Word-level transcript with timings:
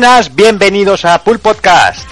buenas, 0.00 0.32
bienvenidos 0.32 1.04
a 1.04 1.24
Pool 1.24 1.40
Podcast. 1.40 2.08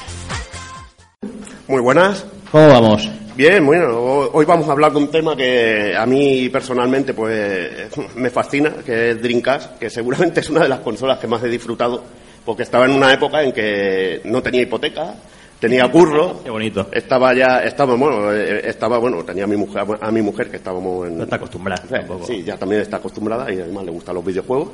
Muy 1.69 1.81
buenas. 1.81 2.27
¿Cómo 2.51 2.67
vamos? 2.67 3.09
Bien, 3.37 3.65
bueno, 3.65 3.97
hoy 4.33 4.45
vamos 4.45 4.69
a 4.69 4.73
hablar 4.73 4.91
de 4.91 4.99
un 4.99 5.09
tema 5.09 5.37
que 5.37 5.95
a 5.97 6.05
mí 6.05 6.49
personalmente 6.49 7.15
pues 7.15 7.89
me 8.17 8.29
fascina, 8.31 8.73
que 8.85 9.11
es 9.13 9.23
Dreamcast, 9.23 9.79
que 9.79 9.89
seguramente 9.89 10.41
es 10.41 10.51
una 10.51 10.65
de 10.65 10.69
las 10.69 10.81
consolas 10.81 11.21
que 11.21 11.29
más 11.29 11.45
he 11.45 11.49
disfrutado, 11.49 12.03
porque 12.45 12.65
estaba 12.65 12.87
en 12.87 12.91
una 12.91 13.13
época 13.13 13.41
en 13.45 13.53
que 13.53 14.21
no 14.25 14.43
tenía 14.43 14.63
hipoteca, 14.63 15.15
tenía 15.61 15.89
curro. 15.89 16.41
Qué 16.43 16.51
bonito. 16.51 16.89
Estaba 16.91 17.35
ya, 17.35 17.61
estaba, 17.61 17.95
bueno, 17.95 18.33
eh, 18.33 18.69
estaba, 18.69 18.99
bueno, 18.99 19.23
tenía 19.23 19.45
a 19.45 19.47
mi 19.47 19.57
mujer, 19.57 19.85
a 20.01 20.11
mi 20.11 20.23
mujer 20.23 20.51
que 20.51 20.57
estábamos 20.57 21.07
en... 21.07 21.19
No 21.19 21.23
está 21.23 21.37
acostumbrada. 21.37 21.85
Sí, 21.89 22.27
Sí, 22.27 22.43
ya 22.43 22.57
también 22.57 22.81
está 22.81 22.97
acostumbrada 22.97 23.49
y 23.53 23.61
además 23.61 23.85
le 23.85 23.93
gustan 23.93 24.17
los 24.17 24.25
videojuegos. 24.25 24.71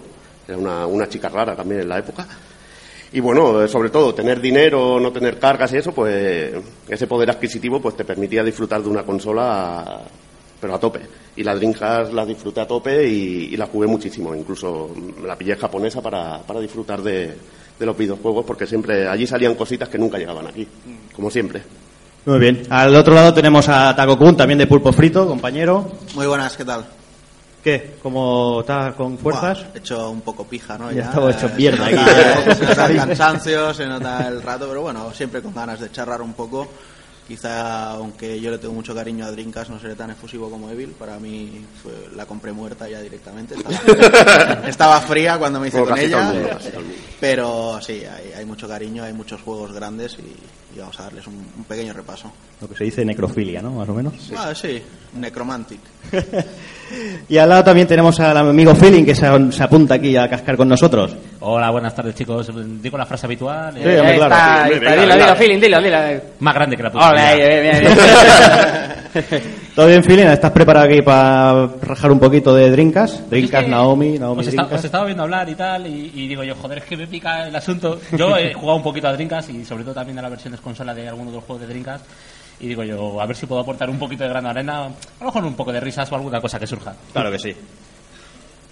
Era 0.49 0.57
una, 0.57 0.87
una 0.87 1.07
chica 1.11 1.29
rara 1.29 1.55
también 1.55 1.83
en 1.83 1.91
la 1.91 1.99
época. 1.99 2.27
Y 3.13 3.21
bueno, 3.21 3.63
eh, 3.63 3.69
sobre 3.69 3.91
todo 3.91 4.15
tener 4.15 4.41
dinero, 4.41 4.99
no 4.99 5.13
tener 5.13 5.39
cargas 5.39 5.73
y 5.73 5.77
eso, 5.77 5.93
pues 5.93 6.53
ese 6.89 7.07
poder 7.07 7.31
adquisitivo 7.31 7.81
pues 7.81 7.97
te 7.97 8.05
permitía 8.05 8.43
disfrutar 8.43 8.83
de 8.83 8.89
una 8.89 9.03
consola 9.03 10.01
pero 10.61 10.75
a 10.75 10.79
tope. 10.79 11.01
Y 11.35 11.43
la 11.43 11.55
Dreamcast 11.57 12.13
la 12.13 12.25
disfruté 12.25 12.61
a 12.61 12.67
tope 12.67 13.07
y, 13.07 13.49
y 13.53 13.57
la 13.57 13.67
jugué 13.67 13.89
muchísimo. 13.89 14.35
Incluso 14.35 14.91
la 15.27 15.37
pillé 15.37 15.57
japonesa 15.57 16.01
para, 16.01 16.39
para 16.39 16.61
disfrutar 16.61 17.03
de, 17.03 17.35
de 17.79 17.87
los 17.87 17.97
videojuegos 17.97 18.45
porque 18.47 18.67
siempre 18.67 19.09
allí 19.09 19.27
salían 19.27 19.57
cositas 19.57 19.89
que 19.89 19.99
nunca 19.99 20.19
llegaban 20.19 20.47
aquí, 20.47 20.67
como 21.15 21.31
siempre. 21.31 21.63
Muy 22.25 22.39
bien. 22.39 22.63
Al 22.71 22.95
otro 22.95 23.15
lado 23.15 23.35
tenemos 23.35 23.69
a 23.69 23.95
Taco 23.97 24.17
Kun, 24.17 24.37
también 24.37 24.59
de 24.59 24.69
Pulpo 24.69 24.93
Frito, 24.93 25.27
compañero. 25.27 25.91
Muy 26.15 26.27
buenas, 26.27 26.57
¿qué 26.57 26.65
tal? 26.65 26.87
¿Qué? 27.63 27.95
¿Cómo 28.03 28.61
está 28.61 28.93
con 28.97 29.17
fuerzas? 29.19 29.59
Buah, 29.61 29.71
he 29.75 29.79
hecho 29.79 30.11
un 30.11 30.21
poco 30.23 30.45
pija, 30.45 30.77
¿no? 30.77 30.91
Ya 30.91 31.03
estamos 31.05 31.37
hecho 31.37 31.49
mierda 31.57 31.87
se 31.89 31.95
aquí. 31.95 32.11
nota, 32.45 32.55
se 32.57 32.65
nota 32.67 32.87
el 32.87 32.97
cansancio, 33.07 33.75
se 33.75 33.87
nota 33.87 34.29
el 34.29 34.43
rato, 34.43 34.67
pero 34.69 34.83
bueno, 34.83 35.13
siempre 35.15 35.41
con 35.43 35.55
ganas 35.55 35.79
de 35.81 35.91
charlar 35.93 36.23
un 36.23 36.33
poco. 36.35 36.67
Quizá, 37.29 37.93
aunque 37.93 38.41
yo 38.41 38.51
le 38.51 38.59
tengo 38.59 38.75
mucho 38.75 38.93
cariño 38.97 39.25
a 39.25 39.31
Drinkas, 39.31 39.71
no 39.71 39.79
seré 39.79 39.95
tan 39.95 40.11
efusivo 40.11 40.51
como 40.51 40.69
Evil. 40.71 40.91
Para 40.91 41.19
mí 41.21 41.65
fue- 41.81 42.09
la 42.17 42.27
compré 42.27 42.51
muerta 42.53 42.89
ya 42.89 43.01
directamente. 43.01 43.55
Estaba, 43.55 44.63
estaba 44.69 45.01
fría 45.01 45.39
cuando 45.39 45.61
me 45.61 45.69
hice 45.69 45.83
con 45.85 45.97
ella. 45.97 46.21
mundo. 46.33 46.49
Pero 47.21 47.79
sí, 47.81 48.03
hay, 48.05 48.33
hay 48.37 48.45
mucho 48.45 48.67
cariño, 48.67 49.05
hay 49.05 49.13
muchos 49.13 49.41
juegos 49.41 49.73
grandes 49.73 50.15
y, 50.19 50.35
y 50.75 50.79
vamos 50.79 50.99
a 51.01 51.05
darles 51.05 51.27
un, 51.27 51.35
un 51.35 51.65
pequeño 51.65 51.93
repaso. 51.93 52.31
Lo 52.61 52.69
que 52.69 52.75
se 52.77 52.85
dice 52.85 53.05
necrofilia, 53.05 53.61
¿no? 53.63 53.71
Más 53.73 53.89
o 53.89 53.95
menos. 53.95 54.15
Ah, 54.37 54.53
sí, 54.55 54.83
Necromantic. 55.15 55.81
Y 57.27 57.39
al 57.39 57.49
lado 57.49 57.65
también 57.65 57.87
tenemos 57.87 58.21
al 58.21 58.37
amigo 58.37 58.75
Feeling, 58.75 59.05
que 59.07 59.15
se, 59.15 59.27
se 59.53 59.63
apunta 59.63 59.95
aquí 59.95 60.15
a 60.15 60.29
cascar 60.29 60.59
con 60.59 60.69
nosotros. 60.69 61.17
Hola, 61.41 61.71
buenas 61.71 61.95
tardes, 61.95 62.15
chicos. 62.15 62.51
Digo 62.83 62.99
la 62.99 63.07
frase 63.07 63.25
habitual. 63.25 63.75
eh, 63.79 63.81
Sí, 63.83 63.99
hombre, 63.99 64.17
claro. 64.17 64.35
Está, 64.35 64.67
Sí, 64.67 64.73
está, 64.75 65.01
dilo, 65.01 65.15
dilo, 65.17 65.37
feeling, 65.37 65.59
dilo, 65.61 65.81
dilo. 65.81 65.99
Más 66.41 66.55
grande 66.55 66.77
que 66.77 66.83
la 66.83 66.93
puta. 66.93 67.09
Hola, 67.09 67.35
bien, 67.35 67.63
bien. 67.63 69.43
¿Todo 69.75 69.87
bien, 69.87 70.05
Feeling? 70.05 70.27
¿Estás 70.27 70.51
preparado 70.51 70.87
aquí 70.87 71.01
para 71.01 71.67
rajar 71.81 72.13
un 72.13 72.19
poquito 72.21 72.55
de 72.55 72.71
Drinkas? 72.71 73.29
Drinkas, 73.31 73.61
Es 73.61 73.65
que 73.67 73.71
Naomi, 73.71 74.19
Naomi 74.19 74.41
os, 74.43 74.47
está- 74.49 74.65
os 74.67 74.85
estaba 74.85 75.07
viendo 75.07 75.23
hablar 75.23 75.49
y 75.49 75.55
tal, 75.55 75.87
y, 75.87 76.13
y 76.15 76.29
digo 76.29 76.45
yo, 76.45 76.55
joder, 76.55 76.79
es 76.79 76.85
que 76.85 76.97
me 76.97 77.07
pica 77.07 77.47
el 77.49 77.57
asunto. 77.57 77.99
Yo 78.17 78.37
he 78.37 78.53
jugado 78.55 78.77
un 78.77 78.83
poquito 78.83 79.09
a 79.09 79.13
Drinkas 79.15 79.49
y 79.49 79.65
sobre 79.65 79.85
todo 79.85 79.95
también 79.95 80.19
a 80.19 80.23
las 80.23 80.31
versiones 80.31 80.61
consola 80.61 80.93
de 80.95 81.09
algunos 81.09 81.33
de 81.33 81.37
los 81.39 81.45
juegos 81.45 81.63
de 81.67 81.73
Drinkas. 81.73 82.03
Y 82.61 82.69
digo 82.69 82.85
yo, 82.85 83.19
a 83.21 83.25
ver 83.27 83.35
si 83.35 83.47
puedo 83.47 83.63
aportar 83.63 83.89
un 83.89 83.99
poquito 83.99 84.25
de 84.25 84.29
grano 84.31 84.49
de 84.49 84.51
arena, 84.61 84.85
a 84.85 84.89
lo 85.21 85.27
mejor 85.27 85.45
un 85.45 85.55
poco 85.55 85.73
de 85.73 85.81
risas 85.81 86.13
o 86.13 86.17
alguna 86.17 86.41
cosa 86.41 86.61
que 86.61 86.67
surja. 86.67 86.95
Claro 87.13 87.31
que 87.33 87.39
sí. 87.39 87.57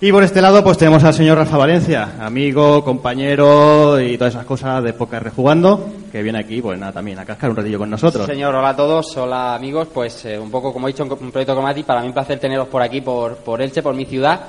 Y 0.03 0.13
por 0.13 0.25
este 0.25 0.41
lado, 0.41 0.65
pues 0.65 0.79
tenemos 0.79 1.05
al 1.05 1.13
señor 1.13 1.37
Rafa 1.37 1.59
Valencia, 1.59 2.15
amigo, 2.21 2.83
compañero 2.83 4.01
y 4.01 4.17
todas 4.17 4.33
esas 4.33 4.47
cosas 4.47 4.83
de 4.83 4.95
poker 4.95 5.23
rejugando, 5.23 5.91
que 6.11 6.23
viene 6.23 6.39
aquí, 6.39 6.63
pues 6.63 6.79
nada, 6.79 6.91
también 6.91 7.19
a 7.19 7.27
cascar 7.27 7.51
un 7.51 7.57
ratillo 7.57 7.79
con 7.79 7.91
nosotros. 7.91 8.25
Señor, 8.25 8.55
hola 8.55 8.71
a 8.71 8.77
todos, 8.77 9.15
hola 9.19 9.55
amigos. 9.55 9.89
Pues 9.93 10.25
eh, 10.25 10.39
un 10.39 10.51
poco 10.51 10.73
como 10.73 10.89
he 10.89 10.93
dicho 10.93 11.03
en 11.03 11.13
un 11.13 11.31
proyecto 11.31 11.55
con 11.55 11.65
Mati, 11.65 11.83
para 11.83 12.01
mí 12.01 12.07
un 12.07 12.15
placer 12.15 12.41
teneros 12.41 12.69
por 12.69 12.81
aquí, 12.81 13.03
por, 13.03 13.37
por 13.37 13.61
Elche, 13.61 13.83
por 13.83 13.95
mi 13.95 14.07
ciudad. 14.07 14.41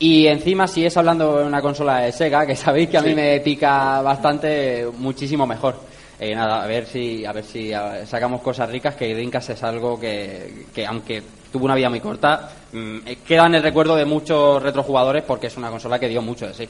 Y 0.00 0.26
encima, 0.26 0.66
si 0.66 0.84
es 0.84 0.96
hablando 0.96 1.38
de 1.38 1.44
una 1.44 1.62
consola 1.62 1.98
de 1.98 2.10
Sega, 2.10 2.44
que 2.44 2.56
sabéis 2.56 2.88
que 2.90 2.98
a 2.98 3.02
mí 3.02 3.14
me 3.14 3.38
pica 3.38 4.02
bastante, 4.02 4.88
muchísimo 4.98 5.46
mejor. 5.46 5.76
Eh, 6.18 6.34
nada, 6.34 6.64
a 6.64 6.66
ver 6.66 6.84
si 6.84 7.24
a 7.24 7.30
ver 7.30 7.44
si 7.44 7.70
sacamos 8.06 8.40
cosas 8.40 8.68
ricas, 8.70 8.96
que 8.96 9.14
Dreamcast 9.14 9.50
es 9.50 9.62
algo 9.62 10.00
que, 10.00 10.64
que 10.74 10.84
aunque 10.84 11.22
tuvo 11.56 11.64
una 11.64 11.74
vida 11.74 11.88
muy 11.88 12.00
corta, 12.00 12.50
mm, 12.72 12.96
eh, 13.06 13.18
queda 13.26 13.46
en 13.46 13.54
el 13.54 13.62
recuerdo 13.62 13.96
de 13.96 14.04
muchos 14.04 14.62
retrojugadores 14.62 15.22
porque 15.24 15.46
es 15.46 15.56
una 15.56 15.70
consola 15.70 15.98
que 15.98 16.06
dio 16.08 16.20
mucho 16.20 16.46
de 16.46 16.52
sí. 16.54 16.68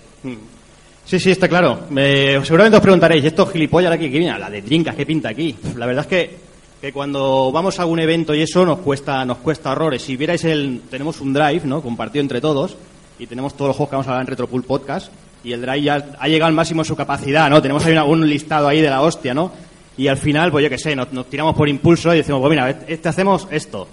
Sí, 1.05 1.19
sí, 1.21 1.31
está 1.33 1.49
claro. 1.49 1.81
Me- 1.91 2.45
seguramente 2.45 2.77
os 2.77 2.83
preguntaréis, 2.83 3.25
¿y 3.25 3.27
estos 3.29 3.51
gilipollas 3.51 3.93
aquí 3.93 4.11
que 4.11 4.19
vienen? 4.19 4.41
La 4.41 4.49
de 4.51 4.63
Drinkas, 4.63 4.95
¿qué 4.95 5.05
pinta 5.07 5.29
aquí? 5.29 5.57
La 5.77 5.87
verdad 5.87 6.03
es 6.05 6.09
que, 6.09 6.37
que 6.81 6.93
cuando 6.93 7.51
vamos 7.53 7.79
a 7.79 7.83
algún 7.83 7.99
evento 8.01 8.33
y 8.35 8.43
eso 8.43 8.65
nos 8.65 8.79
cuesta, 8.79 9.25
nos 9.25 9.39
cuesta 9.39 9.73
horrores. 9.73 10.03
Si 10.03 10.17
vierais 10.17 10.45
el, 10.45 10.83
tenemos 10.91 11.21
un 11.21 11.33
drive, 11.33 11.63
¿no? 11.65 11.81
Compartido 11.83 12.23
entre 12.23 12.41
todos 12.41 12.77
y 13.19 13.27
tenemos 13.27 13.55
todos 13.57 13.69
los 13.69 13.77
juegos 13.77 13.91
que 13.91 13.97
vamos 13.97 14.07
a 14.07 14.11
hablar 14.11 14.23
en 14.23 14.27
Retropool 14.29 14.63
Podcast 14.65 15.13
y 15.45 15.53
el 15.53 15.61
drive 15.63 15.83
ya 15.83 16.07
ha 16.19 16.29
llegado 16.29 16.49
al 16.49 16.55
máximo 16.55 16.83
de 16.83 16.89
su 16.89 16.97
capacidad, 16.97 17.49
¿no? 17.51 17.61
Tenemos 17.63 17.85
ahí 17.87 17.97
un 17.99 18.29
listado 18.29 18.69
ahí 18.69 18.81
de 18.81 18.91
la 18.91 19.01
hostia, 19.03 19.33
¿no? 19.35 19.53
Y 19.99 20.09
al 20.09 20.19
final, 20.19 20.51
pues 20.51 20.63
yo 20.65 20.69
qué 20.69 20.77
sé, 20.77 20.95
nos, 20.97 21.11
nos 21.13 21.27
tiramos 21.31 21.55
por 21.55 21.69
impulso 21.69 22.13
y 22.13 22.19
decimos, 22.19 22.41
pues 22.41 22.51
mira, 22.51 22.69
este 22.87 23.09
hacemos 23.09 23.47
esto. 23.51 23.89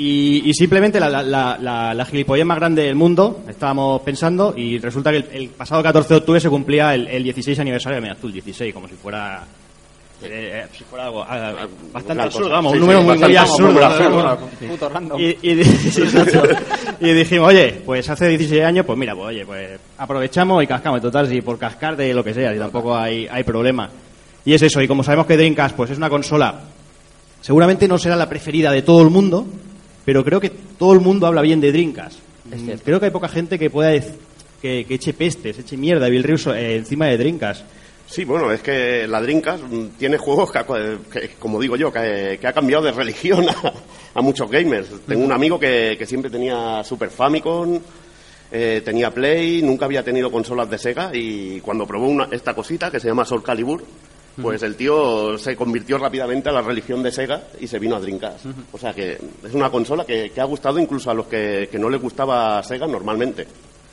Y, 0.00 0.48
y 0.48 0.54
simplemente 0.54 1.00
la, 1.00 1.08
la, 1.10 1.22
la, 1.24 1.58
la, 1.60 1.92
la 1.92 2.04
gilipollez 2.04 2.46
más 2.46 2.58
grande 2.58 2.84
del 2.84 2.94
mundo, 2.94 3.40
estábamos 3.48 4.00
pensando, 4.02 4.54
y 4.56 4.78
resulta 4.78 5.10
que 5.10 5.16
el, 5.16 5.26
el 5.32 5.48
pasado 5.48 5.82
14 5.82 6.08
de 6.14 6.18
octubre 6.18 6.38
se 6.40 6.48
cumplía 6.48 6.94
el, 6.94 7.08
el 7.08 7.24
16 7.24 7.58
aniversario, 7.58 8.00
mira 8.00 8.14
tú, 8.14 8.28
el 8.28 8.34
16, 8.34 8.72
como 8.72 8.86
si 8.86 8.94
fuera... 8.94 9.42
eh, 10.22 10.62
eh, 10.62 10.66
si 10.72 10.84
fuera 10.84 11.06
algo 11.06 11.24
ah, 11.24 11.66
bastante 11.92 12.22
absurdo, 12.22 12.48
vamos, 12.50 12.72
Sí, 12.74 12.78
un 12.78 12.80
número 12.82 13.00
sí, 13.00 13.06
muy, 13.06 13.36
absurdo. 13.36 14.38
Puto 14.68 14.88
random. 14.88 15.20
Y, 17.00 17.12
dijimos, 17.12 17.48
oye, 17.48 17.82
pues 17.84 18.08
hace 18.08 18.28
16 18.28 18.62
años, 18.62 18.86
pues 18.86 18.96
mira, 18.96 19.16
pues 19.16 19.26
oye, 19.28 19.44
pues 19.44 19.80
aprovechamos 19.98 20.62
y 20.62 20.66
cascamos. 20.68 21.00
Total, 21.02 21.28
si 21.28 21.40
por 21.40 21.58
cascar 21.58 21.96
de 21.96 22.14
lo 22.14 22.22
que 22.22 22.34
sea, 22.34 22.54
y 22.54 22.58
tampoco 22.58 22.96
hay, 22.96 23.26
hay 23.28 23.42
problema. 23.42 23.90
Y 24.44 24.54
es 24.54 24.62
eso, 24.62 24.80
y 24.80 24.86
como 24.86 25.02
sabemos 25.02 25.26
que 25.26 25.36
Dreamcast 25.36 25.74
pues 25.74 25.90
es 25.90 25.98
una 25.98 26.08
consola, 26.08 26.60
seguramente 27.40 27.88
no 27.88 27.98
será 27.98 28.14
la 28.14 28.28
preferida 28.28 28.70
de 28.70 28.82
todo 28.82 29.02
el 29.02 29.10
mundo, 29.10 29.46
pero 30.08 30.24
creo 30.24 30.40
que 30.40 30.48
todo 30.78 30.94
el 30.94 31.00
mundo 31.00 31.26
habla 31.26 31.42
bien 31.42 31.60
de. 31.60 31.68
Es 32.50 32.62
cierto. 32.64 32.82
Creo 32.82 32.98
que 32.98 33.04
hay 33.04 33.12
poca 33.12 33.28
gente 33.28 33.58
que 33.58 33.68
pueda 33.68 33.92
que, 34.62 34.86
que 34.86 34.94
eche 34.94 35.12
pestes, 35.12 35.58
eche 35.58 35.76
mierda 35.76 36.06
de 36.06 36.10
Bill 36.12 36.24
Russo 36.24 36.54
eh, 36.54 36.76
encima 36.76 37.08
de 37.08 37.18
Dreamcast. 37.18 37.60
Sí, 38.06 38.24
bueno, 38.24 38.50
es 38.50 38.62
que 38.62 39.06
la 39.06 39.20
Dreamcast 39.20 39.64
mm, 39.64 39.86
tiene 39.98 40.16
juegos 40.16 40.50
que, 40.50 40.60
que, 41.12 41.28
como 41.38 41.60
digo 41.60 41.76
yo, 41.76 41.92
que, 41.92 42.38
que 42.40 42.46
ha 42.46 42.54
cambiado 42.54 42.84
de 42.84 42.92
religión 43.02 43.46
a, 43.50 43.72
a 44.14 44.22
muchos 44.22 44.50
gamers. 44.50 44.88
Tengo 45.06 45.26
un 45.26 45.32
amigo 45.32 45.60
que, 45.60 45.94
que 45.98 46.06
siempre 46.06 46.30
tenía 46.30 46.82
Super 46.84 47.10
Famicom, 47.10 47.78
eh, 48.50 48.80
tenía 48.82 49.10
Play, 49.10 49.60
nunca 49.60 49.84
había 49.84 50.02
tenido 50.02 50.30
consolas 50.32 50.70
de 50.70 50.78
Sega 50.78 51.10
y 51.14 51.60
cuando 51.60 51.86
probó 51.86 52.08
una- 52.08 52.28
esta 52.32 52.54
cosita 52.54 52.90
que 52.90 52.98
se 52.98 53.08
llama 53.08 53.26
Soul 53.26 53.42
Calibur, 53.42 53.84
pues 54.42 54.62
el 54.62 54.76
tío 54.76 55.36
se 55.38 55.56
convirtió 55.56 55.98
rápidamente 55.98 56.48
a 56.48 56.52
la 56.52 56.62
religión 56.62 57.02
de 57.02 57.12
Sega 57.12 57.42
y 57.60 57.66
se 57.66 57.78
vino 57.78 57.96
a 57.96 58.00
Dreamcast. 58.00 58.46
O 58.72 58.78
sea 58.78 58.92
que 58.92 59.12
es 59.12 59.54
una 59.54 59.70
consola 59.70 60.04
que, 60.04 60.30
que 60.30 60.40
ha 60.40 60.44
gustado 60.44 60.78
incluso 60.78 61.10
a 61.10 61.14
los 61.14 61.26
que, 61.26 61.68
que 61.70 61.78
no 61.78 61.88
les 61.90 62.00
gustaba 62.00 62.62
Sega 62.62 62.86
normalmente. 62.86 63.46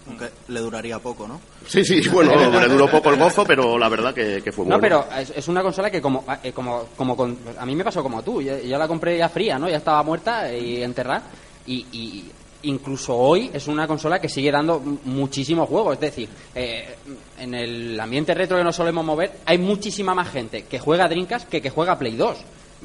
Aunque 0.08 0.30
le 0.50 0.60
duraría 0.60 1.00
poco, 1.00 1.28
¿no? 1.28 1.42
Sí, 1.68 1.84
sí, 1.84 2.08
bueno, 2.14 2.32
le 2.60 2.68
duró 2.68 2.88
poco 2.88 3.10
el 3.10 3.18
gozo, 3.18 3.44
pero 3.44 3.76
la 3.78 3.90
verdad 3.90 4.14
que, 4.14 4.40
que 4.44 4.52
fue 4.52 4.64
No, 4.66 4.78
bueno. 4.80 4.82
pero 5.10 5.20
es, 5.20 5.32
es 5.36 5.48
una 5.48 5.64
consola 5.64 5.90
que 5.90 6.00
como, 6.00 6.24
eh, 6.44 6.52
como, 6.52 6.84
como 6.96 7.18
con- 7.18 7.38
a 7.58 7.66
mí 7.66 7.76
me 7.76 7.84
pasó 7.84 8.04
como 8.04 8.22
tú. 8.22 8.40
Yo, 8.42 8.56
yo 8.60 8.78
la 8.78 8.88
compré 8.88 9.18
ya 9.18 9.30
fría, 9.30 9.58
¿no? 9.58 9.68
Ya 9.68 9.78
estaba 9.78 10.04
muerta 10.04 10.54
y 10.54 10.84
enterrada. 10.84 11.24
Y, 11.66 11.88
y 11.92 12.32
incluso 12.66 13.16
hoy 13.16 13.50
es 13.54 13.68
una 13.68 13.88
consola 13.88 14.20
que 14.20 14.30
sigue 14.30 14.52
dando 14.52 14.80
muchísimos 14.80 15.68
juegos. 15.68 15.96
Es 15.96 16.00
decir, 16.02 16.30
eh, 16.54 16.96
en 17.40 17.54
el 17.54 18.00
ambiente 18.00 18.34
retro 18.34 18.58
que 18.58 18.64
nos 18.64 18.76
solemos 18.76 19.06
mover, 19.06 19.40
hay 19.46 19.58
muchísima 19.58 20.14
más 20.14 20.30
gente 20.30 20.64
que 20.64 20.80
juega 20.80 21.08
Dreamcast 21.08 21.50
que 21.50 21.62
que 21.62 21.70
juega 21.70 21.98
Play 21.98 22.16
2. 22.16 22.38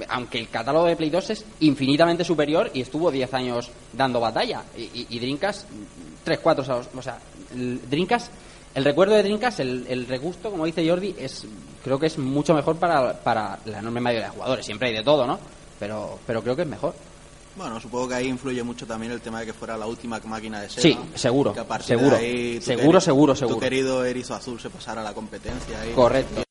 Aunque 0.09 0.39
el 0.39 0.49
catálogo 0.49 0.87
de 0.87 0.97
Play 0.97 1.11
2 1.11 1.31
es 1.31 1.45
infinitamente 1.61 2.25
superior 2.25 2.71
y 2.73 2.81
estuvo 2.81 3.11
10 3.11 3.35
años 3.35 3.71
dando 3.93 4.21
batalla. 4.21 4.63
Y, 4.77 4.83
y, 4.83 5.07
y 5.11 5.19
Dreamcast, 5.19 5.69
3, 6.25 6.39
4, 6.41 6.65
o 6.97 7.03
sea, 7.03 7.19
Dreamcast 7.53 8.31
el 8.75 8.85
recuerdo 8.85 9.15
de 9.15 9.25
Dreamcast, 9.25 9.61
el, 9.61 9.85
el 9.89 10.07
regusto, 10.07 10.51
como 10.51 10.65
dice 10.65 10.89
Jordi, 10.89 11.15
es 11.19 11.45
creo 11.83 11.99
que 11.99 12.07
es 12.07 12.19
mucho 12.19 12.55
mejor 12.55 12.77
para, 12.77 13.15
para 13.15 13.59
la 13.65 13.81
enorme 13.81 14.01
mayoría 14.01 14.29
de 14.29 14.33
jugadores. 14.33 14.65
Siempre 14.65 14.89
hay 14.89 14.95
de 14.95 15.03
todo, 15.03 15.27
¿no? 15.27 15.41
Pero, 15.81 16.19
pero 16.27 16.43
creo 16.43 16.55
que 16.55 16.63
es 16.63 16.69
mejor. 16.69 16.95
Bueno, 17.57 17.81
supongo 17.81 18.09
que 18.09 18.15
ahí 18.15 18.29
influye 18.29 18.63
mucho 18.63 18.87
también 18.87 19.13
el 19.13 19.21
tema 19.21 19.41
de 19.41 19.47
que 19.47 19.53
fuera 19.53 19.77
la 19.77 19.87
última 19.87 20.21
máquina 20.25 20.61
de 20.63 20.69
Sega. 20.71 20.83
Sí, 20.83 20.99
seguro, 21.15 21.53
Que 21.53 21.61
a 21.61 21.67
partir 21.69 21.89
seguro. 21.89 22.17
de 22.17 22.17
ahí 22.25 22.59
tu 22.59 22.65
Seguro, 22.67 22.99
queri- 23.01 23.05
seguro, 23.05 23.35
Tu 23.35 23.59
querido 23.61 24.05
erizo 24.05 24.35
azul 24.35 24.59
se 24.61 24.71
pasara 24.71 25.01
a 25.01 25.05
la 25.05 25.13
competencia. 25.13 25.81
ahí. 25.81 25.93
Correcto. 25.93 26.43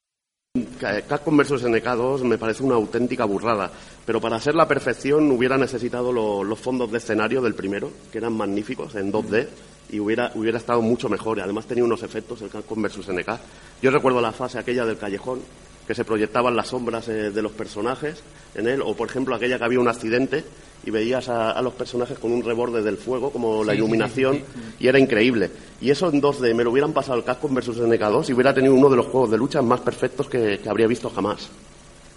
Capcom 1.07 1.37
vs 1.37 1.63
SNK2 1.63 2.23
me 2.23 2.37
parece 2.37 2.63
una 2.63 2.75
auténtica 2.75 3.25
burrada, 3.25 3.71
pero 4.05 4.19
para 4.19 4.39
ser 4.39 4.55
la 4.55 4.67
perfección 4.67 5.31
hubiera 5.31 5.57
necesitado 5.57 6.11
lo- 6.11 6.43
los 6.43 6.59
fondos 6.59 6.91
de 6.91 6.97
escenario 6.97 7.41
del 7.41 7.53
primero, 7.53 7.91
que 8.11 8.17
eran 8.17 8.33
magníficos 8.33 8.95
en 8.95 9.11
2D, 9.11 9.47
y 9.91 9.99
hubiera, 9.99 10.31
hubiera 10.35 10.57
estado 10.57 10.81
mucho 10.81 11.07
mejor. 11.09 11.37
Y 11.37 11.41
además 11.41 11.65
tenía 11.65 11.83
unos 11.83 12.03
efectos 12.03 12.41
el 12.41 12.49
Capcom 12.49 12.81
versus 12.81 13.07
NK. 13.09 13.39
Yo 13.81 13.91
recuerdo 13.91 14.21
la 14.21 14.31
fase 14.31 14.57
aquella 14.59 14.85
del 14.85 14.97
callejón, 14.97 15.41
que 15.89 15.95
se 15.95 16.05
proyectaban 16.05 16.55
las 16.55 16.67
sombras 16.67 17.07
eh, 17.07 17.31
de 17.31 17.41
los 17.41 17.51
personajes 17.51 18.21
en 18.53 18.67
él, 18.67 18.79
o 18.85 18.95
por 18.95 19.09
ejemplo 19.09 19.33
aquella 19.33 19.57
que 19.57 19.63
había 19.63 19.79
un 19.79 19.87
accidente 19.87 20.45
y 20.85 20.91
veías 20.91 21.27
a, 21.29 21.49
a 21.49 21.61
los 21.63 21.73
personajes 21.73 22.19
con 22.19 22.31
un 22.31 22.43
reborde 22.43 22.83
del 22.83 22.95
fuego, 22.97 23.31
como 23.31 23.63
la 23.63 23.71
Sí, 23.71 23.79
iluminación, 23.79 24.35
sí, 24.35 24.43
sí, 24.53 24.75
y 24.81 24.87
era 24.87 24.99
increíble. 24.99 25.49
Y 25.81 25.89
eso 25.89 26.07
en 26.11 26.21
2D 26.21 26.53
me 26.53 26.63
lo 26.63 26.69
hubieran 26.69 26.93
pasado 26.93 27.17
el 27.17 27.23
Capcom 27.23 27.55
versus 27.55 27.79
NK2 27.79 28.29
y 28.29 28.33
hubiera 28.33 28.53
tenido 28.53 28.75
uno 28.75 28.87
de 28.87 28.97
los 28.97 29.07
juegos 29.07 29.31
de 29.31 29.37
lucha 29.37 29.63
más 29.63 29.79
perfectos 29.79 30.29
que, 30.29 30.59
que 30.59 30.69
habría 30.69 30.85
visto 30.85 31.09
jamás. 31.09 31.49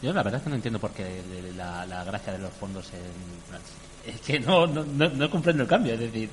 Yo 0.03 0.13
la 0.13 0.23
verdad 0.23 0.41
es 0.41 0.45
que 0.45 0.51
no 0.51 0.57
entiendo 0.57 0.79
por 0.79 0.91
qué 0.91 1.23
la, 1.57 1.87
la 1.87 2.05
gracia 2.05 2.35
de 2.35 2.41
los 2.41 2.51
fondos 2.53 2.91
en... 2.93 4.13
Es 4.15 4.21
que 4.21 4.39
no, 4.39 4.67
no, 4.67 4.85
no, 4.85 5.09
no 5.09 5.31
comprendo 5.31 5.63
el 5.63 5.69
cambio, 5.71 5.95
es 5.95 6.01
decir... 6.01 6.29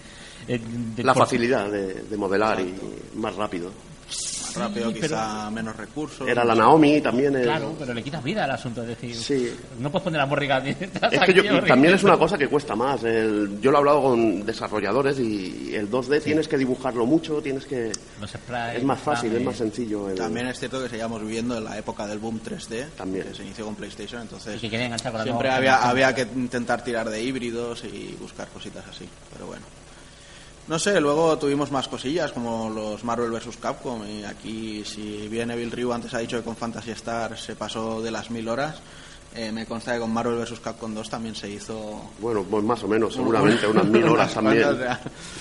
eh, 0.46 0.60
de- 0.96 1.04
La 1.06 1.14
por- 1.14 1.24
facilidad 1.24 1.72
de, 1.72 1.94
de 2.04 2.18
modelar 2.18 2.60
y 2.60 2.74
más 3.16 3.34
rápido. 3.36 3.72
Más 4.50 4.68
rápido, 4.70 4.94
quizá 4.94 5.50
menos 5.52 5.76
recursos. 5.76 6.28
Era 6.28 6.44
la 6.44 6.56
Naomi 6.56 7.02
también. 7.02 7.36
el- 7.36 7.44
Claro, 7.44 7.76
pero 7.80 7.94
le 7.94 8.04
quitas 8.04 8.24
vida 8.24 8.44
al 8.46 8.52
asunto, 8.52 8.82
es 8.82 8.88
decir... 8.90 9.16
Sí. 9.16 9.54
No 9.80 9.92
puedes 9.92 10.04
poner 10.04 10.22
a 10.22 10.26
Morrigan 10.26 10.66
Es 10.68 11.20
que 11.26 11.34
yo- 11.34 11.64
también 11.66 11.94
es 11.94 12.04
una 12.04 12.18
cosa 12.18 12.38
que 12.38 12.48
cuesta 12.48 12.76
más. 12.76 13.04
El- 13.04 13.60
yo 13.62 13.72
lo 13.72 13.78
he 13.78 13.80
hablado 13.80 14.02
con 14.04 14.46
desarrolladores 14.46 15.20
y 15.20 15.74
el 15.76 15.90
2D 15.90 16.22
tienes 16.24 16.48
que 16.48 16.58
dibujarlo 16.58 17.06
mucho, 17.06 17.42
tienes 17.42 17.66
que... 17.66 17.92
Los 18.20 18.34
Es 18.34 18.84
más 18.84 19.00
fácil, 19.00 19.36
es 19.36 19.44
más 19.44 19.56
sencillo. 19.56 20.10
el- 20.10 20.16
También 20.18 20.48
es 20.48 20.60
cierto 20.60 20.82
que 20.82 20.90
seguíamos 20.90 21.22
viviendo 21.22 21.58
en 21.58 21.64
la 21.64 21.78
época 21.78 22.06
del 22.08 22.20
boom 22.20 22.40
3D, 22.44 22.88
También. 22.98 23.26
que 23.28 23.34
se 23.36 23.44
inició 23.44 23.66
con 23.66 23.76
PlayStation, 23.76 24.22
entonces 24.22 24.56
Y 24.58 24.60
que 24.62 24.70
quería 24.70 24.86
enganchar 24.86 25.12
con 25.12 25.20
la 25.20 25.24
siempre 25.26 25.50
había, 25.50 25.88
había 25.90 26.14
que 26.16 26.22
intentar 26.22 26.84
tirar 26.84 27.10
de 27.10 27.22
híbridos 27.24 27.84
y 27.84 28.16
buscar 28.20 28.48
cositas 28.50 28.84
así, 28.90 29.08
pero 29.34 29.48
bueno. 29.48 29.64
No 30.70 30.78
sé, 30.78 31.02
luego 31.02 31.36
tuvimos 31.40 31.72
más 31.72 31.88
cosillas 31.88 32.32
como 32.32 32.70
los 32.70 33.04
Marvel 33.04 33.32
vs. 33.32 33.58
Capcom 33.58 34.08
y 34.08 34.24
aquí 34.24 34.86
si 34.86 35.28
bien 35.28 35.50
Evil 35.50 35.72
Ryu 35.72 35.92
antes 35.92 36.14
ha 36.14 36.20
dicho 36.20 36.38
que 36.38 36.44
con 36.44 36.56
Fantasy 36.56 36.92
Star 36.92 37.36
se 37.36 37.56
pasó 37.56 38.04
de 38.04 38.12
las 38.12 38.30
mil 38.30 38.48
horas, 38.48 38.80
eh, 39.36 39.52
me 39.52 39.66
consta 39.66 39.94
que 39.94 40.00
con 40.00 40.12
Marvel 40.12 40.36
vs. 40.40 40.60
Capcom 40.60 40.94
2 40.94 41.10
también 41.10 41.36
se 41.36 41.50
hizo 41.50 42.10
Bueno, 42.20 42.44
pues 42.50 42.64
más 42.64 42.84
o 42.84 42.88
menos, 42.88 43.14
seguramente, 43.14 43.68
unas 43.68 43.86
mil 43.86 44.04
horas 44.06 44.34
también. 44.34 44.66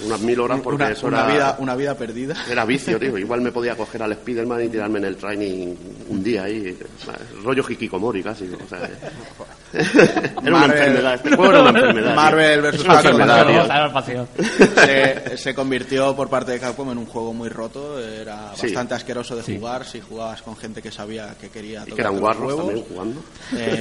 Unas 0.04 0.20
mil 0.20 0.38
horas 0.40 0.60
porque 0.60 0.82
una, 0.84 0.92
eso 0.92 1.06
una 1.06 1.24
era... 1.24 1.32
vida, 1.32 1.56
una 1.58 1.74
vida 1.74 1.94
perdida. 1.96 2.36
Era 2.50 2.64
vicio, 2.64 2.98
tío. 2.98 3.16
Igual 3.18 3.40
me 3.40 3.50
podía 3.52 3.76
coger 3.76 4.02
al 4.02 4.12
Spiderman 4.14 4.64
y 4.64 4.68
tirarme 4.68 4.98
en 4.98 5.04
el 5.06 5.16
training 5.16 5.74
un 6.08 6.22
día 6.22 6.44
ahí. 6.44 6.76
Rollo 7.42 7.64
hikikomori 7.68 8.22
casi. 8.22 8.44
O 8.52 8.68
sea, 8.68 8.88
era 9.72 10.32
una 10.42 10.50
Marvel- 10.50 10.76
enfermedad. 10.78 11.14
Este 11.14 11.28
juego 11.36 11.50
era 11.52 11.60
una 11.62 11.70
enfermedad. 11.70 12.14
Marvel 12.14 12.60
una 12.60 13.02
Capcom, 13.92 14.26
se, 14.74 15.36
se 15.38 15.54
convirtió 15.54 16.14
por 16.16 16.28
parte 16.28 16.52
de 16.52 16.60
Capcom 16.60 16.90
en 16.90 16.98
un 16.98 17.06
juego 17.06 17.32
muy 17.32 17.48
roto, 17.48 17.98
era 18.00 18.52
Sí. 18.54 18.66
bastante 18.66 18.94
asqueroso 18.94 19.36
de 19.36 19.42
jugar 19.56 19.84
si 19.84 20.00
jugabas 20.00 20.42
con 20.42 20.56
gente 20.56 20.82
que 20.82 20.90
sabía 20.90 21.34
que 21.40 21.48
quería 21.50 21.84
Y 21.86 21.92
que 21.92 22.00
eran 22.00 22.18
guarros 22.18 22.56
también 22.56 22.84
jugando. 22.84 23.20
Eh, 23.56 23.77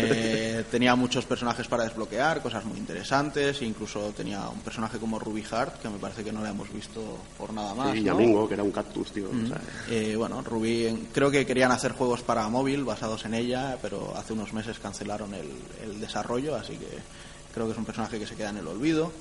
tenía 0.70 0.96
muchos 0.96 1.26
personajes 1.26 1.68
para 1.68 1.84
desbloquear, 1.84 2.42
cosas 2.42 2.66
muy 2.66 2.78
interesantes, 2.78 3.62
incluso 3.62 4.12
tenía 4.16 4.48
un 4.50 4.60
personaje 4.62 4.98
como 4.98 5.20
Ruby 5.20 5.44
Hart, 5.52 5.82
que 5.82 5.90
me 5.90 5.98
parece 5.98 6.24
que 6.24 6.32
no 6.32 6.42
le 6.44 6.50
hemos 6.50 6.72
visto 6.72 7.02
por 7.38 7.54
nada 7.54 7.74
más. 7.74 7.94
Sí, 7.94 8.00
y 8.00 8.04
que 8.48 8.54
era 8.54 8.64
un 8.64 8.72
cactus, 8.72 9.12
tío. 9.12 9.30
o 9.30 9.48
sea, 9.48 9.62
Eh, 9.90 10.16
bueno, 10.16 10.42
Ruby, 10.42 11.08
creo 11.14 11.30
que 11.32 11.46
querían 11.46 11.72
hacer 11.72 11.92
juegos 11.94 12.22
para 12.22 12.48
móvil 12.50 12.84
basados 12.84 13.26
en 13.26 13.34
ella, 13.34 13.78
pero 13.82 14.14
hace 14.16 14.34
unos 14.34 14.54
meses 14.54 14.80
cancelaron 14.80 15.34
el, 15.34 15.50
el 15.84 16.00
desarrollo, 16.00 16.56
así 16.56 16.74
que 16.74 16.88
creo 17.54 17.66
que 17.66 17.72
es 17.74 17.78
un 17.78 17.86
personaje 17.86 18.20
que 18.20 18.28
se 18.28 18.36
queda 18.36 18.50
en 18.50 18.58
el 18.58 18.68
olvido. 18.68 19.12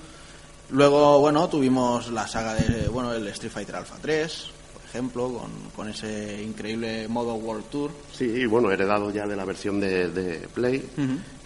Luego, 0.70 1.20
bueno, 1.20 1.48
tuvimos 1.48 2.10
la 2.10 2.26
saga 2.26 2.54
de, 2.54 2.88
bueno, 2.88 3.12
el 3.12 3.26
Street 3.28 3.52
Fighter 3.52 3.76
Alpha 3.76 3.96
3, 4.02 4.46
por 4.65 4.65
ejemplo, 4.86 5.28
con, 5.32 5.50
con 5.74 5.88
ese 5.88 6.42
increíble 6.42 7.06
modo 7.08 7.34
World 7.34 7.64
Tour. 7.70 7.90
Sí, 8.12 8.24
y 8.24 8.46
bueno, 8.46 8.70
heredado 8.70 9.10
ya 9.10 9.26
de 9.26 9.36
la 9.36 9.44
versión 9.44 9.78
de, 9.80 10.08
de 10.08 10.48
Play. 10.48 10.82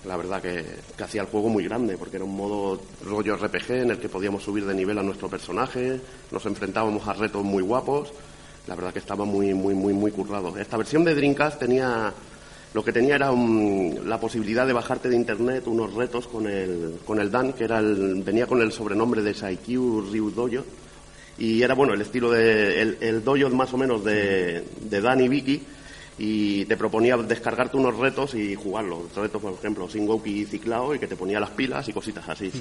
La 0.06 0.16
verdad 0.16 0.40
que, 0.40 0.64
que 0.96 1.04
hacía 1.04 1.22
el 1.22 1.28
juego 1.28 1.48
muy 1.48 1.64
grande, 1.64 1.98
porque 1.98 2.16
era 2.16 2.24
un 2.24 2.34
modo 2.36 2.80
rollo 3.04 3.36
RPG 3.36 3.70
en 3.72 3.90
el 3.90 3.98
que 3.98 4.08
podíamos 4.08 4.42
subir 4.42 4.64
de 4.64 4.74
nivel 4.74 4.96
a 4.98 5.02
nuestro 5.02 5.28
personaje, 5.28 6.00
nos 6.30 6.46
enfrentábamos 6.46 7.06
a 7.06 7.12
retos 7.12 7.44
muy 7.44 7.62
guapos. 7.62 8.12
La 8.66 8.74
verdad 8.76 8.92
que 8.92 8.98
estaba 9.00 9.24
muy, 9.24 9.52
muy, 9.52 9.74
muy, 9.74 9.92
muy 9.92 10.10
currado. 10.12 10.56
Esta 10.56 10.76
versión 10.76 11.04
de 11.04 11.14
Dreamcast 11.14 11.58
tenía. 11.58 12.12
Lo 12.72 12.84
que 12.84 12.92
tenía 12.92 13.16
era 13.16 13.32
un- 13.32 13.98
la 14.06 14.20
posibilidad 14.20 14.64
de 14.64 14.72
bajarte 14.72 15.08
de 15.08 15.16
internet 15.16 15.66
unos 15.66 15.92
retos 15.92 16.28
con 16.28 16.46
el, 16.46 17.00
con 17.04 17.18
el 17.20 17.28
Dan, 17.28 17.52
que 17.52 17.64
era 17.64 17.80
el, 17.80 18.22
venía 18.22 18.46
con 18.46 18.62
el 18.62 18.70
sobrenombre 18.70 19.22
de 19.22 19.34
Saikyu 19.34 20.02
Ryu 20.02 20.30
Dojo. 20.30 20.64
Y 21.40 21.62
era 21.62 21.74
bueno 21.74 21.94
el 21.94 22.00
estilo 22.02 22.30
de. 22.30 22.80
el, 22.82 22.98
el 23.00 23.24
dojo 23.24 23.48
más 23.50 23.72
o 23.72 23.76
menos 23.78 24.04
de, 24.04 24.64
de 24.82 25.00
Dan 25.00 25.20
y 25.20 25.28
Vicky 25.28 25.60
y 26.18 26.66
te 26.66 26.76
proponía 26.76 27.16
descargarte 27.16 27.78
unos 27.78 27.96
retos 27.96 28.34
y 28.34 28.54
jugarlos. 28.54 29.14
Retos, 29.16 29.40
por 29.40 29.54
ejemplo, 29.54 29.88
sin 29.88 30.06
Goki 30.06 30.40
y 30.42 30.44
Ciclao 30.44 30.94
y 30.94 30.98
que 30.98 31.06
te 31.06 31.16
ponía 31.16 31.40
las 31.40 31.48
pilas 31.50 31.88
y 31.88 31.94
cositas 31.94 32.28
así. 32.28 32.52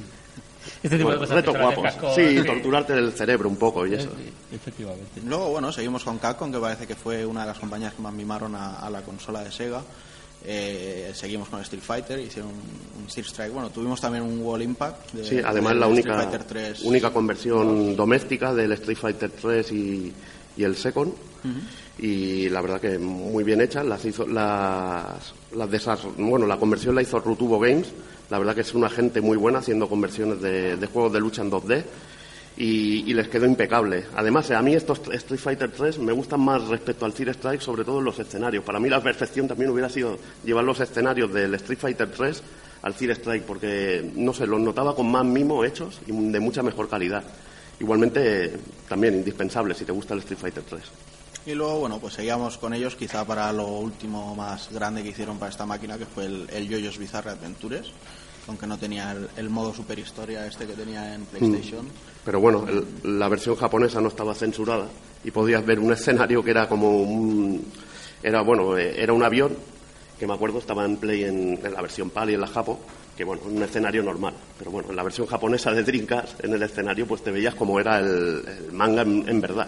Este 0.82 0.96
tipo 0.98 1.10
Bueno, 1.10 1.12
de 1.22 1.28
cosas 1.28 1.36
retos 1.36 1.58
guapos. 1.58 1.84
casco, 1.84 2.16
Sí, 2.16 2.42
torturarte 2.46 2.94
el 2.94 3.12
cerebro 3.12 3.50
un 3.50 3.58
poco 3.58 3.86
y 3.86 3.96
eso. 3.96 4.10
Efectivamente. 4.54 5.22
Luego, 5.26 5.50
bueno, 5.50 5.72
seguimos 5.74 6.06
con 6.06 6.18
Capcom, 6.20 6.50
que 6.52 6.60
parece 6.60 6.88
que 6.88 6.96
fue 6.96 7.26
una 7.26 7.42
de 7.42 7.48
las 7.48 7.60
compañías 7.60 7.94
que 7.94 8.02
más 8.02 8.14
mimaron 8.14 8.56
a, 8.56 8.80
a 8.80 8.90
la 8.90 9.02
consola 9.02 9.44
de 9.44 9.52
Sega. 9.52 9.82
Eh, 10.46 11.12
seguimos 11.14 11.50
con 11.50 11.60
Street 11.62 11.82
Fighter, 11.84 12.20
hicieron 12.20 12.52
un, 12.52 13.02
un 13.02 13.08
Street 13.08 13.26
Strike. 13.28 13.52
Bueno, 13.54 13.70
tuvimos 13.70 14.00
también 14.00 14.24
un 14.24 14.40
Wall 14.42 14.62
Impact. 14.62 15.12
de- 15.14 15.24
Sí, 15.26 15.40
además 15.44 15.76
la 15.76 15.88
única, 15.88 16.16
Fighter 16.16 16.44
3. 16.46 16.82
única 16.84 17.12
conversión 17.12 17.96
doméstica 17.96 18.54
del 18.54 18.72
Street 18.74 18.98
Fighter 18.98 19.32
3 19.32 19.72
y, 19.74 20.14
y 20.58 20.64
el 20.64 20.76
Second. 20.76 21.14
Y 22.00 22.48
la 22.50 22.62
verdad 22.62 22.80
que 22.80 22.98
muy 22.98 23.44
bien 23.44 23.60
hecha. 23.62 23.84
Las 23.84 24.04
hizo, 24.06 24.26
las, 24.28 25.34
las 25.56 25.70
desar- 25.70 26.00
bueno, 26.18 26.46
la 26.48 26.58
conversión 26.58 26.96
la 26.96 27.02
hizo 27.02 27.20
Rutubo 27.20 27.60
Games. 27.60 27.88
La 28.30 28.38
verdad 28.38 28.56
que 28.56 28.62
es 28.62 28.74
una 28.74 28.90
gente 28.90 29.22
muy 29.22 29.38
buena 29.38 29.60
haciendo 29.60 29.90
conversiones 29.90 30.40
de, 30.42 30.78
de 30.78 30.88
juegos 30.88 31.12
de 31.14 31.20
lucha 31.20 31.42
en 31.42 31.52
2D. 31.52 31.84
Y, 32.60 33.10
y 33.10 33.14
les 33.14 33.28
quedó 33.30 33.46
impecable. 33.46 34.06
Además, 34.16 34.52
a 34.52 34.62
mí 34.62 34.76
estos 34.76 35.00
Street 35.12 35.40
Fighter 35.40 35.72
3 35.72 35.98
me 36.00 36.12
gustan 36.12 36.42
más 36.42 36.68
respecto 36.68 37.06
al 37.06 37.14
Fear 37.14 37.30
Strike, 37.30 37.62
sobre 37.62 37.86
todo 37.86 38.00
en 38.00 38.06
los 38.06 38.20
escenarios. 38.20 38.64
Para 38.64 38.80
mí 38.80 38.90
la 38.90 39.02
perfección 39.02 39.48
también 39.48 39.72
hubiera 39.72 39.90
sido 39.90 40.20
llevar 40.44 40.66
los 40.66 40.80
escenarios 40.80 41.34
del 41.34 41.56
Street 41.56 41.80
Fighter 41.80 42.12
3 42.12 42.44
al 42.82 42.94
Fear 42.94 43.12
Strike, 43.12 43.44
porque, 43.46 44.12
no 44.14 44.34
sé, 44.34 44.46
los 44.46 44.60
notaba 44.60 44.94
con 44.94 45.10
más 45.10 45.26
mimo 45.26 45.64
hechos 45.64 46.02
y 46.06 46.12
de 46.12 46.40
mucha 46.40 46.62
mejor 46.62 46.90
calidad. 46.90 47.24
Igualmente, 47.80 48.52
también 48.90 49.16
indispensable 49.16 49.74
si 49.74 49.86
te 49.86 49.94
gusta 49.94 50.14
el 50.14 50.20
Street 50.20 50.40
Fighter 50.40 50.64
3. 50.64 50.82
Y 51.46 51.54
luego, 51.54 51.80
bueno, 51.80 52.00
pues 52.00 52.16
seguíamos 52.16 52.58
con 52.58 52.74
ellos, 52.74 52.96
quizá 52.96 53.26
para 53.26 53.52
lo 53.54 53.68
último 53.68 54.36
más 54.36 54.70
grande 54.72 55.02
que 55.02 55.10
hicieron 55.10 55.40
para 55.40 55.50
esta 55.50 55.66
máquina, 55.66 55.98
que 55.98 56.06
fue 56.06 56.26
el, 56.26 56.50
el 56.52 56.68
Yoyos 56.68 56.98
Bizarre 56.98 57.32
Adventures, 57.32 57.92
aunque 58.48 58.66
no 58.68 58.78
tenía 58.78 59.12
el, 59.12 59.28
el 59.38 59.50
modo 59.50 59.74
superhistoria 59.74 60.46
este 60.48 60.66
que 60.66 60.74
tenía 60.74 61.14
en 61.16 61.26
PlayStation. 61.26 61.86
Pero 62.26 62.40
bueno, 62.40 62.66
el- 62.68 63.20
la 63.20 63.28
versión 63.30 63.56
japonesa 63.56 64.02
no 64.02 64.08
estaba 64.10 64.34
censurada 64.36 64.88
y 65.24 65.32
podías 65.32 65.66
ver 65.66 65.80
un 65.80 65.92
escenario 65.94 66.44
que 66.44 66.52
era 66.52 66.68
como 66.68 67.02
un. 67.02 67.64
Era, 68.22 68.42
bueno, 68.42 68.78
eh, 68.78 69.02
era 69.02 69.14
un 69.14 69.24
avión 69.24 69.56
que 70.20 70.28
me 70.28 70.34
acuerdo 70.34 70.60
estaba 70.60 70.84
en 70.86 70.98
Play 70.98 71.24
en, 71.24 71.60
en 71.64 71.74
la 71.74 71.82
versión 71.82 72.10
PAL 72.10 72.30
y 72.32 72.34
en 72.34 72.42
la 72.42 72.48
Japo, 72.48 72.78
que 73.16 73.24
bueno, 73.24 73.44
un 73.46 73.64
escenario 73.64 74.04
normal. 74.04 74.34
Pero 74.58 74.70
bueno, 74.72 74.90
en 74.90 74.96
la 74.98 75.04
versión 75.04 75.28
japonesa 75.28 75.72
de 75.72 75.84
Dreamcast, 75.84 76.44
en 76.44 76.54
el 76.54 76.62
escenario, 76.64 77.08
pues 77.08 77.24
te 77.24 77.32
veías 77.32 77.56
como 77.56 77.80
era 77.80 78.00
el, 78.00 78.44
el 78.68 78.72
manga 78.74 79.04
en, 79.04 79.28
en 79.30 79.40
verdad. 79.40 79.68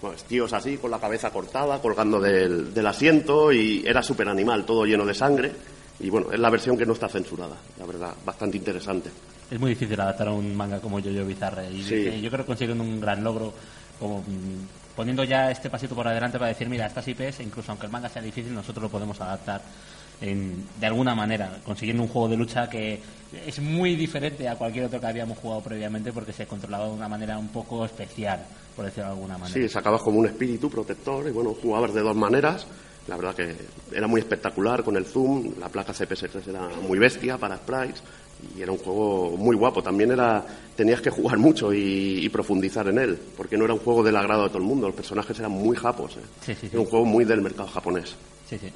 Pues 0.00 0.24
tíos 0.24 0.52
así, 0.52 0.76
con 0.78 0.90
la 0.90 0.98
cabeza 0.98 1.30
cortada, 1.30 1.80
colgando 1.80 2.20
del, 2.20 2.74
del 2.74 2.86
asiento 2.86 3.52
y 3.52 3.84
era 3.86 4.02
súper 4.02 4.28
animal, 4.28 4.66
todo 4.66 4.84
lleno 4.84 5.06
de 5.06 5.14
sangre. 5.14 5.52
Y 6.00 6.10
bueno, 6.10 6.32
es 6.32 6.38
la 6.40 6.50
versión 6.50 6.76
que 6.76 6.84
no 6.86 6.92
está 6.92 7.08
censurada, 7.08 7.56
la 7.78 7.86
verdad, 7.86 8.14
bastante 8.24 8.56
interesante. 8.56 9.10
Es 9.50 9.60
muy 9.60 9.70
difícil 9.70 10.00
adaptar 10.00 10.28
a 10.28 10.32
un 10.32 10.54
manga 10.56 10.80
como 10.80 10.98
Yo-Yo 10.98 11.24
Bizarre. 11.24 11.70
Y 11.70 11.82
Sí. 11.84 12.20
yo 12.20 12.30
creo 12.30 12.42
que 12.44 12.46
consiguen 12.46 12.80
un 12.80 13.00
gran 13.00 13.22
logro 13.22 13.52
como 14.00 14.20
mm, 14.20 14.94
poniendo 14.96 15.22
ya 15.24 15.50
este 15.50 15.70
pasito 15.70 15.94
por 15.94 16.08
adelante 16.08 16.38
para 16.38 16.48
decir, 16.48 16.68
mira, 16.68 16.86
estas 16.86 17.06
IPs, 17.06 17.40
incluso 17.40 17.70
aunque 17.70 17.86
el 17.86 17.92
manga 17.92 18.08
sea 18.08 18.22
difícil, 18.22 18.52
nosotros 18.54 18.82
lo 18.84 18.88
podemos 18.88 19.20
adaptar 19.20 19.62
en- 20.20 20.64
de 20.80 20.86
alguna 20.86 21.14
manera, 21.14 21.58
consiguiendo 21.64 22.02
un 22.02 22.08
juego 22.08 22.28
de 22.28 22.36
lucha 22.36 22.68
que 22.68 23.00
es 23.46 23.58
muy 23.60 23.94
diferente 23.96 24.48
a 24.48 24.56
cualquier 24.56 24.86
otro 24.86 25.00
que 25.00 25.06
habíamos 25.06 25.38
jugado 25.38 25.60
previamente 25.60 26.12
porque 26.12 26.32
se 26.32 26.46
controlaba 26.46 26.86
de 26.86 26.92
una 26.92 27.08
manera 27.08 27.36
un 27.38 27.48
poco 27.48 27.84
especial, 27.84 28.44
por 28.74 28.84
decirlo 28.84 29.04
de 29.10 29.14
alguna 29.16 29.38
manera. 29.38 29.60
Sí, 29.60 29.68
sacabas 29.68 30.02
como 30.02 30.18
un 30.20 30.26
espíritu 30.26 30.68
protector 30.70 31.26
y 31.28 31.30
bueno, 31.32 31.54
jugabas 31.60 31.92
de 31.94 32.00
dos 32.00 32.16
maneras. 32.16 32.66
La 33.06 33.16
verdad 33.16 33.34
que 33.34 33.54
era 33.92 34.06
muy 34.06 34.20
espectacular 34.20 34.82
con 34.82 34.96
el 34.96 35.04
zoom, 35.04 35.52
la 35.60 35.68
placa 35.68 35.92
CPS3 35.92 36.48
era 36.48 36.68
muy 36.88 36.98
bestia 36.98 37.36
para 37.36 37.56
sprites 37.56 38.02
y 38.56 38.62
era 38.62 38.72
un 38.72 38.78
juego 38.78 39.36
muy 39.36 39.56
guapo. 39.56 39.82
También 39.82 40.10
era 40.10 40.44
tenías 40.74 41.00
que 41.00 41.10
jugar 41.10 41.38
mucho 41.38 41.72
y, 41.72 42.24
y 42.24 42.28
profundizar 42.28 42.88
en 42.88 42.98
él, 42.98 43.18
porque 43.36 43.56
no 43.56 43.64
era 43.64 43.74
un 43.74 43.80
juego 43.80 44.02
del 44.02 44.16
agrado 44.16 44.44
de 44.44 44.48
todo 44.48 44.58
el 44.58 44.64
mundo, 44.64 44.86
los 44.86 44.96
personajes 44.96 45.38
eran 45.38 45.52
muy 45.52 45.76
japos. 45.76 46.16
¿eh? 46.16 46.20
Sí, 46.40 46.54
sí, 46.54 46.60
sí. 46.62 46.68
Era 46.72 46.80
un 46.80 46.86
juego 46.86 47.04
muy 47.04 47.24
del 47.24 47.42
mercado 47.42 47.68
japonés. 47.68 48.14
Sí, 48.48 48.58
sí. 48.58 48.72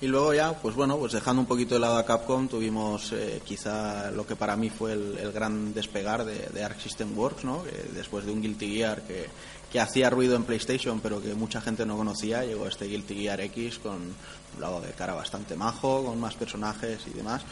Y 0.00 0.06
luego 0.06 0.34
ya, 0.34 0.52
pues 0.52 0.74
bueno, 0.74 0.98
pues 0.98 1.12
dejando 1.12 1.40
un 1.40 1.46
poquito 1.46 1.76
de 1.76 1.80
lado 1.80 1.96
a 1.96 2.04
Capcom, 2.04 2.48
tuvimos 2.48 3.12
eh, 3.12 3.40
quizá 3.42 4.10
lo 4.10 4.26
que 4.26 4.36
para 4.36 4.56
mí 4.56 4.68
fue 4.68 4.92
el, 4.92 5.16
el 5.18 5.32
gran 5.32 5.72
despegar 5.72 6.24
de, 6.24 6.48
de 6.52 6.62
Arc 6.64 6.78
System 6.78 7.16
Works, 7.16 7.44
¿no? 7.44 7.62
Que 7.62 7.94
después 7.94 8.26
de 8.26 8.32
un 8.32 8.42
Guilty 8.42 8.74
Gear 8.74 9.02
que, 9.02 9.26
que 9.74 9.80
hacía 9.80 10.08
ruido 10.08 10.36
en 10.36 10.44
PlayStation, 10.44 11.00
pero 11.00 11.20
que 11.20 11.34
mucha 11.34 11.60
gente 11.60 11.84
no 11.84 11.96
conocía, 11.96 12.44
llegó 12.44 12.68
este 12.68 12.84
Guilty 12.84 13.16
Gear 13.16 13.40
X 13.40 13.80
con 13.80 13.94
un 13.94 14.60
lado 14.60 14.80
de 14.80 14.92
cara 14.92 15.14
bastante 15.14 15.56
majo, 15.56 16.04
con 16.04 16.20
más 16.20 16.36
personajes 16.36 17.00
y 17.08 17.10
demás. 17.10 17.42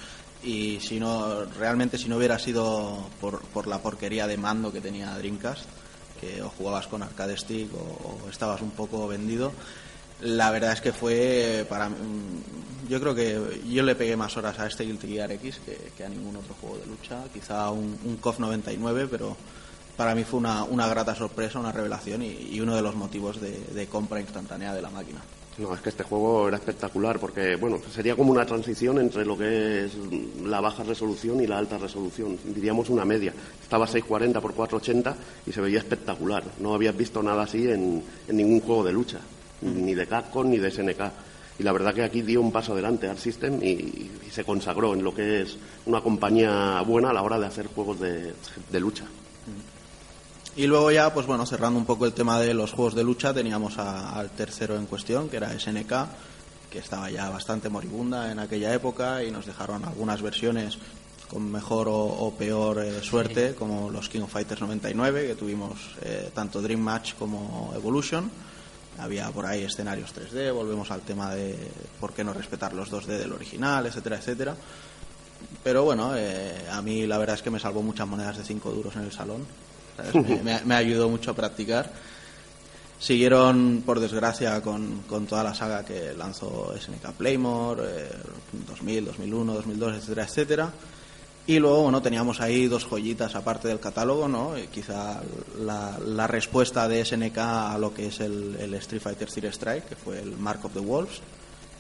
Y 0.45 0.79
si 0.79 1.01
no, 1.01 1.45
realmente 1.47 1.99
si 1.99 2.09
no 2.09 2.19
hubiera 2.19 2.39
sido 2.39 3.09
por, 3.21 3.67
la 3.67 3.83
porquería 3.83 4.29
de 4.29 4.37
mando 4.37 4.71
que 4.73 4.81
tenía 4.81 5.19
Dreamcast, 5.19 5.65
que 6.21 6.41
o 6.41 6.49
jugabas 6.49 6.87
con 6.87 7.03
arcade 7.03 7.37
stick 7.37 7.69
o, 7.75 8.29
estabas 8.31 8.61
un 8.63 8.71
poco 8.71 9.09
vendido, 9.09 9.51
la 10.21 10.53
verdad 10.53 10.75
es 10.75 10.81
que 10.81 10.93
fue 10.93 11.67
para 11.69 11.89
mí- 11.89 11.97
yo 12.89 13.01
creo 13.01 13.17
que 13.17 13.63
yo 13.69 13.83
le 13.83 13.97
pegué 13.97 14.17
más 14.17 14.37
horas 14.37 14.61
a 14.61 14.69
este 14.69 14.85
Guilty 14.85 15.09
Gear 15.09 15.33
X 15.33 15.61
que, 15.67 15.91
que 15.97 16.05
a 16.05 16.09
ningún 16.09 16.37
otro 16.37 16.55
juego 16.61 16.77
de 16.79 16.87
lucha 16.87 17.25
quizá 17.35 17.69
un, 17.73 17.99
un 18.05 18.17
KOF 18.19 18.39
99 18.39 19.09
pero 19.11 19.37
para 19.97 20.15
mí 20.15 20.25
fue 20.25 20.39
una, 20.41 20.65
una 20.65 20.87
grata 20.89 21.15
sorpresa 21.15 21.59
una 21.59 21.73
revelación 21.73 22.23
y, 22.23 22.49
y 22.53 22.61
uno 22.61 22.75
de 22.75 22.83
los 22.83 22.95
motivos 22.95 23.41
de, 23.41 23.59
de 23.75 23.87
compra 23.87 24.21
instantánea 24.21 24.75
de 24.75 24.83
la 24.83 24.91
máquina 24.91 25.21
No, 25.59 25.75
es 25.75 25.81
que 25.83 25.91
este 25.91 26.03
juego 26.03 26.49
era 26.49 26.57
espectacular 26.57 27.19
porque, 27.19 27.57
bueno, 27.57 27.79
sería 27.95 28.17
como 28.17 28.33
una 28.33 28.47
transición 28.47 28.99
entre 28.99 29.25
lo 29.27 29.37
que 29.37 29.85
es 29.85 29.93
la 30.43 30.61
baja 30.63 30.83
resolución 30.83 31.43
y 31.43 31.47
la 31.47 31.59
alta 31.59 31.77
resolución. 31.77 32.39
Diríamos 32.43 32.89
una 32.89 33.05
media. 33.05 33.35
Estaba 33.63 33.87
640 33.87 34.41
por 34.41 34.55
480 34.55 35.15
y 35.47 35.53
se 35.53 35.61
veía 35.61 35.79
espectacular. 35.81 36.43
No 36.59 36.73
habías 36.75 36.97
visto 36.97 37.23
nada 37.23 37.43
así 37.43 37.69
en, 37.69 38.03
en 38.29 38.37
ningún 38.37 38.61
juego 38.63 38.83
de 38.83 38.93
lucha, 38.93 39.21
ni 39.61 39.95
de 39.95 40.07
Capcom 40.07 40.49
ni 40.49 40.57
de 40.57 40.71
SNK. 40.71 41.03
Y 41.59 41.63
la 41.65 41.73
verdad 41.73 41.93
que 41.95 42.03
aquí 42.03 42.23
dio 42.23 42.41
un 42.41 42.51
paso 42.51 42.73
adelante 42.73 43.07
Art 43.11 43.19
System 43.19 43.63
y, 43.63 44.09
y 44.27 44.31
se 44.31 44.45
consagró 44.45 44.95
en 44.95 45.05
lo 45.05 45.15
que 45.15 45.43
es 45.43 45.59
una 45.85 46.01
compañía 46.01 46.81
buena 46.81 47.11
a 47.11 47.13
la 47.13 47.23
hora 47.23 47.39
de 47.39 47.47
hacer 47.47 47.67
juegos 47.67 48.01
de, 48.01 48.33
de 48.71 48.81
lucha. 48.81 49.05
Y 50.57 50.67
luego 50.67 50.91
ya, 50.91 51.13
pues 51.15 51.27
bueno, 51.27 51.47
cerrando 51.47 51.79
un 51.79 51.87
poco 51.87 52.05
el 52.05 52.13
tema 52.13 52.39
de 52.39 52.53
los 52.53 52.73
juegos 52.73 52.95
de 52.95 53.03
lucha, 53.05 53.33
teníamos 53.33 53.79
a- 53.79 54.13
al 54.19 54.31
tercero 54.31 54.77
en 54.77 54.87
cuestión, 54.87 55.29
que 55.31 55.39
era 55.39 55.53
SNK, 55.55 56.09
que 56.71 56.79
estaba 56.79 57.11
ya 57.11 57.31
bastante 57.31 57.69
moribunda 57.71 58.31
en 58.31 58.39
aquella 58.39 58.73
época 58.75 59.23
y 59.25 59.31
nos 59.31 59.47
dejaron 59.47 59.85
algunas 59.85 60.21
versiones 60.21 60.79
con 61.29 61.51
mejor 61.51 61.89
o, 61.89 61.97
o 61.99 62.35
peor 62.35 62.81
eh, 62.85 63.03
suerte, 63.03 63.55
como 63.55 63.91
los 63.91 64.11
King 64.11 64.21
of 64.23 64.33
Fighters 64.33 64.61
99, 64.61 65.27
que 65.29 65.35
tuvimos 65.35 65.79
eh, 66.03 66.31
tanto 66.35 66.61
Dream 66.61 66.81
Match 66.81 67.15
como 67.19 67.73
Evolution. 67.75 68.31
Había 68.99 69.31
por 69.31 69.47
ahí 69.47 69.63
escenarios 69.65 70.13
3D, 70.15 70.53
volvemos 70.53 70.91
al 70.91 71.01
tema 71.01 71.35
de 71.35 71.57
por 71.99 72.13
qué 72.13 72.23
no 72.25 72.35
respetar 72.35 72.75
los 72.75 72.91
2D 72.91 73.07
del 73.17 73.33
original, 73.33 73.87
etcétera, 73.87 74.17
etcétera. 74.19 74.55
Pero 75.65 75.85
bueno, 75.85 76.13
eh, 76.15 76.67
a 76.71 76.83
mí 76.83 77.07
la 77.07 77.17
verdad 77.17 77.37
es 77.37 77.43
que 77.43 77.51
me 77.51 77.59
salvó 77.59 77.81
muchas 77.83 78.07
monedas 78.07 78.37
de 78.37 78.45
5 78.45 78.71
duros 78.71 78.95
en 78.97 79.03
el 79.05 79.13
salón. 79.13 79.47
Me 80.65 80.75
ayudó 80.75 81.09
mucho 81.09 81.31
a 81.31 81.35
practicar. 81.35 81.93
Siguieron, 83.03 83.83
por 83.85 83.99
desgracia, 83.99 84.63
con, 84.63 85.03
con 85.09 85.27
toda 85.27 85.43
la 85.43 85.55
saga 85.55 85.85
que 85.85 86.13
lanzó 86.17 86.73
SNK 86.79 87.11
Playmore, 87.19 87.83
eh, 87.85 88.09
2000, 88.69 89.07
2001, 89.07 89.55
2002, 89.55 89.97
etcétera, 89.97 90.23
etcétera. 90.25 90.73
Y 91.45 91.59
luego, 91.59 91.83
bueno, 91.83 92.01
teníamos 92.01 92.41
ahí 92.41 92.69
dos 92.69 92.85
joyitas 92.85 93.35
aparte 93.35 93.67
del 93.67 93.81
catálogo, 93.81 94.29
¿no? 94.29 94.57
Y 94.57 94.69
quizá 94.69 95.21
la, 95.59 95.99
la 95.99 96.29
respuesta 96.29 96.87
de 96.87 97.05
SNK 97.05 97.39
a 97.39 97.77
lo 97.77 97.93
que 97.93 98.07
es 98.07 98.21
el, 98.21 98.57
el 98.61 98.73
Street 98.75 99.03
Fighter 99.03 99.29
Zero 99.29 99.49
Strike, 99.49 99.89
que 99.89 99.97
fue 99.97 100.21
el 100.21 100.37
Mark 100.37 100.65
of 100.65 100.73
the 100.73 100.79
Wolves. 100.79 101.21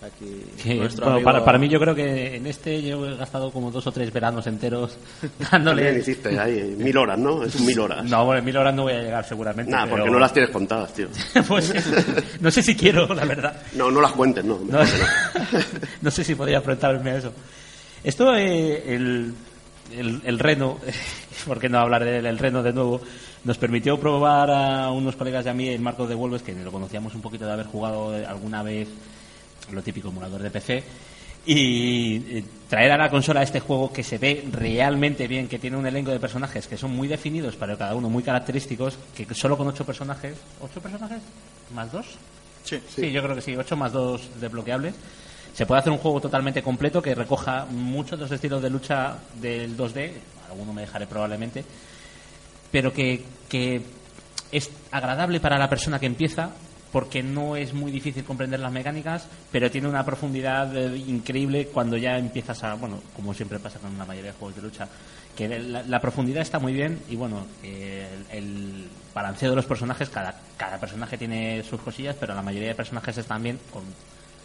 Aquí 0.04 0.74
nuestro 0.78 1.04
bueno, 1.04 1.16
amigo- 1.18 1.24
para, 1.24 1.44
para 1.44 1.58
mí 1.58 1.68
yo 1.68 1.78
creo 1.78 1.94
que 1.94 2.34
en 2.36 2.46
este 2.48 2.82
yo 2.82 3.06
he 3.08 3.16
gastado 3.16 3.52
como 3.52 3.70
dos 3.70 3.86
o 3.86 3.92
tres 3.92 4.12
veranos 4.12 4.46
enteros 4.48 4.96
dándole... 5.52 5.98
hiciste 6.00 6.36
ahí 6.38 6.74
mil 6.76 6.96
horas, 6.96 7.18
¿no? 7.18 7.44
Es 7.44 7.54
un 7.54 7.66
mil 7.66 7.78
horas. 7.78 8.04
No, 8.04 8.24
bueno, 8.24 8.40
en 8.40 8.44
mil 8.44 8.56
horas 8.56 8.74
no 8.74 8.82
voy 8.82 8.94
a 8.94 9.02
llegar 9.02 9.24
seguramente. 9.24 9.70
Nada, 9.70 9.84
pero- 9.84 9.98
porque 9.98 10.10
no 10.10 10.18
las 10.18 10.32
tienes 10.32 10.50
contadas, 10.50 10.92
tío. 10.92 11.06
pues 11.48 11.72
no 12.40 12.50
sé 12.50 12.62
si 12.62 12.74
quiero, 12.74 13.06
la 13.14 13.24
verdad. 13.24 13.54
No, 13.74 13.90
no 13.92 14.00
las 14.00 14.12
cuentes, 14.12 14.44
no. 14.44 14.58
No, 14.68 14.78
no 16.02 16.10
sé 16.10 16.24
si 16.24 16.34
podría 16.34 16.56
enfrentarme 16.58 17.10
a 17.10 17.16
eso. 17.18 17.32
Esto, 18.02 18.34
eh, 18.34 18.94
el, 18.94 19.32
el, 19.96 20.20
el 20.24 20.38
Reno, 20.40 20.78
¿por 21.46 21.60
qué 21.60 21.68
no 21.68 21.78
hablar 21.78 22.04
del 22.04 22.26
el 22.26 22.38
Reno 22.38 22.62
de 22.64 22.72
nuevo? 22.72 23.00
Nos 23.44 23.58
permitió 23.58 23.98
probar 24.00 24.50
a 24.50 24.90
unos 24.90 25.14
colegas 25.16 25.44
de 25.44 25.50
a 25.50 25.54
mí 25.54 25.68
el 25.68 25.80
Marco 25.80 26.06
de 26.08 26.14
Wolves, 26.16 26.42
que 26.42 26.52
lo 26.54 26.72
conocíamos 26.72 27.14
un 27.14 27.20
poquito 27.22 27.46
de 27.46 27.52
haber 27.52 27.66
jugado 27.66 28.12
alguna 28.28 28.62
vez 28.64 28.88
lo 29.70 29.82
típico 29.82 30.08
emulador 30.08 30.42
de 30.42 30.50
PC, 30.50 30.84
y 31.44 32.38
eh, 32.38 32.44
traer 32.68 32.92
a 32.92 32.96
la 32.96 33.10
consola 33.10 33.42
este 33.42 33.60
juego 33.60 33.92
que 33.92 34.02
se 34.02 34.18
ve 34.18 34.44
realmente 34.50 35.26
bien, 35.26 35.48
que 35.48 35.58
tiene 35.58 35.76
un 35.76 35.86
elenco 35.86 36.10
de 36.10 36.20
personajes 36.20 36.66
que 36.66 36.76
son 36.76 36.94
muy 36.94 37.08
definidos, 37.08 37.56
pero 37.56 37.76
cada 37.76 37.94
uno 37.94 38.08
muy 38.08 38.22
característicos, 38.22 38.96
que 39.14 39.26
solo 39.34 39.56
con 39.56 39.66
ocho 39.66 39.84
personajes, 39.84 40.36
¿ocho 40.60 40.80
personajes? 40.80 41.20
¿Más 41.74 41.90
dos? 41.90 42.06
Sí. 42.64 42.80
Sí, 42.88 43.10
yo 43.10 43.22
creo 43.22 43.34
que 43.34 43.42
sí, 43.42 43.56
8 43.56 43.76
más 43.76 43.92
2 43.92 44.40
desbloqueables. 44.40 44.94
Se 45.52 45.66
puede 45.66 45.80
hacer 45.80 45.92
un 45.92 45.98
juego 45.98 46.20
totalmente 46.20 46.62
completo 46.62 47.02
que 47.02 47.14
recoja 47.14 47.66
muchos 47.66 48.18
de 48.18 48.24
los 48.24 48.32
estilos 48.32 48.62
de 48.62 48.70
lucha 48.70 49.16
del 49.40 49.76
2D, 49.76 50.12
alguno 50.48 50.72
me 50.72 50.82
dejaré 50.82 51.06
probablemente, 51.06 51.64
pero 52.70 52.92
que, 52.92 53.22
que 53.48 53.82
es 54.50 54.70
agradable 54.90 55.40
para 55.40 55.58
la 55.58 55.68
persona 55.68 55.98
que 55.98 56.06
empieza 56.06 56.50
porque 56.92 57.22
no 57.22 57.56
es 57.56 57.72
muy 57.72 57.90
difícil 57.90 58.24
comprender 58.24 58.60
las 58.60 58.70
mecánicas, 58.70 59.26
pero 59.50 59.70
tiene 59.70 59.88
una 59.88 60.04
profundidad 60.04 60.76
eh, 60.76 60.96
increíble 60.96 61.68
cuando 61.68 61.96
ya 61.96 62.18
empiezas 62.18 62.62
a, 62.62 62.74
bueno, 62.74 63.00
como 63.16 63.32
siempre 63.34 63.58
pasa 63.58 63.78
con 63.78 63.96
la 63.96 64.04
mayoría 64.04 64.32
de 64.32 64.38
juegos 64.38 64.56
de 64.56 64.62
lucha, 64.62 64.88
que 65.34 65.48
la, 65.48 65.82
la 65.82 66.00
profundidad 66.00 66.42
está 66.42 66.58
muy 66.58 66.74
bien 66.74 67.00
y 67.08 67.16
bueno, 67.16 67.46
eh, 67.62 68.06
el, 68.30 68.88
balanceo 69.14 69.50
de 69.50 69.56
los 69.56 69.66
personajes, 69.66 70.08
cada, 70.08 70.34
cada 70.56 70.78
personaje 70.78 71.18
tiene 71.18 71.62
sus 71.62 71.80
cosillas, 71.80 72.16
pero 72.18 72.34
la 72.34 72.42
mayoría 72.42 72.68
de 72.68 72.74
personajes 72.74 73.16
están 73.18 73.42
bien 73.42 73.58
con, 73.70 73.82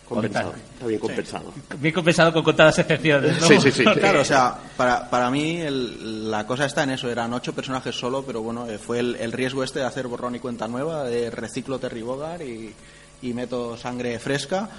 Compensado. 0.07 0.53
Está 0.73 0.85
bien 0.87 0.99
compensado. 0.99 1.53
bien 1.79 1.93
compensado 1.93 2.31
con 2.33 2.43
contadas 2.43 2.79
excepciones. 2.79 3.41
¿no? 3.41 3.47
Sí, 3.47 3.59
sí, 3.59 3.71
sí. 3.71 3.83
Claro, 3.99 4.21
o 4.21 4.25
sea, 4.25 4.55
para, 4.77 5.09
para 5.09 5.29
mí 5.29 5.57
el- 5.59 6.31
la 6.31 6.47
cosa 6.47 6.65
está 6.65 6.83
en 6.83 6.91
eso, 6.91 7.09
eran 7.09 7.33
ocho 7.33 7.53
personajes 7.53 7.93
solo, 7.93 8.23
pero 8.23 8.41
bueno, 8.41 8.67
eh, 8.69 8.77
fue 8.77 8.99
el, 8.99 9.15
el 9.17 9.31
riesgo 9.31 9.63
este 9.63 9.79
de 9.79 9.85
hacer 9.85 10.07
borrón 10.07 10.35
y 10.35 10.39
cuenta 10.39 10.67
nueva, 10.67 11.03
de 11.03 11.29
reciclo 11.29 11.77
Terry 11.79 12.01
Bogard 12.03 12.41
y, 12.41 12.73
y 13.21 13.33
meto 13.33 13.75
sangre 13.75 14.17
fresca, 14.19 14.69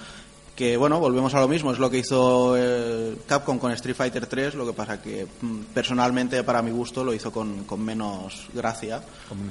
que 0.59 0.75
bueno, 0.75 0.99
volvemos 0.99 1.33
a 1.35 1.39
lo 1.39 1.47
mismo, 1.47 1.71
es 1.71 1.79
lo 1.79 1.89
que 1.89 1.99
hizo 1.99 2.53
eh, 2.57 3.15
Capcom 3.25 3.57
con 3.59 3.71
Street 3.71 3.95
Fighter 3.95 4.25
3, 4.25 4.55
lo 4.55 4.65
que 4.65 4.73
pasa 4.73 5.01
que 5.01 5.25
mm, 5.25 5.61
personalmente 5.73 6.43
para 6.43 6.61
mi 6.61 6.69
gusto 6.69 7.01
lo 7.01 7.13
hizo 7.13 7.31
con, 7.31 7.63
con 7.63 7.79
menos 7.79 8.49
gracia, 8.53 9.01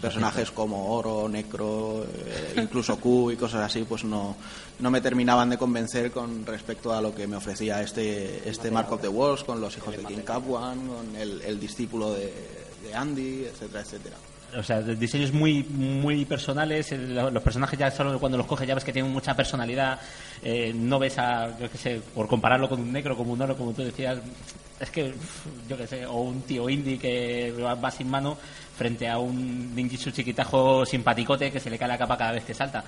personajes 0.03 0.51
como 0.51 0.93
Oro, 0.93 1.27
Necro, 1.27 2.05
eh, 2.05 2.57
incluso 2.59 3.01
Q 3.01 3.31
y 3.31 3.37
cosas 3.37 3.63
así, 3.63 3.85
pues 3.85 4.05
no, 4.05 4.37
no 4.81 4.91
me 4.91 5.01
terminaban 5.01 5.49
de 5.49 5.57
convencer 5.57 6.13
con 6.13 6.45
respecto 6.45 6.93
a 6.93 7.01
lo 7.01 7.15
que 7.15 7.27
me 7.27 7.37
ofrecía 7.37 7.81
este, 7.81 8.47
este 8.47 8.71
Mark 8.71 8.93
of 8.93 9.01
the 9.01 9.09
Wolves, 9.09 9.45
con 9.45 9.63
los 9.63 9.75
hijos 9.79 9.97
de 9.97 10.05
King 10.05 10.25
Capwan, 10.27 10.89
con 10.89 11.17
el, 11.17 11.41
el 11.41 11.59
discípulo 11.59 12.13
de, 12.13 12.31
de 12.83 12.95
Andy, 12.95 13.47
etcétera, 13.47 13.81
etcétera. 13.81 14.17
O 14.57 14.63
sea, 14.63 14.81
diseños 14.81 15.33
muy 15.33 15.63
muy 15.65 16.25
personales. 16.25 16.91
el- 16.93 17.15
Los 17.15 17.43
personajes 17.43 17.79
ya 17.79 17.91
solo 17.91 18.19
cuando 18.19 18.39
los 18.39 18.47
coges 18.47 18.67
ya 18.67 18.75
ves 18.75 18.85
que 18.85 18.93
tienen 18.93 19.13
mucha 19.13 19.35
personalidad. 19.35 20.01
eh, 20.43 20.73
no 20.75 20.99
ves 20.99 21.19
a, 21.19 21.59
yo 21.59 21.71
qué 21.71 21.77
sé, 21.79 22.01
por 22.15 22.29
compararlo 22.29 22.69
con 22.69 22.81
un 22.81 22.93
negro, 22.93 23.17
como 23.17 23.33
un 23.33 23.43
oro, 23.43 23.57
como 23.57 23.73
tú 23.73 23.83
decías, 23.83 24.19
es 24.81 24.91
que, 24.91 25.13
yo 25.69 25.77
qué 25.77 25.87
sé, 25.87 26.07
o 26.07 26.21
un 26.21 26.43
tío 26.43 26.69
indie 26.71 26.97
que 26.99 27.53
va, 27.61 27.75
va 27.75 27.91
sin 27.91 28.09
mano 28.09 28.39
frente 28.77 29.09
a 29.09 29.19
un 29.19 29.75
ninjitsu 29.75 30.13
chiquitajo 30.13 30.87
simpaticote 30.87 31.51
que 31.51 31.59
se 31.61 31.69
le 31.71 31.77
cae 31.79 31.89
la 31.89 31.99
capa 31.99 32.17
cada 32.17 32.33
vez 32.33 32.45
que 32.45 32.55
salta. 32.55 32.85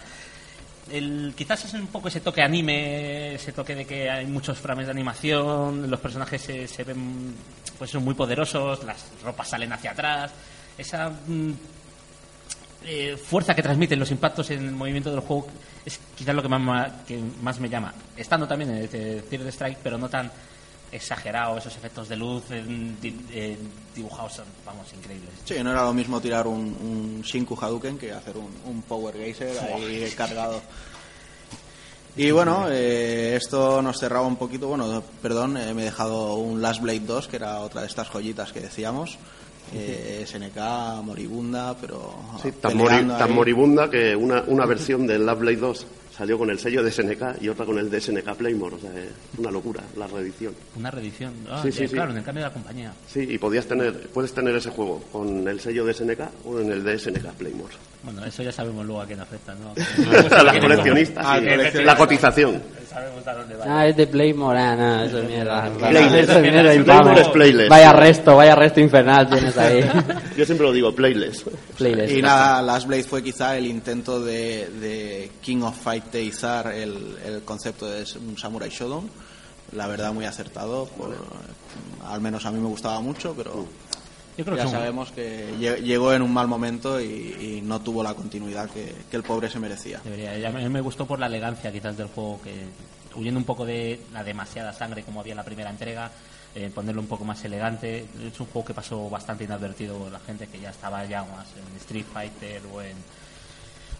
El, 0.91 1.35
quizás 1.37 1.65
es 1.67 1.75
un 1.75 1.87
poco 1.89 2.09
ese 2.09 2.21
toque 2.21 2.43
anime, 2.43 3.35
ese 3.35 3.53
toque 3.53 3.75
de 3.77 3.85
que 3.85 4.09
hay 4.11 4.27
muchos 4.27 4.59
frames 4.59 4.87
de 4.87 4.93
animación, 4.93 5.89
los 5.91 6.01
personajes 6.01 6.41
se, 6.41 6.67
se 6.67 6.83
ven 6.85 7.35
pues 7.79 7.91
son 7.91 8.03
muy 8.05 8.15
poderosos, 8.15 8.83
las 8.85 9.07
ropas 9.25 9.49
salen 9.49 9.73
hacia 9.73 9.91
atrás, 9.93 10.33
esa 10.81 11.11
mm, 11.11 11.53
eh, 12.85 13.17
fuerza 13.17 13.55
que 13.55 13.63
transmiten 13.63 13.99
los 13.99 14.11
impactos 14.11 14.51
en 14.51 14.67
el 14.67 14.73
movimiento 14.73 15.11
del 15.11 15.21
juego 15.21 15.47
es 15.85 16.01
quizás 16.17 16.35
lo 16.35 16.43
que 16.43 16.49
más, 16.49 16.93
que 17.07 17.21
más 17.43 17.61
me 17.61 17.69
llama. 17.69 17.95
Estando 18.17 18.47
también 18.47 18.71
en 18.71 18.77
el 18.79 18.91
de 18.91 19.23
Third 19.23 19.47
Strike, 19.49 19.79
pero 19.83 19.99
no 19.99 20.09
tan 20.09 20.31
exagerado, 20.93 21.59
esos 21.59 21.77
efectos 21.77 22.09
de 22.09 22.17
luz 22.17 22.43
eh, 22.51 22.65
eh, 23.33 23.59
dibujados 23.95 24.33
son, 24.35 24.47
vamos, 24.67 24.93
increíbles. 24.93 25.31
Sí, 25.45 25.55
no 25.63 25.71
era 25.71 25.85
lo 25.85 25.95
mismo 25.95 26.21
tirar 26.21 26.47
un, 26.47 26.59
un 26.59 27.23
Shinku 27.23 27.55
Hadouken 27.55 27.97
que 27.97 28.13
hacer 28.13 28.37
un, 28.37 28.51
un 28.67 28.83
Power 28.83 29.15
Geyser 29.15 29.57
ahí 29.59 30.13
cargado. 30.17 30.61
Y 32.17 32.33
bueno, 32.33 32.67
eh, 32.69 33.37
esto 33.37 33.81
nos 33.83 33.99
cerraba 33.99 34.27
un 34.27 34.37
poquito. 34.37 34.69
Bueno, 34.69 35.03
perdón, 35.23 35.57
eh, 35.57 35.73
me 35.75 35.83
he 35.83 35.85
dejado 35.87 36.35
un 36.35 36.61
Last 36.61 36.81
Blade 36.81 37.01
2, 37.01 37.29
que 37.29 37.37
era 37.37 37.61
otra 37.61 37.83
de 37.83 37.87
estas 37.87 38.09
joyitas 38.09 38.53
que 38.53 38.61
decíamos. 38.61 39.17
Eh, 39.73 40.25
SNK, 40.27 41.03
moribunda, 41.05 41.77
pero 41.81 42.15
Sí, 42.43 42.51
tan, 42.53 42.77
mori- 42.77 43.07
tan 43.19 43.33
moribunda 43.33 43.89
que 43.91 44.15
una, 44.17 44.43
una 44.47 44.67
versión 44.67 45.07
del 45.07 45.25
Love 45.25 45.41
Blade 45.41 45.57
2 45.57 45.87
salió 46.17 46.37
con 46.37 46.51
el 46.51 46.59
sello 46.59 46.83
de 46.83 46.91
SNK 46.91 47.41
y 47.41 47.49
otra 47.49 47.65
con 47.65 47.79
el 47.79 47.89
de 47.89 48.01
SNK 48.01 48.35
Playmore. 48.35 48.77
O 48.77 48.79
sea, 48.79 48.91
es 48.91 49.09
una 49.39 49.51
locura 49.51 49.83
la 49.97 50.07
reedición. 50.07 50.55
Una 50.77 50.91
reedición. 50.91 51.33
Ah, 51.49 51.61
Sí, 51.63 51.73
sí, 51.73 51.87
sí. 51.87 51.95
Claro, 51.95 52.11
en 52.11 52.19
el 52.19 52.25
cambio 52.25 52.43
de 52.45 52.49
la 52.49 52.53
compañía. 52.53 52.93
Sí, 53.09 53.21
y 53.29 53.39
podías 53.39 53.67
tener, 53.67 54.09
puedes 54.09 54.33
tener 54.35 54.55
ese 54.57 54.71
juego 54.71 55.03
con 55.13 55.47
el 55.49 55.61
sello 55.61 55.85
de 55.87 55.95
SNK 55.95 56.21
o 56.45 56.61
en 56.61 56.73
el 56.73 56.85
de 56.85 56.99
SNK 56.99 57.33
Playmore. 57.39 57.73
Bueno, 58.03 58.25
eso 58.25 58.43
ya 58.43 58.51
sabemos 58.51 58.87
luego 58.87 59.03
a 59.03 59.07
quién 59.07 59.21
afecta, 59.21 59.55
¿no? 59.55 59.75
a 60.37 60.43
los 60.43 60.59
coleccionistas, 60.59 61.27
sí. 61.73 61.83
la 61.85 61.97
cotización. 61.97 62.63
Sabemos 62.89 63.27
a 63.27 63.35
dónde 63.35 63.57
va. 63.57 63.65
Ah, 63.69 63.87
es 63.87 63.97
de 63.97 64.07
Playmore, 64.07 64.59
ah, 64.59 64.75
no, 64.75 65.05
eso 65.05 65.19
es 65.19 65.29
mierda. 65.29 65.71
Playlist. 65.71 66.15
Eso 66.15 66.33
es 66.39 66.43
mierda. 66.43 66.85
Playmore 66.85 67.21
es 67.21 67.29
playlist. 67.29 67.69
Vaya 67.69 67.93
resto, 67.93 68.37
vaya 68.37 68.55
resto 68.55 68.81
infernal 68.81 69.29
tienes 69.29 69.57
ahí. 69.59 69.81
Yo 70.37 70.45
siempre 70.47 70.67
lo 70.67 70.73
digo, 70.73 70.95
playlist. 70.95 71.47
Playlist. 71.77 72.15
Y 72.15 72.23
nada, 72.23 72.63
Last 72.63 72.87
Blade 72.87 73.05
fue 73.05 73.23
quizá 73.23 73.57
el 73.59 73.67
intento 73.67 74.19
de, 74.25 74.69
de 74.81 75.31
King 75.43 75.61
of 75.63 75.77
Fighteizar 75.79 76.73
el, 76.73 77.17
el 77.25 77.43
concepto 77.43 77.87
de 77.87 78.05
un 78.27 78.39
Samurai 78.39 78.71
Shodown. 78.71 79.11
La 79.77 79.87
verdad, 79.87 80.13
muy 80.13 80.25
acertado. 80.25 80.87
por- 80.87 81.15
al 82.09 82.21
menos 82.23 82.45
a 82.47 82.51
mí 82.51 82.59
me 82.59 82.67
gustaba 82.67 83.01
mucho, 83.01 83.35
pero 83.37 83.67
Yo 84.41 84.45
creo 84.47 84.57
que 84.57 84.63
ya 84.63 84.69
son- 84.71 84.79
sabemos 84.81 85.11
que 85.13 85.55
lle- 85.61 85.81
llegó 85.83 86.15
en 86.15 86.23
un 86.23 86.33
mal 86.33 86.49
momento 86.49 86.99
y, 87.01 87.05
y 87.05 87.61
no 87.63 87.81
tuvo 87.83 88.03
la 88.03 88.15
continuidad 88.15 88.71
que, 88.71 88.95
que 89.11 89.17
el 89.17 89.23
pobre 89.23 89.51
se 89.51 89.59
merecía. 89.59 90.01
Debería. 90.03 90.49
A 90.49 90.53
mí 90.53 90.69
me 90.71 90.81
gustó 90.81 91.05
por 91.07 91.19
la 91.19 91.27
elegancia 91.27 91.71
quizás 91.71 91.97
del 91.97 92.07
juego, 92.09 92.41
que 92.43 92.55
huyendo 93.15 93.39
un 93.39 93.45
poco 93.45 93.67
de 93.67 94.01
la 94.13 94.25
demasiada 94.25 94.73
sangre 94.73 95.03
como 95.03 95.21
había 95.21 95.33
en 95.33 95.37
la 95.39 95.45
primera 95.45 95.69
entrega, 95.69 96.11
eh, 96.55 96.71
ponerlo 96.75 97.01
un 97.03 97.07
poco 97.09 97.25
más 97.25 97.45
elegante. 97.45 98.07
Es 98.27 98.41
un 98.41 98.47
juego 98.47 98.65
que 98.67 98.73
pasó 98.75 99.11
bastante 99.11 99.45
inadvertido 99.45 100.09
la 100.11 100.21
gente 100.21 100.47
que 100.47 100.59
ya 100.59 100.71
estaba 100.71 101.05
ya 101.05 101.23
más 101.23 101.47
en 101.57 101.77
Street 101.77 102.07
Fighter 102.13 102.63
o 102.73 102.81
en... 102.81 102.97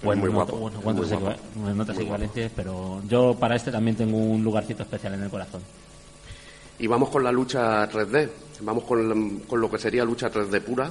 o 0.05 0.13
en 0.13 0.19
Muy 0.21 0.29
guapo, 0.31 0.57
o 0.57 0.69
en 0.69 0.75
muy 0.85 1.03
otras 1.03 1.21
guapo. 1.21 1.37
pero 2.57 3.03
yo 3.07 3.35
para 3.39 3.57
este 3.57 3.71
también 3.71 3.97
tengo 3.97 4.17
un 4.17 4.43
lugarcito 4.43 4.83
especial 4.83 5.15
en 5.15 5.23
el 5.25 5.29
corazón. 5.31 5.61
Y 6.81 6.87
vamos 6.87 7.11
con 7.11 7.23
la 7.23 7.31
lucha 7.33 7.89
3D. 7.91 8.29
Vamos 8.63 8.85
con, 8.85 9.41
con 9.41 9.61
lo 9.61 9.71
que 9.71 9.79
sería 9.79 10.05
lucha 10.05 10.31
3D 10.33 10.61
pura. 10.63 10.91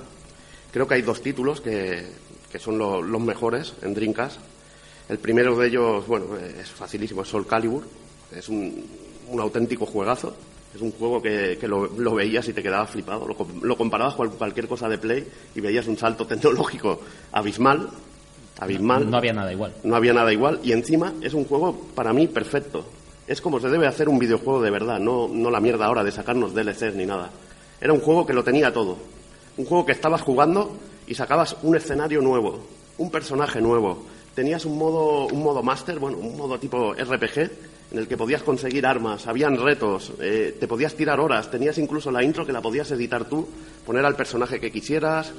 Creo 0.72 0.88
que 0.88 0.96
hay 0.96 1.02
dos 1.02 1.22
títulos 1.22 1.62
que, 1.62 2.06
que 2.52 2.60
son 2.60 2.78
lo- 2.78 3.02
los 3.02 3.22
mejores 3.22 3.74
en 3.82 3.94
Dreamcast. 3.94 4.38
El 5.10 5.18
primero 5.18 5.56
de 5.58 5.68
ellos, 5.68 6.06
bueno, 6.08 6.26
es 6.38 6.70
facilísimo, 6.70 7.24
es 7.24 7.28
Soul 7.28 7.48
Calibur. 7.48 7.84
Es 8.36 8.48
un, 8.50 8.86
un 9.28 9.40
auténtico 9.40 9.86
juegazo. 9.86 10.36
Es 10.76 10.82
un 10.82 10.92
juego 10.92 11.20
que, 11.20 11.58
que 11.60 11.68
lo, 11.68 11.88
lo 11.88 12.14
veías 12.14 12.48
y 12.48 12.54
te 12.54 12.62
quedabas 12.62 12.92
flipado. 12.92 13.28
Lo, 13.28 13.36
com- 13.36 13.62
lo 13.64 13.76
comparabas 13.76 14.14
con 14.14 14.30
cualquier 14.30 14.68
cosa 14.68 14.88
de 14.88 15.00
Play 15.00 15.28
y 15.56 15.62
veías 15.62 15.88
un 15.88 15.98
salto 15.98 16.28
tecnológico 16.28 17.02
abismal. 17.32 17.90
Abismal. 18.60 19.10
No 19.10 19.18
había 19.18 19.34
nada 19.34 19.52
igual. 19.52 19.74
No 19.84 19.96
había 19.96 20.14
nada 20.14 20.32
igual 20.32 20.60
y 20.64 20.74
encima 20.74 21.14
es 21.22 21.34
un 21.34 21.46
juego 21.46 21.88
para 21.96 22.14
mí 22.14 22.28
perfecto. 22.28 22.86
Es 23.30 23.42
como 23.42 23.60
se 23.60 23.70
debe 23.70 23.86
hacer 23.86 24.10
un 24.10 24.18
videojuego 24.18 24.60
de 24.60 24.72
verdad, 24.72 25.00
no, 25.00 25.30
la 25.52 25.60
mierda 25.60 25.86
ahora 25.86 26.04
de 26.04 26.12
sacarnos 26.12 26.56
DLCs 26.56 26.96
ni 26.96 27.06
nada. 27.06 27.30
Era 27.80 27.94
un 27.94 28.00
juego 28.00 28.26
que 28.26 28.34
lo 28.34 28.44
tenía 28.44 28.74
todo. 28.74 28.98
Un 29.56 29.66
juego 29.66 29.86
que 29.86 29.92
estabas 29.92 30.24
jugando 30.24 30.76
y 31.06 31.14
sacabas 31.14 31.56
un 31.62 31.76
escenario 31.76 32.24
nuevo, 32.24 32.60
un 32.98 33.12
personaje 33.12 33.62
nuevo. 33.62 34.04
Tenías 34.34 34.66
un 34.66 34.80
modo, 34.80 35.28
un 35.28 35.44
modo 35.44 35.62
máster, 35.62 36.00
bueno, 36.00 36.18
un 36.18 36.36
modo 36.36 36.58
tipo 36.58 36.96
RPG, 36.96 37.38
en 37.92 38.00
el 38.00 38.08
que 38.08 38.18
podías 38.18 38.42
conseguir 38.42 38.88
armas, 38.88 39.28
habían 39.28 39.58
retos, 39.58 40.12
eh, 40.20 40.58
te 40.60 40.68
podías 40.68 40.96
tirar 40.96 41.20
horas, 41.20 41.52
tenías 41.52 41.78
incluso 41.78 42.10
la 42.10 42.24
intro 42.24 42.48
que 42.48 42.52
la 42.52 42.62
podías 42.62 42.90
editar 42.90 43.26
tú, 43.26 43.48
poner 43.86 44.06
al 44.06 44.16
personaje 44.16 44.60
que 44.60 44.72
quisieras 44.72 45.34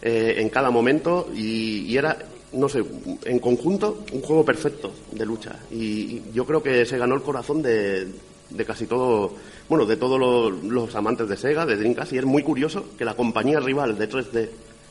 eh, 0.00 0.36
en 0.38 0.48
cada 0.48 0.70
momento 0.70 1.28
y, 1.34 1.84
y 1.92 1.98
era, 1.98 2.16
no 2.54 2.68
sé, 2.68 2.82
en 3.24 3.38
conjunto 3.38 4.04
un 4.12 4.22
juego 4.22 4.44
perfecto 4.44 4.92
de 5.12 5.26
lucha. 5.26 5.56
Y, 5.70 6.22
yo 6.32 6.44
creo 6.46 6.62
que 6.62 6.84
se 6.86 6.98
ganó 6.98 7.14
el 7.14 7.22
corazón 7.22 7.62
de, 7.62 8.08
de 8.50 8.64
casi 8.64 8.86
todo, 8.86 9.32
bueno, 9.68 9.84
de 9.86 9.96
todos 9.96 10.18
los, 10.62 10.94
amantes 10.94 11.28
de 11.28 11.36
Sega, 11.36 11.66
de 11.66 11.76
Dreamcast, 11.76 12.12
y 12.12 12.18
es 12.18 12.24
muy 12.24 12.42
curioso 12.42 12.84
que 12.96 13.04
la 13.04 13.14
compañía 13.14 13.60
rival 13.60 13.98
de 13.98 14.08
3D 14.08 14.48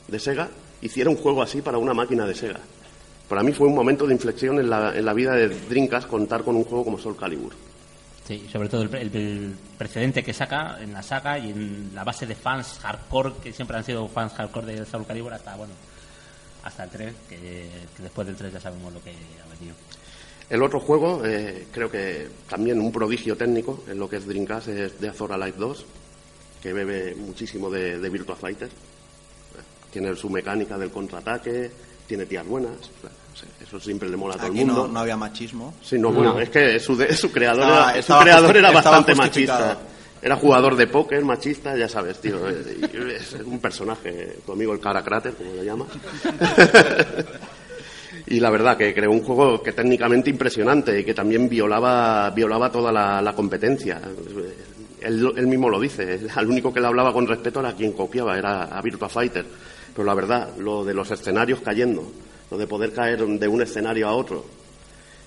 de 0.08 0.20
Sega 0.20 0.50
hiciera 0.82 1.10
un 1.10 1.16
juego 1.18 1.42
así 1.42 1.62
para 1.62 1.78
una 1.78 1.94
máquina 1.94 2.26
de 2.26 2.36
Sega. 2.36 2.60
Para 3.30 3.42
mí 3.44 3.54
fue 3.54 3.68
un 3.68 3.76
momento 3.76 4.06
de 4.06 4.14
inflexión 4.14 4.60
en 4.60 4.70
la, 4.70 4.96
en 4.96 5.06
la 5.06 5.14
vida 5.14 5.34
de 5.34 5.48
Dreamcast 5.50 6.08
contar 6.08 6.44
con 6.44 6.56
un 6.56 6.66
juego 6.66 6.84
como 6.84 7.00
Soul 7.00 7.16
Calibur. 7.18 7.54
Sí, 8.28 8.46
sobre 8.52 8.70
todo 8.70 8.84
el- 8.84 8.96
el 8.96 9.54
precedente 9.78 10.24
que 10.24 10.34
saca 10.34 10.78
en 10.82 10.94
la 10.94 11.04
saga 11.04 11.38
y 11.40 11.50
en 11.52 11.92
la 11.94 12.04
base 12.06 12.26
de 12.26 12.36
fans 12.36 12.80
hardcore, 12.82 13.34
que 13.44 13.52
siempre 13.52 13.76
han 13.78 13.84
sido 13.84 14.08
fans 14.08 14.34
hardcore 14.34 14.68
de 14.76 14.86
Soul 14.86 15.06
Calibur 15.06 15.34
hasta, 15.34 15.56
bueno, 15.58 15.74
hasta 16.64 16.84
el 16.86 16.90
3, 16.90 17.14
que, 17.30 17.36
que 17.96 18.04
después 18.04 18.26
del 18.28 18.36
3 18.36 18.54
ya 18.54 18.60
sabemos 18.60 18.94
lo 18.94 19.02
que 19.04 19.10
ha 19.12 19.54
venido. 19.60 19.76
El 20.50 20.62
otro 20.62 20.80
juego, 20.80 21.22
eh, 21.26 21.68
creo 21.72 21.90
que 21.90 22.28
también 22.50 22.80
un 22.80 22.92
prodigio 22.92 23.36
técnico 23.36 23.84
en 23.88 23.98
lo 24.00 24.10
que 24.10 24.18
es 24.18 24.26
Dreamcast, 24.28 24.68
es 24.68 24.98
The 24.98 25.10
Azora 25.10 25.38
Light 25.38 25.56
2, 25.56 25.86
que 26.62 26.74
bebe 26.74 27.16
muchísimo 27.16 27.70
de, 27.70 28.00
de 28.00 28.10
Virtua 28.10 28.36
Fighter. 28.36 28.70
Tiene 29.92 30.16
su 30.16 30.30
mecánica 30.30 30.78
del 30.78 30.90
contraataque, 30.92 31.72
tiene 32.08 32.26
tías 32.26 32.46
buenas. 32.46 32.72
Eso 33.62 33.80
siempre 33.80 34.10
le 34.10 34.18
mola 34.18 34.36
a 34.36 34.38
todo 34.38 34.48
el 34.48 34.54
Aquí 34.54 34.66
mundo. 34.66 34.88
no, 34.88 34.94
no 34.94 35.00
había 35.00 35.18
machismo. 35.18 35.74
Sí, 35.84 35.98
no, 35.98 36.12
bueno, 36.12 36.40
es 36.40 36.50
que 36.50 36.80
su, 36.80 36.96
de- 36.96 37.16
su 37.16 37.32
creador, 37.32 37.64
Estaba- 37.64 37.84
era, 37.86 37.94
su 37.94 38.00
estaba 38.00 38.24
creador 38.24 38.58
era 38.58 38.72
bastante 38.72 39.16
machista. 39.16 39.78
Era 40.24 40.38
jugador 40.38 40.78
de 40.78 40.88
póker, 40.88 41.26
machista, 41.26 41.76
ya 41.76 41.90
sabes, 41.90 42.20
tío. 42.20 42.48
Es 42.48 43.34
un 43.46 43.60
personaje, 43.60 44.38
tu 44.46 44.54
amigo 44.54 44.72
el 44.72 44.80
Cara 44.80 45.04
Crater, 45.04 45.34
como 45.34 45.54
lo 45.54 45.64
llama. 45.64 45.86
y 48.28 48.40
la 48.40 48.50
verdad 48.50 48.78
que 48.78 48.94
creó 48.94 49.12
un 49.12 49.22
juego 49.22 49.62
que 49.62 49.74
técnicamente 49.74 50.30
impresionante 50.30 50.98
y 50.98 51.04
que 51.04 51.14
también 51.14 51.50
violaba, 51.50 52.30
violaba 52.30 52.72
toda 52.72 52.90
la, 52.90 53.22
la 53.22 53.34
competencia. 53.34 54.00
Él, 55.02 55.34
él 55.36 55.48
mismo 55.48 55.70
lo 55.70 55.78
dice, 55.78 56.22
al 56.34 56.50
único 56.50 56.74
que 56.74 56.80
le 56.80 56.88
hablaba 56.88 57.12
con 57.12 57.28
respeto 57.28 57.60
era 57.60 57.74
quien 57.74 57.92
copiaba, 57.92 58.38
era 58.38 58.64
a 58.64 58.82
Virtua 58.82 59.10
Fighter. 59.10 59.46
Pero 59.94 60.06
la 60.06 60.14
verdad, 60.14 60.56
lo 60.58 60.86
de 60.86 60.94
los 60.94 61.12
escenarios 61.12 61.60
cayendo, 61.60 62.02
lo 62.50 62.58
de 62.58 62.66
poder 62.66 62.94
caer 62.94 63.26
de 63.28 63.48
un 63.50 63.62
escenario 63.62 64.08
a 64.08 64.14
otro, 64.14 64.46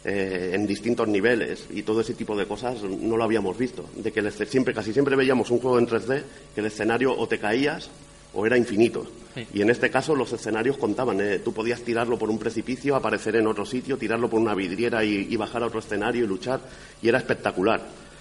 eh, 0.08 0.52
en 0.54 0.66
distintos 0.66 1.08
niveles 1.08 1.66
y 1.70 1.82
todo 1.82 2.00
ese 2.00 2.14
tipo 2.14 2.36
de 2.36 2.46
cosas 2.46 2.80
no 2.84 3.16
lo 3.16 3.24
habíamos 3.24 3.58
visto. 3.58 3.84
De 3.96 4.12
que 4.12 4.20
el 4.20 4.32
siempre, 4.32 4.72
casi 4.72 4.92
siempre 4.92 5.16
veíamos 5.16 5.50
un 5.50 5.58
juego 5.58 5.78
en 5.80 5.88
3D 5.88 6.22
que 6.54 6.60
el 6.60 6.66
escenario 6.66 7.12
o 7.18 7.26
te 7.26 7.38
caías 7.40 7.90
o 8.32 8.46
era 8.46 8.56
infinito. 8.56 9.04
Sí. 9.34 9.46
Y 9.54 9.62
en 9.62 9.70
este 9.70 9.90
caso 9.90 10.14
los 10.14 10.32
escenarios 10.32 10.76
contaban. 10.78 11.20
eh, 11.20 11.40
Tú 11.40 11.52
podías 11.52 11.82
tirarlo 11.82 12.18
por 12.18 12.30
un 12.30 12.38
precipicio, 12.38 12.94
aparecer 12.94 13.34
en 13.36 13.46
otro 13.46 13.66
sitio, 13.66 13.96
tirarlo 13.98 14.30
por 14.30 14.38
una 14.40 14.54
vidriera 14.54 15.02
y, 15.04 15.26
y 15.28 15.36
bajar 15.36 15.62
a 15.62 15.66
otro 15.66 15.80
escenario 15.80 16.24
y 16.24 16.28
luchar. 16.28 16.60
Y 17.02 17.08
era 17.08 17.18
espectacular. 17.18 17.80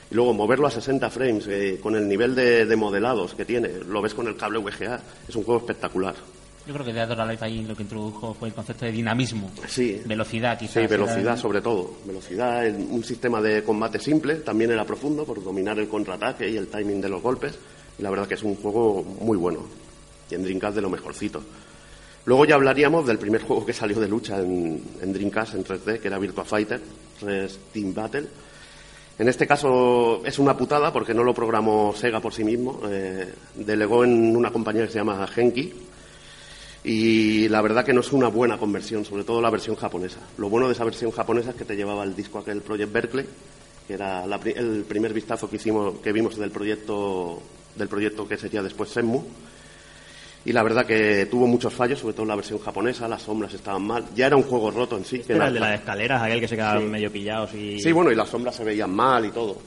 Y 0.10 0.16
luego 0.16 0.34
moverlo 0.34 0.68
a 0.68 0.72
60 0.72 1.10
frames 1.10 1.46
eh, 1.48 1.80
con 1.82 1.96
el 1.96 2.08
nivel 2.08 2.34
de, 2.36 2.66
de 2.66 2.76
modelados 2.76 3.34
que 3.36 3.46
tiene. 3.46 3.70
Lo 3.88 4.02
ves 4.02 4.14
con 4.14 4.28
el 4.28 4.36
cable 4.36 4.60
VGA. 4.60 5.02
Es 5.28 5.36
un 5.36 5.44
juego 5.44 5.60
espectacular. 5.62 6.16
Yo 6.68 6.74
creo 6.74 6.86
que 6.86 6.94
Dead 6.94 7.12
or 7.12 7.22
Alive 7.22 7.46
ahí 7.46 7.64
lo 7.64 7.76
que 7.76 7.84
introdujo 7.84 8.34
fue 8.34 8.48
el 8.50 8.54
concepto 8.56 8.86
de 8.86 8.92
dinamismo. 8.92 9.52
Sí. 9.68 10.02
Velocidad, 10.06 10.58
quizás. 10.58 10.82
Sí, 10.82 10.88
velocidad 10.88 11.38
sobre 11.38 11.62
todo. 11.62 11.94
Velocidad, 12.06 12.66
el- 12.66 12.76
un 12.90 13.04
sistema 13.04 13.40
de 13.42 13.64
combate 13.64 14.00
simple, 14.00 14.36
también 14.38 14.72
era 14.72 14.84
profundo 14.84 15.26
por 15.26 15.44
dominar 15.44 15.78
el 15.78 15.88
contraataque 15.88 16.50
y 16.50 16.58
el 16.58 16.68
timing 16.68 17.02
de 17.02 17.10
los 17.10 17.22
golpes. 17.22 17.58
Y 18.00 18.02
la 18.02 18.10
verdad 18.10 18.28
que 18.28 18.34
es 18.34 18.44
un 18.44 18.56
juego 18.56 19.04
muy 19.22 19.38
bueno. 19.38 19.60
Y 20.30 20.36
en 20.36 20.44
Dreamcast 20.44 20.76
de 20.76 20.82
lo 20.82 20.90
mejorcito. 20.90 21.44
Luego 22.26 22.46
ya 22.46 22.56
hablaríamos 22.56 23.06
del 23.06 23.20
primer 23.20 23.42
juego 23.48 23.64
que 23.64 23.74
salió 23.74 24.00
de 24.00 24.08
lucha 24.08 24.40
en, 24.40 24.82
en 25.02 25.14
Dreamcast 25.14 25.54
en 25.54 25.64
3D, 25.64 26.00
que 26.00 26.08
era 26.08 26.18
Virtua 26.18 26.44
Fighter 26.46 26.82
3 27.20 27.60
Team 27.74 27.94
Battle. 27.94 28.28
En 29.20 29.30
este 29.30 29.46
caso 29.48 30.26
es 30.26 30.40
una 30.40 30.58
putada 30.58 30.92
porque 30.92 31.14
no 31.14 31.24
lo 31.24 31.34
programó 31.34 31.94
Sega 31.96 32.20
por 32.20 32.34
sí 32.34 32.44
mismo. 32.44 32.82
eh, 32.90 33.32
delegó 33.56 34.04
en 34.04 34.36
una 34.36 34.52
compañía 34.52 34.86
que 34.88 34.92
se 34.92 34.98
llama 34.98 35.26
Genki, 35.28 35.72
y 36.86 37.50
la 37.50 37.62
verdad 37.62 37.84
que 37.84 37.94
no 37.94 38.02
es 38.02 38.12
una 38.14 38.28
buena 38.28 38.58
conversión, 38.58 39.04
sobre 39.06 39.24
todo 39.24 39.42
la 39.42 39.50
versión 39.50 39.76
japonesa. 39.76 40.20
Lo 40.38 40.50
bueno 40.50 40.68
de 40.68 40.74
esa 40.74 40.84
versión 40.84 41.12
japonesa 41.12 41.50
es 41.50 41.56
que 41.56 41.66
te 41.66 41.76
llevaba 41.76 42.04
el 42.04 42.16
disco 42.16 42.40
aquel 42.40 42.62
Project 42.62 42.92
Berkeley, 42.94 43.26
que 43.88 43.94
era 43.94 44.26
la 44.28 44.36
el 44.38 44.86
primer 44.88 45.14
vistazo 45.14 45.50
que 45.50 45.56
hicimos, 45.56 45.96
que 46.00 46.12
vimos 46.12 46.38
del 46.38 46.52
proyecto, 46.52 47.42
del 47.76 47.88
proyecto 47.88 48.28
que 48.28 48.38
sería 48.38 48.62
después 48.62 48.90
Senmu. 48.92 49.22
Y 50.46 50.54
la 50.54 50.62
verdad 50.62 50.86
que 50.86 51.26
tuvo 51.26 51.48
muchos 51.48 51.74
fallos, 51.74 52.00
sobre 52.00 52.14
todo 52.14 52.28
la 52.28 52.36
versión 52.36 52.60
japonesa, 52.60 53.08
las 53.08 53.24
sombras 53.24 53.52
estaban 53.56 53.82
mal. 53.82 54.06
Ya 54.16 54.28
era 54.28 54.36
un 54.36 54.44
juego 54.44 54.70
roto 54.70 54.96
en 54.96 55.04
sí. 55.04 55.20
que 55.20 55.34
Era 55.34 55.48
el 55.48 55.56
de 55.56 55.60
las 55.60 55.80
escaleras, 55.80 56.22
aquel 56.22 56.40
que 56.40 56.48
se 56.48 56.56
quedaban 56.56 56.84
Sí. 56.84 56.88
medio 56.88 57.12
pillados 57.12 57.52
y... 57.56 57.80
Sí, 57.80 57.92
bueno, 57.92 58.12
y 58.12 58.16
las 58.16 58.30
sombras 58.30 58.56
se 58.56 58.64
veían 58.64 58.94
mal 58.94 59.26
y 59.26 59.32
todo. 59.32 59.58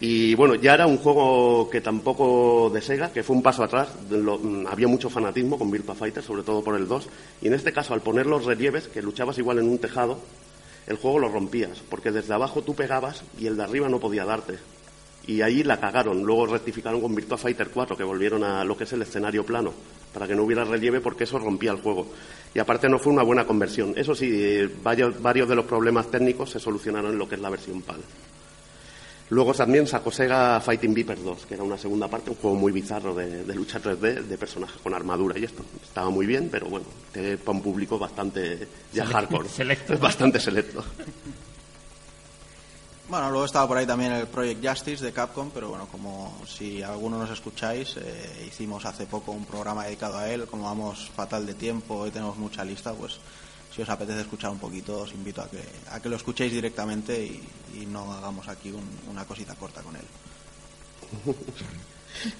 Y 0.00 0.34
bueno, 0.36 0.54
ya 0.54 0.74
era 0.74 0.86
un 0.86 0.98
juego 0.98 1.68
que 1.70 1.80
tampoco 1.80 2.70
de 2.72 2.80
Sega, 2.80 3.10
que 3.12 3.24
fue 3.24 3.34
un 3.34 3.42
paso 3.42 3.64
atrás. 3.64 3.88
lo- 4.10 4.38
mm, 4.38 4.66
había 4.68 4.86
mucho 4.86 5.10
fanatismo 5.10 5.58
con 5.58 5.70
Virtua 5.70 5.94
Fighter, 5.96 6.22
sobre 6.22 6.42
todo 6.44 6.62
por 6.62 6.76
el 6.76 6.86
2. 6.86 7.08
Y 7.42 7.48
en 7.48 7.54
este 7.54 7.72
caso, 7.72 7.94
al 7.94 8.00
poner 8.00 8.26
los 8.26 8.44
relieves, 8.44 8.86
que 8.88 9.02
luchabas 9.02 9.38
igual 9.38 9.58
en 9.58 9.68
un 9.68 9.78
tejado, 9.78 10.18
el 10.86 10.96
juego 10.96 11.18
lo 11.18 11.28
rompías, 11.28 11.80
porque 11.90 12.12
desde 12.12 12.32
abajo 12.32 12.62
tú 12.62 12.74
pegabas 12.74 13.24
y 13.40 13.46
el 13.46 13.56
de 13.56 13.64
arriba 13.64 13.88
no 13.88 13.98
podía 13.98 14.24
darte. 14.24 14.54
Y 15.26 15.42
ahí 15.42 15.62
la 15.64 15.78
cagaron. 15.80 16.22
Luego 16.22 16.46
rectificaron 16.46 17.00
con 17.00 17.14
Virtua 17.14 17.36
Fighter 17.36 17.68
4, 17.74 17.96
que 17.96 18.04
volvieron 18.04 18.44
a 18.44 18.64
lo 18.64 18.76
que 18.76 18.84
es 18.84 18.92
el 18.92 19.02
escenario 19.02 19.44
plano, 19.44 19.72
para 20.14 20.26
que 20.28 20.34
no 20.36 20.44
hubiera 20.44 20.64
relieve 20.64 21.00
porque 21.00 21.24
eso 21.24 21.38
rompía 21.40 21.72
el 21.72 21.80
juego. 21.82 22.06
Y 22.54 22.60
aparte 22.60 22.88
no 22.88 22.98
fue 23.00 23.12
una 23.12 23.24
buena 23.24 23.44
conversión. 23.46 23.92
Eso 23.96 24.14
sí, 24.14 24.30
eh, 24.32 24.70
varios, 24.82 25.20
varios 25.20 25.48
de 25.48 25.56
los 25.56 25.66
problemas 25.66 26.08
técnicos 26.10 26.50
se 26.50 26.60
solucionaron 26.60 27.12
en 27.12 27.18
lo 27.18 27.28
que 27.28 27.34
es 27.34 27.40
la 27.40 27.50
versión 27.50 27.82
PAL. 27.82 28.00
Luego 29.30 29.52
también 29.52 29.86
sacó 29.86 30.10
Sega 30.10 30.58
Fighting 30.60 30.94
Viper 30.94 31.22
2, 31.22 31.44
que 31.46 31.54
era 31.54 31.62
una 31.62 31.76
segunda 31.76 32.08
parte, 32.08 32.30
un 32.30 32.36
juego 32.36 32.56
muy 32.56 32.72
bizarro 32.72 33.14
de, 33.14 33.44
de 33.44 33.54
lucha 33.54 33.78
3D, 33.80 34.22
de 34.24 34.38
personajes 34.38 34.80
con 34.80 34.94
armadura 34.94 35.38
y 35.38 35.44
esto. 35.44 35.62
Estaba 35.82 36.08
muy 36.08 36.24
bien, 36.26 36.48
pero 36.50 36.66
bueno, 36.68 36.86
te- 37.12 37.36
para 37.36 37.58
un 37.58 37.62
público 37.62 37.98
bastante 37.98 38.66
ya 38.92 39.04
Select- 39.04 39.12
hardcore. 39.12 39.48
selecto. 39.50 39.92
Es 39.94 40.00
bastante 40.00 40.40
selecto. 40.40 40.82
Bueno, 43.08 43.30
luego 43.30 43.46
estaba 43.46 43.66
por 43.66 43.78
ahí 43.78 43.86
también 43.86 44.12
el 44.12 44.26
Project 44.26 44.66
Justice 44.66 45.04
de 45.04 45.12
Capcom, 45.12 45.50
pero 45.52 45.70
bueno, 45.70 45.88
como 45.90 46.36
si 46.46 46.82
alguno 46.82 47.18
nos 47.18 47.30
escucháis, 47.30 47.96
eh, 47.96 48.46
hicimos 48.46 48.84
hace 48.84 49.06
poco 49.06 49.32
un 49.32 49.46
programa 49.46 49.84
dedicado 49.86 50.18
a 50.18 50.28
él, 50.30 50.46
como 50.46 50.64
vamos 50.64 51.10
fatal 51.16 51.46
de 51.46 51.54
tiempo 51.54 52.06
y 52.06 52.10
tenemos 52.10 52.36
mucha 52.36 52.64
lista, 52.64 52.92
pues 52.92 53.18
si 53.78 53.82
os 53.82 53.88
apetece 53.94 54.22
escuchar 54.26 54.50
un 54.50 54.58
poquito, 54.58 55.06
os 55.06 55.12
invito 55.14 55.38
a 55.40 55.46
que, 55.48 55.62
a 55.94 56.02
que 56.02 56.08
lo 56.10 56.16
escuchéis 56.18 56.50
directamente 56.50 57.14
y, 57.14 57.38
y 57.80 57.86
no 57.86 58.10
hagamos 58.12 58.48
aquí 58.48 58.72
un- 58.74 58.82
una 59.08 59.22
cosita 59.24 59.54
corta 59.54 59.82
con 59.82 59.94
él. 59.94 60.02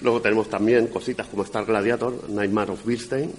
Luego 0.03 0.21
tenemos 0.21 0.49
también 0.51 0.89
cositas 0.89 1.29
como 1.29 1.45
Star 1.45 1.65
Gladiator, 1.65 2.29
Nightmare 2.29 2.73
of 2.73 2.85
Beerstein, 2.85 3.33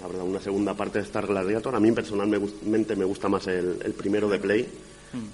la 0.00 0.08
verdad, 0.08 0.24
una 0.24 0.40
segunda 0.40 0.74
parte 0.74 0.98
de 0.98 1.04
Star 1.04 1.26
Gladiator. 1.28 1.74
A 1.74 1.80
mí 1.80 1.92
personalmente 1.92 2.96
me 2.96 3.04
gusta 3.04 3.28
más 3.28 3.46
el, 3.46 3.78
el 3.84 3.92
primero 3.94 4.28
de 4.28 4.38
Play. 4.38 4.68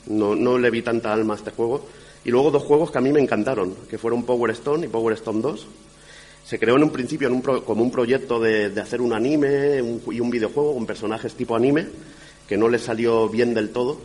No, 0.06 0.34
no 0.34 0.58
le 0.58 0.70
vi 0.70 0.82
tanta 0.82 1.12
alma 1.12 1.34
a 1.34 1.36
este 1.38 1.50
juego. 1.52 1.86
Y 2.24 2.30
luego 2.30 2.50
dos 2.50 2.62
juegos 2.64 2.90
que 2.90 2.98
a 2.98 3.00
mí 3.00 3.12
me 3.12 3.20
encantaron, 3.20 3.74
que 3.88 3.98
fueron 3.98 4.24
Power 4.24 4.50
Stone 4.52 4.86
y 4.86 4.88
Power 4.88 5.14
Stone 5.14 5.40
2. 5.40 5.66
Se 6.44 6.58
creó 6.58 6.76
en 6.76 6.82
un 6.84 6.90
principio 6.90 7.28
en 7.28 7.34
un 7.34 7.42
pro- 7.42 7.64
como 7.64 7.82
un 7.82 7.90
proyecto 7.90 8.38
de, 8.38 8.70
de 8.70 8.80
hacer 8.80 9.00
un 9.00 9.12
anime 9.12 9.80
un- 9.80 10.02
y 10.12 10.20
un 10.20 10.30
videojuego 10.30 10.74
con 10.74 10.86
personajes 10.86 11.34
tipo 11.34 11.56
anime, 11.56 11.86
que 12.46 12.56
no 12.56 12.68
le 12.68 12.78
salió 12.78 13.28
bien 13.28 13.54
del 13.54 13.70
todo. 13.70 13.98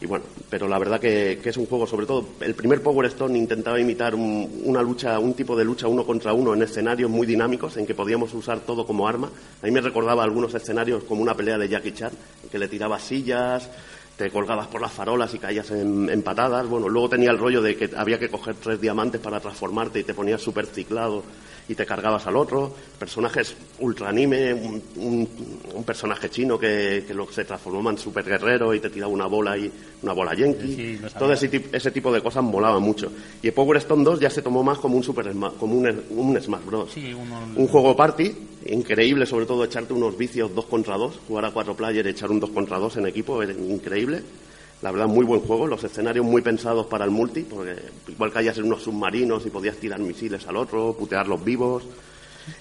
Y 0.00 0.06
bueno, 0.06 0.24
pero 0.50 0.66
la 0.66 0.78
verdad 0.78 0.98
que, 1.00 1.38
que 1.42 1.50
es 1.50 1.56
un 1.56 1.66
juego, 1.66 1.86
sobre 1.86 2.04
todo, 2.04 2.26
el 2.40 2.54
primer 2.54 2.82
Power 2.82 3.06
Stone 3.06 3.38
intentaba 3.38 3.78
imitar 3.80 4.14
un, 4.14 4.62
una 4.64 4.82
lucha, 4.82 5.18
un 5.18 5.34
tipo 5.34 5.56
de 5.56 5.64
lucha 5.64 5.86
uno 5.86 6.04
contra 6.04 6.32
uno 6.32 6.52
en 6.52 6.62
escenarios 6.62 7.10
muy 7.10 7.26
dinámicos, 7.26 7.76
en 7.76 7.86
que 7.86 7.94
podíamos 7.94 8.34
usar 8.34 8.60
todo 8.60 8.86
como 8.86 9.06
arma. 9.06 9.30
A 9.62 9.66
mí 9.66 9.70
me 9.70 9.80
recordaba 9.80 10.24
algunos 10.24 10.52
escenarios 10.54 11.04
como 11.04 11.22
una 11.22 11.34
pelea 11.34 11.58
de 11.58 11.68
Jackie 11.68 11.92
Chan, 11.92 12.12
en 12.42 12.48
que 12.50 12.58
le 12.58 12.68
tirabas 12.68 13.02
sillas, 13.02 13.70
te 14.18 14.30
colgabas 14.30 14.66
por 14.66 14.80
las 14.80 14.92
farolas 14.92 15.32
y 15.34 15.38
caías 15.38 15.70
en, 15.70 16.22
patadas. 16.22 16.66
Bueno, 16.66 16.88
luego 16.88 17.08
tenía 17.08 17.30
el 17.30 17.38
rollo 17.38 17.62
de 17.62 17.76
que 17.76 17.90
había 17.96 18.18
que 18.18 18.28
coger 18.28 18.56
tres 18.56 18.80
diamantes 18.80 19.20
para 19.20 19.40
transformarte 19.40 20.00
y 20.00 20.04
te 20.04 20.12
ponías 20.12 20.40
súper 20.42 20.66
ciclado 20.66 21.22
y 21.68 21.74
te 21.74 21.86
cargabas 21.86 22.26
al 22.26 22.36
otro. 22.36 22.74
Personajes 22.98 23.54
ultra 23.80 24.08
anime, 24.10 24.52
un, 24.54 24.82
un- 24.96 25.28
un 25.74 25.84
personaje 25.84 26.28
chino 26.30 26.58
que, 26.58 27.04
que 27.06 27.14
lo, 27.14 27.30
se 27.32 27.44
transformaba 27.44 27.90
en 27.90 27.98
super 27.98 28.24
guerrero 28.24 28.74
y 28.74 28.80
te 28.80 28.90
tiraba 28.90 29.12
una 29.12 29.26
bola 29.26 29.56
y 29.56 29.70
una 30.02 30.12
bola 30.12 30.34
yankee. 30.34 30.74
Sí. 30.74 31.00
Todo 31.18 31.32
ese, 31.32 31.62
ese 31.72 31.90
tipo 31.90 32.12
de 32.12 32.20
cosas 32.20 32.42
molaban 32.44 32.82
mucho. 32.82 33.10
Y 33.42 33.48
el 33.48 33.52
Power 33.54 33.78
Stone 33.78 34.04
2 34.04 34.20
ya 34.20 34.30
se 34.30 34.42
tomó 34.42 34.62
más 34.62 34.78
como 34.78 34.96
un 34.96 35.02
super 35.02 35.30
como 35.58 35.74
un, 35.74 36.02
un 36.10 36.40
Smash 36.40 36.64
Bros. 36.64 36.90
Sí, 36.92 37.12
uno- 37.14 37.40
Un 37.56 37.66
juego 37.68 37.96
party, 37.96 38.32
increíble, 38.66 39.26
sobre 39.26 39.46
todo 39.46 39.64
echarte 39.64 39.92
unos 39.94 40.16
vicios 40.16 40.54
dos 40.54 40.66
contra 40.66 40.96
dos, 40.96 41.18
jugar 41.26 41.46
a 41.46 41.50
cuatro 41.50 41.74
player 41.74 42.06
y 42.06 42.10
echar 42.10 42.30
un 42.30 42.40
dos 42.40 42.50
contra 42.50 42.78
dos 42.78 42.96
en 42.96 43.06
equipo, 43.06 43.42
era 43.42 43.52
increíble. 43.52 44.22
La 44.82 44.90
verdad, 44.90 45.06
muy 45.06 45.24
buen 45.24 45.40
juego, 45.40 45.66
los 45.66 45.82
escenarios 45.82 46.26
muy 46.26 46.42
pensados 46.42 46.86
para 46.86 47.04
el 47.06 47.10
multi, 47.10 47.40
porque 47.42 47.74
igual 48.08 48.30
caías 48.32 48.58
en 48.58 48.64
unos 48.64 48.82
submarinos 48.82 49.46
y 49.46 49.50
podías 49.50 49.76
tirar 49.78 49.98
misiles 50.00 50.46
al 50.46 50.56
otro, 50.56 50.94
putear 50.98 51.26
los 51.26 51.42
vivos, 51.42 51.84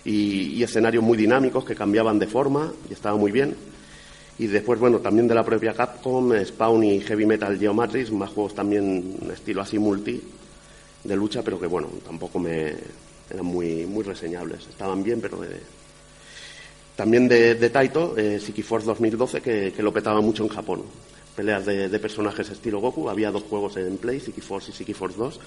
y, 0.05 0.53
y 0.53 0.63
escenarios 0.63 1.03
muy 1.03 1.17
dinámicos 1.17 1.65
que 1.65 1.75
cambiaban 1.75 2.19
de 2.19 2.27
forma, 2.27 2.71
y 2.89 2.93
estaba 2.93 3.17
muy 3.17 3.31
bien. 3.31 3.53
Y 4.39 4.47
después, 4.47 4.79
bueno, 4.79 4.99
también 4.99 5.27
de 5.27 5.35
la 5.35 5.43
propia 5.43 5.73
Capcom, 5.73 6.31
Spawn 6.45 6.83
y 6.85 7.01
Heavy 7.01 7.25
Metal 7.25 7.57
Geomatrix, 7.59 8.09
más 8.11 8.29
juegos 8.31 8.55
también 8.55 9.17
estilo 9.31 9.61
así 9.61 9.77
multi, 9.77 10.21
de 11.03 11.15
lucha, 11.17 11.41
pero 11.43 11.59
que 11.59 11.67
bueno, 11.67 11.89
tampoco 12.05 12.39
me 12.39 12.73
eran 13.29 13.45
muy, 13.45 13.85
muy 13.85 14.03
reseñables. 14.03 14.65
Estaban 14.69 15.03
bien, 15.03 15.19
pero 15.19 15.41
de- 15.41 15.59
también 16.95 17.27
de, 17.27 17.55
de 17.55 17.69
Taito, 17.69 18.15
eh, 18.17 18.39
Force 18.63 18.85
2012, 18.87 19.41
que, 19.41 19.73
que 19.75 19.83
lo 19.83 19.91
petaba 19.91 20.21
mucho 20.21 20.43
en 20.43 20.49
Japón. 20.49 20.83
Peleas 21.35 21.65
de, 21.65 21.89
de 21.89 21.99
personajes 21.99 22.49
estilo 22.49 22.79
Goku, 22.79 23.09
había 23.09 23.31
dos 23.31 23.43
juegos 23.43 23.77
en 23.77 23.97
Play, 23.97 24.19
Siki 24.19 24.41
Force 24.41 24.71
y 24.71 24.73
Siki 24.73 24.93
Force 24.93 25.17
2. 25.17 25.39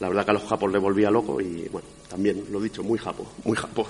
La 0.00 0.08
verdad 0.08 0.24
que 0.24 0.30
a 0.30 0.34
los 0.34 0.44
japos 0.44 0.72
le 0.72 0.78
volvía 0.78 1.10
loco 1.10 1.40
y 1.40 1.68
bueno, 1.68 1.86
también 2.08 2.44
lo 2.50 2.60
dicho, 2.60 2.82
muy 2.82 2.98
japo, 2.98 3.26
muy 3.44 3.56
japo. 3.56 3.86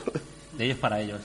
De 0.56 0.66
ellos 0.66 0.78
para 0.78 1.00
ellos. 1.00 1.20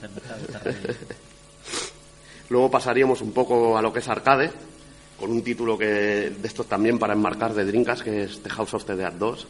Luego 2.48 2.70
pasaríamos 2.70 3.20
un 3.20 3.32
poco 3.32 3.78
a 3.78 3.82
lo 3.82 3.92
que 3.92 4.00
es 4.00 4.08
arcade, 4.08 4.50
con 5.18 5.30
un 5.30 5.42
título 5.42 5.78
que 5.78 5.84
de 5.86 6.48
estos 6.48 6.66
también 6.66 6.98
para 6.98 7.12
enmarcar 7.12 7.54
de 7.54 7.64
Drinkas, 7.64 8.02
que 8.02 8.24
es 8.24 8.42
The 8.42 8.50
House 8.50 8.74
of 8.74 8.84
the 8.84 8.96
Dead 8.96 9.12
2, 9.12 9.46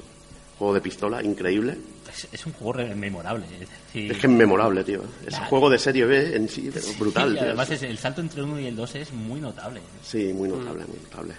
juego 0.61 0.75
de 0.75 0.81
pistola, 0.81 1.23
increíble. 1.25 1.77
Es, 2.13 2.29
es 2.33 2.47
un 2.47 2.53
juego 2.53 2.75
re- 2.75 2.95
memorable. 2.95 3.45
Es, 3.47 3.61
decir, 3.61 4.13
Es 4.13 4.19
que 4.19 4.27
es 4.27 4.33
memorable, 4.33 4.85
tío. 4.85 5.03
Ese 5.23 5.29
Claro. 5.31 5.47
juego 5.47 5.71
de 5.71 5.79
serie 5.79 6.05
B 6.05 6.37
en 6.37 6.49
sí, 6.49 6.71
pero 6.73 6.87
brutal. 6.99 7.31
y 7.33 7.35
tío. 7.37 7.43
además 7.43 7.71
es- 7.71 7.83
el 7.83 7.97
salto 7.99 8.21
entre 8.21 8.43
uno 8.43 8.61
y 8.61 8.67
el 8.67 8.77
2 8.77 8.95
es 8.97 9.13
muy 9.13 9.41
notable. 9.41 9.81
Sí, 10.05 10.33
muy 10.33 10.49
notable, 10.49 10.85
muy 10.87 10.99
notable. 11.03 11.35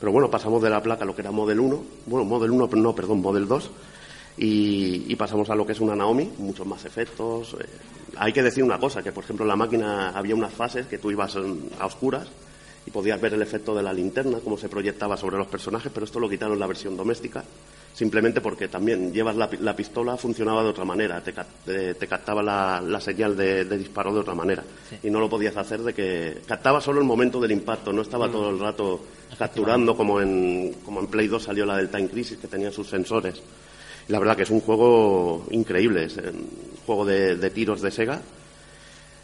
Pero 0.00 0.12
bueno, 0.12 0.30
pasamos 0.30 0.62
de 0.62 0.70
la 0.70 0.82
placa 0.82 1.04
a 1.04 1.06
lo 1.06 1.14
que 1.14 1.20
era 1.22 1.30
Model 1.30 1.60
1, 1.60 1.84
bueno, 2.06 2.24
Model 2.24 2.50
1, 2.50 2.68
no, 2.76 2.94
perdón, 2.94 3.20
Model 3.20 3.46
2, 3.46 3.70
y, 4.38 5.04
y 5.12 5.16
pasamos 5.16 5.50
a 5.50 5.54
lo 5.54 5.66
que 5.66 5.72
es 5.72 5.80
una 5.80 5.94
Naomi, 5.94 6.30
muchos 6.38 6.66
más 6.66 6.84
efectos. 6.84 7.54
eh. 7.60 7.66
Hay 8.16 8.32
que 8.32 8.42
decir 8.42 8.64
una 8.64 8.78
cosa, 8.78 9.02
que 9.02 9.12
por 9.12 9.24
ejemplo 9.24 9.44
en 9.44 9.48
la 9.48 9.56
máquina 9.56 10.10
había 10.10 10.34
unas 10.34 10.52
fases 10.52 10.86
que 10.86 10.98
tú 10.98 11.10
ibas 11.10 11.36
en- 11.36 11.70
a 11.78 11.86
oscuras 11.86 12.26
y 12.86 12.90
podías 12.90 13.20
ver 13.20 13.34
el 13.34 13.42
efecto 13.42 13.74
de 13.74 13.82
la 13.82 13.92
linterna, 13.92 14.38
cómo 14.42 14.56
se 14.56 14.68
proyectaba 14.68 15.16
sobre 15.16 15.36
los 15.36 15.46
personajes, 15.48 15.92
pero 15.92 16.04
esto 16.06 16.18
lo 16.18 16.28
quitaron 16.28 16.54
en 16.54 16.60
la 16.60 16.66
versión 16.66 16.96
doméstica, 16.96 17.44
simplemente 17.98 18.40
porque 18.40 18.68
también 18.68 19.12
llevas 19.12 19.34
la, 19.34 19.50
la 19.58 19.74
pistola, 19.74 20.16
funcionaba 20.16 20.62
de 20.62 20.68
otra 20.68 20.84
manera, 20.84 21.20
te, 21.20 21.34
te- 21.64 21.94
te 21.94 22.06
captaba 22.06 22.44
la, 22.44 22.80
la 22.80 23.00
señal 23.00 23.36
de, 23.36 23.64
de 23.64 23.76
disparo 23.76 24.14
de 24.14 24.20
otra 24.20 24.34
manera, 24.36 24.62
y 25.02 25.10
no 25.10 25.18
lo 25.18 25.28
podías 25.28 25.56
hacer 25.56 25.80
de 25.80 25.92
que 25.92 26.38
captaba 26.46 26.80
solo 26.80 27.00
el 27.00 27.06
momento 27.06 27.40
del 27.40 27.50
impacto, 27.50 27.92
no 27.92 28.02
estaba 28.02 28.30
todo 28.30 28.50
el 28.50 28.60
rato 28.60 29.00
capturando 29.36 29.96
como 29.96 30.20
en, 30.20 30.76
como 30.84 31.00
en 31.00 31.08
Play 31.08 31.26
2 31.26 31.42
salió 31.42 31.66
la 31.66 31.76
del 31.76 31.88
Time 31.88 32.08
Crisis, 32.08 32.38
que 32.38 32.46
tenía 32.46 32.70
sus 32.70 32.88
sensores. 32.88 33.42
Y 34.08 34.12
la 34.12 34.20
verdad 34.20 34.36
que 34.36 34.44
es 34.44 34.50
un 34.50 34.60
juego 34.60 35.44
increíble, 35.50 36.04
es 36.04 36.18
eh, 36.18 36.30
un 36.32 36.78
juego 36.86 37.04
de, 37.04 37.34
de 37.34 37.50
tiros 37.50 37.82
de 37.82 37.90
Sega, 37.90 38.22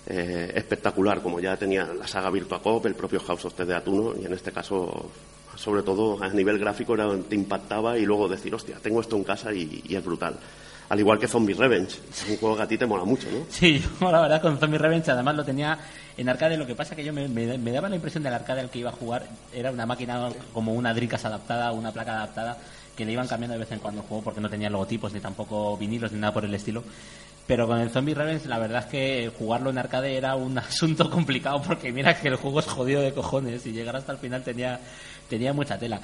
eh, 0.09 0.53
espectacular, 0.57 1.23
como 1.23 1.39
ya 1.39 1.57
tenía 1.57 1.85
la 1.95 2.09
saga 2.09 2.29
Virtua 2.31 2.61
Cop, 2.61 2.85
el 2.87 2.95
propio 2.97 3.21
House 3.21 3.45
of 3.45 3.55
the 3.55 3.63
1, 3.65 4.15
y 4.21 4.27
en 4.27 4.33
este 4.35 4.51
caso, 4.53 5.11
sobre 5.57 5.83
todo 5.83 6.23
a 6.23 6.29
nivel 6.29 6.59
gráfico, 6.59 6.95
era, 6.95 7.09
te 7.29 7.35
impactaba 7.35 7.99
y 7.99 8.05
luego 8.07 8.29
decir, 8.29 8.55
hostia, 8.55 8.77
tengo 8.83 9.01
esto 9.01 9.17
en 9.17 9.25
casa 9.25 9.53
y, 9.53 9.83
es 9.89 10.05
brutal. 10.05 10.37
Al 10.89 11.01
igual 11.01 11.19
que 11.19 11.27
Zombie 11.27 11.55
Revenge, 11.55 11.99
es 12.11 12.27
un 12.29 12.37
juego 12.37 12.57
que 12.57 12.63
a 12.63 12.69
ti 12.69 12.77
te 12.77 12.85
mola 12.87 13.05
mucho, 13.05 13.29
¿no? 13.31 13.39
Sí, 13.51 13.83
yo 14.01 14.11
la 14.13 14.21
verdad 14.21 14.43
con 14.43 14.59
Zombie 14.59 14.79
Revenge 14.79 15.11
además 15.11 15.35
lo 15.35 15.45
tenía 15.45 15.79
en 16.17 16.29
arcade. 16.29 16.57
Lo 16.59 16.67
que 16.67 16.75
pasa 16.75 16.95
que 16.95 17.03
yo 17.05 17.13
me, 17.13 17.27
me- 17.29 17.57
me 17.59 17.73
daba 17.73 17.89
la 17.89 17.97
impresión 17.97 18.23
del 18.23 18.35
arcade 18.35 18.61
al 18.61 18.69
que 18.71 18.81
iba 18.81 18.91
a 18.91 18.93
jugar 18.93 19.27
era 19.53 19.71
una 19.71 19.87
máquina 19.87 20.29
como 20.53 20.75
una 20.75 20.93
Dreamcast 20.93 21.25
adaptada, 21.25 21.73
una 21.73 21.91
placa 21.91 22.13
adaptada, 22.17 22.59
que 22.97 23.05
le 23.07 23.13
iban 23.13 23.27
cambiando 23.27 23.55
de 23.55 23.61
vez 23.61 23.73
en 23.73 23.79
cuando 23.79 24.03
el 24.03 24.07
juego 24.07 24.23
porque 24.23 24.41
no 24.43 24.51
tenía 24.51 24.69
logotipos 24.69 25.13
ni 25.15 25.21
tampoco 25.21 25.77
vinilos 25.79 26.13
ni 26.13 26.19
nada 26.21 26.35
por 26.35 26.45
el 26.45 26.55
estilo. 26.55 26.85
Pero 27.47 27.67
con 27.67 27.79
el 27.79 27.91
Zombie 27.91 28.15
Revenge 28.15 28.49
la 28.49 28.59
verdad 28.59 28.85
es 28.85 28.87
que 28.87 29.33
jugarlo 29.39 29.71
en 29.71 29.79
arcade 29.79 30.17
era 30.17 30.35
un 30.35 30.57
asunto 30.59 31.11
complicado 31.11 31.63
porque 31.63 31.93
mira 31.93 32.19
que 32.19 32.29
el 32.29 32.37
juego 32.37 32.61
es 32.61 32.67
jodido 32.67 33.03
de 33.03 33.13
cojones 33.13 33.67
y 33.67 33.73
llegar 33.73 33.97
hasta 33.97 34.13
el 34.13 34.19
final 34.19 34.43
tenía, 34.43 34.81
tenía 35.29 35.53
mucha 35.53 35.79
tela 35.79 36.01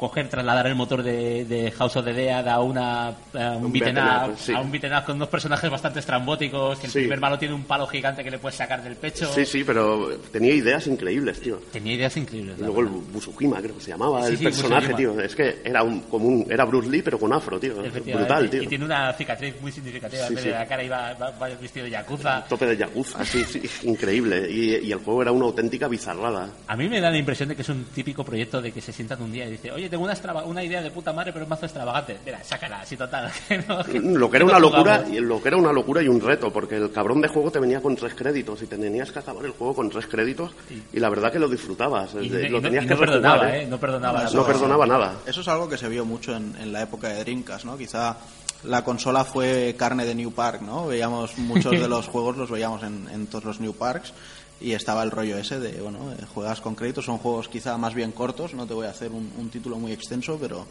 coger, 0.00 0.28
trasladar 0.28 0.66
el 0.66 0.74
motor 0.74 1.02
de, 1.02 1.44
de 1.44 1.70
House 1.72 1.96
of 1.96 2.04
the 2.04 2.12
Dead 2.12 2.48
a, 2.48 2.60
una, 2.60 3.08
a 3.08 3.12
un, 3.56 3.66
Un 3.66 3.72
beaten 3.72 3.94
beaten 3.94 3.98
up, 3.98 4.30
up, 4.32 4.38
sí. 4.38 4.52
a 4.52 4.60
un 4.60 4.70
beaten 4.72 4.92
up 4.94 5.04
con 5.04 5.16
unos 5.16 5.28
personajes 5.28 5.70
bastante 5.70 6.00
estrambóticos, 6.00 6.78
que 6.78 6.86
el 6.86 6.92
Sí. 6.92 6.98
primer 7.00 7.20
malo 7.20 7.38
tiene 7.38 7.54
un 7.54 7.64
palo 7.64 7.86
gigante 7.86 8.24
que 8.24 8.30
le 8.30 8.38
puedes 8.38 8.56
sacar 8.56 8.82
del 8.82 8.96
pecho. 8.96 9.30
Sí, 9.32 9.44
sí, 9.44 9.62
pero 9.62 10.08
tenía 10.32 10.54
ideas 10.54 10.86
increíbles, 10.86 11.40
tío. 11.40 11.58
Tenía 11.70 11.92
ideas 11.94 12.16
increíbles. 12.16 12.56
Y 12.58 12.62
luego 12.62 12.80
el 12.80 12.86
verdad. 12.86 13.00
Busukima, 13.12 13.60
creo 13.60 13.74
que 13.76 13.80
se 13.82 13.90
llamaba, 13.90 14.26
Sí, 14.26 14.32
el 14.32 14.38
personaje, 14.40 14.94
tío. 14.94 15.20
Es 15.20 15.36
que 15.36 15.60
era 15.64 15.82
un, 15.82 16.00
como 16.00 16.26
un, 16.26 16.46
era 16.50 16.64
Bruce 16.64 16.88
Lee, 16.88 17.02
pero 17.02 17.18
con 17.18 17.32
afro, 17.32 17.60
tío. 17.60 17.74
Brutal, 17.82 18.48
tío. 18.48 18.62
Y 18.62 18.66
tiene 18.66 18.84
una 18.86 19.12
cicatriz 19.12 19.54
muy 19.60 19.70
significativa. 19.70 20.26
En 20.26 20.34
vez 20.34 20.44
de 20.44 20.50
la 20.52 20.66
cara 20.66 20.82
iba, 20.82 21.12
va, 21.14 21.30
va 21.32 21.48
vestido 21.60 21.84
de 21.84 21.90
yakuza. 21.90 22.44
Tope 22.48 22.66
de 22.66 22.76
Yakuza, 22.76 23.22
sí, 23.24 23.44
sí, 23.44 23.60
increíble. 23.82 24.50
Y, 24.50 24.76
y 24.86 24.92
el 24.92 24.98
juego 24.98 25.20
era 25.22 25.32
una 25.32 25.44
auténtica 25.46 25.88
bizarrada. 25.88 26.48
A 26.66 26.76
mí 26.76 26.88
me 26.88 27.00
da 27.00 27.10
la 27.10 27.18
impresión 27.18 27.48
de 27.50 27.56
que 27.56 27.62
es 27.62 27.68
un 27.68 27.84
típico 27.84 28.24
proyecto 28.24 28.62
de 28.62 28.72
que 28.72 28.80
se 28.80 28.92
sientan 28.92 29.20
un 29.22 29.32
día 29.32 29.46
y 29.46 29.50
dice, 29.52 29.70
oye, 29.72 29.89
tengo 29.90 30.04
una, 30.04 30.14
extrava- 30.14 30.44
una 30.44 30.62
idea 30.64 30.80
de 30.80 30.90
puta 30.90 31.12
madre, 31.12 31.32
pero 31.32 31.44
es 31.44 31.48
mazo 31.50 31.66
extravagante. 31.66 32.18
Mira, 32.24 32.42
sácala, 32.42 32.80
así 32.80 32.96
total. 32.96 33.30
que 33.48 33.58
no- 33.68 33.84
que- 33.84 33.98
Lo 34.00 34.30
que 34.30 34.36
era 34.38 34.46
no 34.46 34.50
una 34.52 34.58
locura, 34.60 35.04
y 35.10 35.18
lo 35.20 35.42
que 35.42 35.48
era 35.48 35.56
una 35.56 35.72
locura 35.72 36.02
y 36.02 36.08
un 36.08 36.20
reto, 36.20 36.50
porque 36.52 36.76
el 36.76 36.90
cabrón 36.92 37.20
de 37.20 37.28
juego 37.28 37.50
te 37.50 37.58
venía 37.58 37.80
con 37.82 37.96
tres 37.96 38.14
créditos 38.14 38.62
y 38.62 38.66
te 38.66 38.78
tenías 38.78 39.10
que 39.12 39.18
acabar 39.18 39.44
el 39.44 39.52
juego 39.52 39.74
con 39.74 39.90
tres 39.90 40.06
créditos 40.06 40.52
y 40.92 40.98
la 41.00 41.08
verdad 41.10 41.30
que 41.32 41.38
lo 41.38 41.48
disfrutabas. 41.48 42.14
Y, 42.14 42.34
eh, 42.34 42.46
y 42.46 42.48
lo 42.48 42.58
no, 42.60 42.62
tenías 42.62 42.84
y 42.84 42.88
que 42.88 42.94
no 42.94 43.00
perdonaba, 43.00 43.34
rejugar, 43.42 43.54
¿eh? 43.62 43.66
No 43.66 43.78
perdonaba. 43.78 44.24
No, 44.32 44.46
perdonaba 44.46 44.86
nada. 44.86 45.14
Eso 45.26 45.40
es 45.40 45.48
algo 45.48 45.68
que 45.68 45.76
se 45.76 45.88
vio 45.88 46.04
mucho 46.04 46.34
en, 46.34 46.54
en 46.60 46.72
la 46.72 46.82
época 46.82 47.08
de 47.08 47.20
Dreamcast, 47.24 47.64
¿no? 47.64 47.76
Quizá 47.76 48.16
la 48.64 48.84
consola 48.84 49.24
fue 49.24 49.74
carne 49.78 50.04
de 50.04 50.14
New 50.14 50.32
Park, 50.32 50.60
¿no? 50.62 50.86
Veíamos 50.86 51.36
muchos 51.38 51.72
de 51.72 51.88
los 51.88 52.06
juegos, 52.08 52.36
los 52.36 52.50
veíamos 52.50 52.82
en, 52.82 53.08
en 53.12 53.26
todos 53.26 53.44
los 53.44 53.60
New 53.60 53.72
Parks 53.74 54.12
y 54.60 54.72
estaba 54.72 55.02
el 55.02 55.10
rollo 55.10 55.38
ese 55.38 55.58
de, 55.58 55.80
bueno, 55.80 56.12
eh, 56.12 56.24
juegas 56.34 56.60
con 56.60 56.74
créditos, 56.74 57.04
son 57.06 57.18
juegos 57.18 57.48
quizá 57.48 57.76
más 57.78 57.94
bien 57.94 58.12
cortos, 58.12 58.54
no 58.54 58.66
te 58.66 58.74
voy 58.74 58.86
a 58.86 58.90
hacer 58.90 59.10
un, 59.10 59.48
título 59.50 59.78
muy 59.78 59.92
extenso, 59.92 60.38
pero 60.40 60.66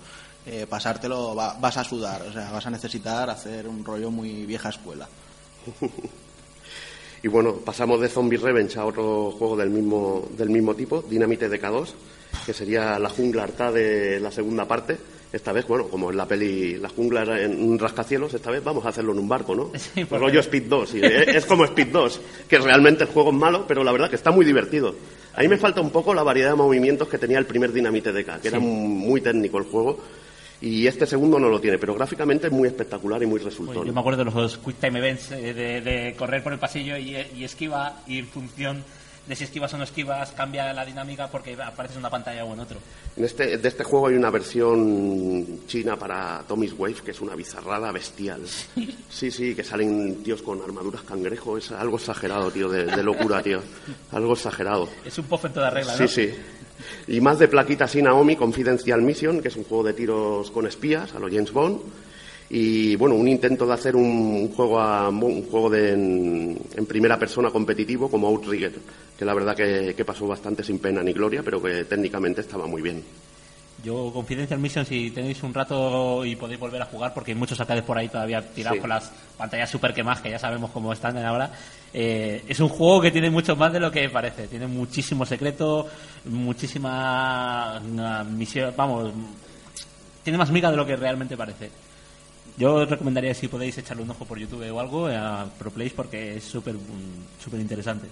eh, 0.46 0.66
pasártelo 0.70 1.36
va- 1.36 1.58
vas 1.60 1.78
a 1.78 1.84
sudar, 1.84 2.22
o 2.22 2.32
sea, 2.32 2.52
vas 2.52 2.66
a 2.66 2.70
necesitar 2.70 3.30
hacer 3.30 3.68
un 3.68 3.84
rollo 3.84 4.12
muy 4.12 4.46
vieja 4.46 4.70
escuela. 4.70 5.08
Y 7.22 7.28
bueno, 7.28 7.56
pasamos 7.56 8.00
de 8.00 8.08
Zombie 8.08 8.38
Revenge 8.38 8.78
a 8.80 8.86
otro 8.86 9.32
juego 9.32 9.58
del 9.58 9.70
mismo, 9.70 10.26
del 10.38 10.50
mismo 10.50 10.74
tipo, 10.74 11.02
Dynamite 11.02 11.50
DK2, 11.50 11.90
que 12.46 12.54
sería 12.54 12.98
la 12.98 13.10
jungla 13.10 13.44
harta 13.44 13.72
de 13.74 14.22
la 14.22 14.32
segunda 14.32 14.66
parte. 14.66 14.98
Esta 15.32 15.52
vez, 15.54 15.68
bueno, 15.68 15.88
como 15.90 16.10
en 16.10 16.18
la 16.18 16.26
peli 16.28 16.78
La 16.78 16.90
jungla 16.90 17.22
era 17.22 17.42
en 17.44 17.62
un 17.62 17.78
rascacielos, 17.78 18.34
esta 18.34 18.50
vez 18.50 18.64
vamos 18.64 18.84
a 18.86 18.90
hacerlo 18.90 19.12
en 19.12 19.20
un 19.20 19.28
barco, 19.30 19.54
¿no? 19.56 19.72
Sí, 19.78 20.06
porque- 20.06 20.18
rollo 20.26 20.40
Speed 20.40 20.64
2. 20.64 20.96
y 20.96 21.02
es 21.04 21.46
como 21.46 21.66
Speed 21.66 21.88
2, 21.88 22.22
que 22.48 22.58
realmente 22.58 23.04
el 23.04 23.10
juego 23.12 23.30
es 23.30 23.36
malo, 23.36 23.66
pero 23.68 23.84
la 23.84 23.92
verdad 23.92 24.10
que 24.10 24.16
está 24.16 24.32
muy 24.32 24.44
divertido. 24.46 24.96
A 25.36 25.42
mí 25.42 25.48
me 25.48 25.58
falta 25.58 25.82
un 25.82 25.92
poco 25.92 26.14
la 26.14 26.24
variedad 26.24 26.50
de 26.52 26.56
movimientos 26.56 27.08
que 27.08 27.18
tenía 27.20 27.38
el 27.38 27.46
primer 27.46 27.72
Dynamite 27.72 28.12
DK, 28.12 28.42
que 28.42 28.48
era 28.48 28.60
muy 28.60 29.22
técnico 29.22 29.60
el 29.60 29.66
juego. 29.66 30.00
Y 30.62 30.88
este 30.88 31.06
segundo 31.06 31.40
no 31.40 31.48
lo 31.48 31.62
tiene, 31.62 31.78
pero 31.78 31.94
gráficamente 31.96 32.48
es 32.48 32.52
muy 32.54 32.68
espectacular 32.68 33.22
y 33.24 33.26
muy 33.26 33.40
Pues 33.40 33.54
resultón. 33.54 33.86
yo 33.88 33.94
me 33.94 34.00
acuerdo 34.02 34.26
de 34.26 34.32
los 34.32 34.58
Quick 34.58 34.76
Time 34.78 35.00
Events, 35.00 35.32
eh, 35.32 35.54
de, 35.54 35.80
de 35.80 36.16
correr 36.18 36.44
por 36.44 36.52
el 36.52 36.60
pasillo 36.60 36.98
y, 36.98 37.16
y 37.38 37.44
esquiva, 37.46 38.02
y 38.08 38.24
función 38.24 38.84
de 39.30 39.36
si 39.36 39.44
esquivas 39.46 39.72
o 39.74 39.78
no 39.78 39.84
esquivas 39.86 40.32
cambia 40.32 40.74
la 40.74 40.84
dinámica 40.84 41.28
porque 41.28 41.54
apareces 41.54 41.96
en 41.96 42.02
una 42.02 42.10
pantalla 42.10 42.44
o 42.44 42.54
en 42.54 42.60
otro. 42.60 42.80
En 43.16 43.24
este, 43.24 43.58
de 43.60 43.68
este 43.68 43.84
juego 43.84 44.08
hay 44.08 44.16
una 44.16 44.32
versión 44.32 45.62
china 45.68 45.96
para 45.98 46.44
Tommy's 46.48 46.74
Wave 46.78 46.96
que 47.06 47.12
es 47.12 47.22
una 47.22 47.36
bizarrada 47.36 47.92
bestial. 47.92 48.42
Sí, 49.10 49.30
sí, 49.32 49.54
que 49.56 49.64
salen 49.64 50.24
tíos 50.24 50.42
con 50.42 50.62
armaduras 50.62 51.04
cangrejo. 51.04 51.58
Es 51.58 51.72
algo 51.72 51.98
exagerado, 51.98 52.50
tío, 52.52 52.68
de, 52.70 52.86
de 52.86 53.04
locura, 53.04 53.42
tío. 53.44 53.62
Algo 54.12 54.34
exagerado. 54.34 54.90
Es 55.06 55.18
un 55.18 55.26
puff 55.26 55.46
en 55.46 55.54
toda 55.54 55.70
regla, 55.70 55.94
Sí, 55.94 56.02
¿no? 56.04 56.08
sí. 56.10 56.30
Y 57.08 57.22
más 57.22 57.38
de 57.40 57.48
plaquitas 57.50 57.94
y 57.96 58.02
Naomi, 58.02 58.36
Confidential 58.36 59.02
Mission, 59.02 59.42
que 59.42 59.50
es 59.50 59.56
un 59.58 59.66
juego 59.66 59.84
de 59.84 59.94
tiros 59.94 60.50
con 60.50 60.66
espías, 60.66 61.14
a 61.14 61.20
lo 61.20 61.28
James 61.28 61.52
Bond. 61.52 61.82
Y 62.52 62.96
bueno, 62.96 63.16
un 63.16 63.28
intento 63.28 63.66
de 63.68 63.74
hacer 63.74 63.96
un, 63.96 64.50
juego, 64.56 64.80
a- 64.80 65.10
un 65.10 65.44
juego 65.50 65.70
de, 65.70 65.94
en, 65.94 66.58
en 66.76 66.86
primera 66.88 67.18
persona 67.20 67.52
competitivo 67.52 68.10
como 68.10 68.28
Outrigger, 68.28 68.74
que 69.18 69.26
la 69.26 69.36
verdad 69.36 69.56
que, 69.56 69.94
que 69.96 70.04
pasó 70.06 70.26
bastante 70.26 70.64
sin 70.64 70.80
pena 70.80 71.04
ni 71.04 71.14
gloria, 71.14 71.44
pero 71.44 71.62
que 71.62 71.84
técnicamente 71.86 72.42
estaba 72.42 72.66
muy 72.66 72.82
bien. 72.82 73.04
Yo, 73.84 74.12
Confidential 74.12 74.60
Mission, 74.60 74.86
si 74.86 75.12
tenéis 75.12 75.42
un 75.44 75.54
rato 75.54 76.26
y 76.26 76.36
podéis 76.36 76.60
volver 76.60 76.82
a 76.82 76.86
jugar, 76.86 77.14
porque 77.14 77.32
hay 77.32 77.38
muchos 77.38 77.58
arcades 77.62 77.84
por 77.84 77.98
ahí 77.98 78.10
todavía 78.10 78.42
tirados 78.42 78.76
Sí. 78.78 78.82
con 78.82 78.90
las 78.90 79.10
pantallas 79.38 79.70
super 79.70 79.94
quemadas, 79.94 80.20
que 80.22 80.32
ya 80.32 80.40
sabemos 80.40 80.72
cómo 80.72 80.92
están 80.92 81.18
ahora, 81.20 81.52
eh, 81.94 82.44
es 82.48 82.60
un 82.60 82.68
juego 82.68 83.00
que 83.00 83.12
tiene 83.12 83.30
mucho 83.30 83.56
más 83.56 83.72
de 83.72 83.80
lo 83.80 83.90
que 83.92 84.10
parece. 84.10 84.48
Tiene 84.48 84.68
muchísimo 84.68 85.26
secreto, 85.26 85.88
muchísima 86.26 87.80
una 87.90 88.24
misión, 88.26 88.74
vamos, 88.76 89.14
tiene 90.24 90.38
más 90.38 90.52
miga 90.52 90.72
de 90.72 90.78
lo 90.78 90.86
que 90.86 90.96
realmente 90.98 91.38
parece. 91.38 91.70
Yo 92.60 92.76
os 92.76 92.90
recomendaría 92.90 93.34
si 93.34 93.48
podéis 93.48 93.78
echarle 93.80 94.04
un 94.04 94.12
ojo 94.12 94.26
por 94.26 94.38
YouTube 94.38 94.70
o 94.70 94.80
algo 94.80 95.08
a 95.08 95.48
ProPlays 95.58 95.94
porque 95.94 96.36
es 96.38 96.44
súper 96.44 96.76
mm, 96.76 97.42
súper 97.44 97.60
interesante. 97.62 98.08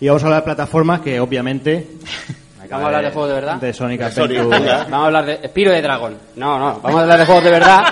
Y 0.00 0.06
vamos 0.08 0.22
a 0.22 0.26
hablar 0.26 0.40
de 0.42 0.44
plataformas 0.46 1.00
que 1.00 1.20
obviamente... 1.20 1.86
Vamos 2.68 2.82
a 2.82 2.86
hablar 2.86 3.04
de 3.04 3.10
juegos 3.12 3.28
de 3.28 3.34
verdad. 3.36 3.56
De 3.60 3.72
Sonic 3.72 4.02
Adventure. 4.02 4.44
Vamos 4.44 4.92
a 4.92 5.06
hablar 5.06 5.26
de 5.26 5.48
Spiro 5.48 5.70
de 5.70 5.80
Dragon. 5.80 6.18
No, 6.36 6.58
no, 6.58 6.80
vamos 6.80 6.98
a 6.98 7.02
hablar 7.02 7.18
de 7.20 7.24
juegos 7.24 7.44
de 7.44 7.50
verdad. 7.52 7.84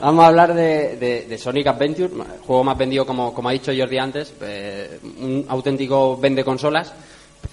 Vamos 0.00 0.24
a 0.24 0.28
hablar 0.28 0.54
de, 0.54 0.96
de- 0.96 1.26
de 1.28 1.38
Sonic 1.38 1.66
Adventure, 1.66 2.08
juego 2.46 2.62
más 2.64 2.78
vendido, 2.78 3.04
como, 3.04 3.34
como 3.34 3.48
ha 3.48 3.52
dicho 3.52 3.72
Jordi 3.76 3.98
antes, 3.98 4.32
eh, 4.40 5.00
un 5.18 5.44
auténtico 5.48 6.16
vende 6.16 6.44
consolas. 6.44 6.92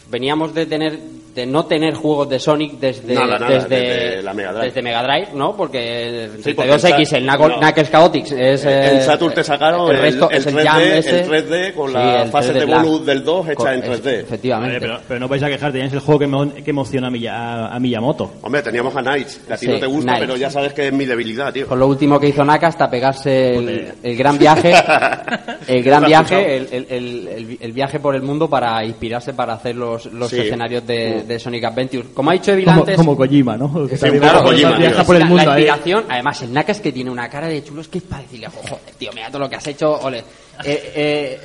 Veníamos 0.09 0.53
de 0.53 0.65
tener 0.65 0.97
de 1.29 1.45
no 1.45 1.65
tener 1.67 1.93
juegos 1.93 2.27
de 2.27 2.39
Sonic 2.39 2.79
desde, 2.79 3.13
Nada, 3.13 3.37
nada, 3.37 3.53
desde, 3.53 3.69
desde 3.79 4.23
la 4.23 4.33
Mega 4.33 4.51
Drive. 4.51 4.65
desde 4.65 4.81
Mega 4.81 5.03
Drive, 5.03 5.27
¿no? 5.35 5.55
Porque 5.55 6.23
el 6.25 6.43
Sí, 6.43 6.53
porque 6.55 6.71
32X, 6.73 7.09
en 7.13 7.17
el 7.17 7.25
no. 7.27 7.37
Knuckles 7.59 7.91
Chaotix, 7.91 8.31
es... 8.31 8.65
en 8.65 8.97
eh, 8.97 9.01
Saturn 9.03 9.33
te 9.35 9.43
sacaron 9.43 9.89
el 9.91 9.95
el, 9.97 10.01
resto 10.01 10.29
el 10.31 10.37
es 10.37 10.47
el 10.47 10.55
3D, 10.55 10.63
Jam 10.65 10.81
ese. 10.81 11.19
el 11.21 11.29
3D 11.29 11.73
con 11.75 11.87
Sí, 11.89 11.93
la 11.93 12.23
el 12.23 12.29
fase 12.31 12.51
3D 12.51 12.59
de 12.59 12.65
bonus 12.65 13.05
del 13.05 13.23
2 13.23 13.49
hecha 13.49 13.73
en 13.75 13.83
es- 13.83 14.03
3D. 14.03 14.19
Efectivamente. 14.21 14.79
Vale, 14.79 14.79
pero, 14.79 14.99
pero 15.07 15.19
no 15.19 15.27
vais 15.27 15.43
a 15.43 15.47
quejar, 15.47 15.71
tenéis 15.71 15.93
el 15.93 15.99
juego 15.99 16.19
que, 16.19 16.27
mo- 16.27 16.51
que 16.53 16.69
emociona 16.71 17.07
a, 17.07 17.11
Miya- 17.11 17.35
a- 17.37 17.75
a 17.75 17.79
Miyamoto. 17.79 18.31
Hombre, 18.41 18.63
teníamos 18.63 18.95
a 18.97 19.01
Knights, 19.01 19.39
que 19.47 19.53
a 19.53 19.57
ti 19.57 19.65
Sí, 19.67 19.71
no 19.71 19.79
te 19.79 19.85
gusta, 19.85 20.11
Knights. 20.11 20.25
pero 20.25 20.35
ya 20.35 20.49
sabes 20.49 20.73
que 20.73 20.87
es 20.87 20.93
mi 20.93 21.05
debilidad, 21.05 21.53
tío. 21.53 21.67
Por 21.67 21.77
lo 21.77 21.87
último 21.87 22.19
que 22.19 22.27
hizo 22.29 22.43
Naka 22.43 22.67
hasta 22.67 22.89
pegarse 22.89 23.55
el, 23.55 23.93
el 24.01 24.17
gran 24.17 24.37
viaje, 24.39 24.73
el 25.67 25.83
gran 25.83 26.03
viaje, 26.05 26.57
el, 26.57 26.67
el- 26.71 26.87
el- 26.89 27.27
el- 27.27 27.57
el 27.61 27.71
viaje 27.71 27.99
por 27.99 28.15
el 28.15 28.23
mundo 28.23 28.49
para 28.49 28.83
inspirarse 28.83 29.33
para 29.33 29.53
hacer 29.53 29.75
los, 29.75 29.98
los 30.07 30.29
Sí. 30.29 30.39
escenarios 30.39 30.85
de, 30.85 31.23
de 31.23 31.39
Sonic 31.39 31.63
Adventure. 31.65 32.09
Como 32.13 32.29
ha 32.29 32.33
dicho 32.33 32.51
Evil 32.51 32.65
Como, 32.65 32.79
antes, 32.81 32.95
como 32.97 33.15
Kojima, 33.17 33.57
¿no? 33.57 33.87
Que 33.87 33.95
Sí, 33.95 34.01
también 34.01 34.21
claro, 34.23 34.39
va- 34.39 34.45
Kojima, 34.45 34.77
viaja 34.77 34.95
tío. 34.97 35.05
por 35.05 35.15
el 35.15 35.19
la, 35.21 35.25
mundo 35.27 35.43
la 35.45 35.53
ahí. 35.53 35.61
inspiración, 35.63 36.05
además 36.09 36.41
el 36.41 36.53
Naka 36.53 36.71
es 36.71 36.79
que 36.81 36.91
tiene 36.91 37.09
una 37.11 37.29
cara 37.29 37.47
de 37.47 37.63
chulo, 37.63 37.81
es 37.81 37.87
que 37.87 37.97
es 37.99 38.03
para 38.03 38.21
decirle, 38.23 38.47
joder, 38.47 38.79
tío, 38.97 39.11
mira 39.13 39.27
todo 39.29 39.39
lo 39.39 39.49
que 39.49 39.55
has 39.55 39.67
hecho, 39.67 39.91
ole. 40.01 40.19
Eh, 40.63 40.91
eh, 40.95 41.39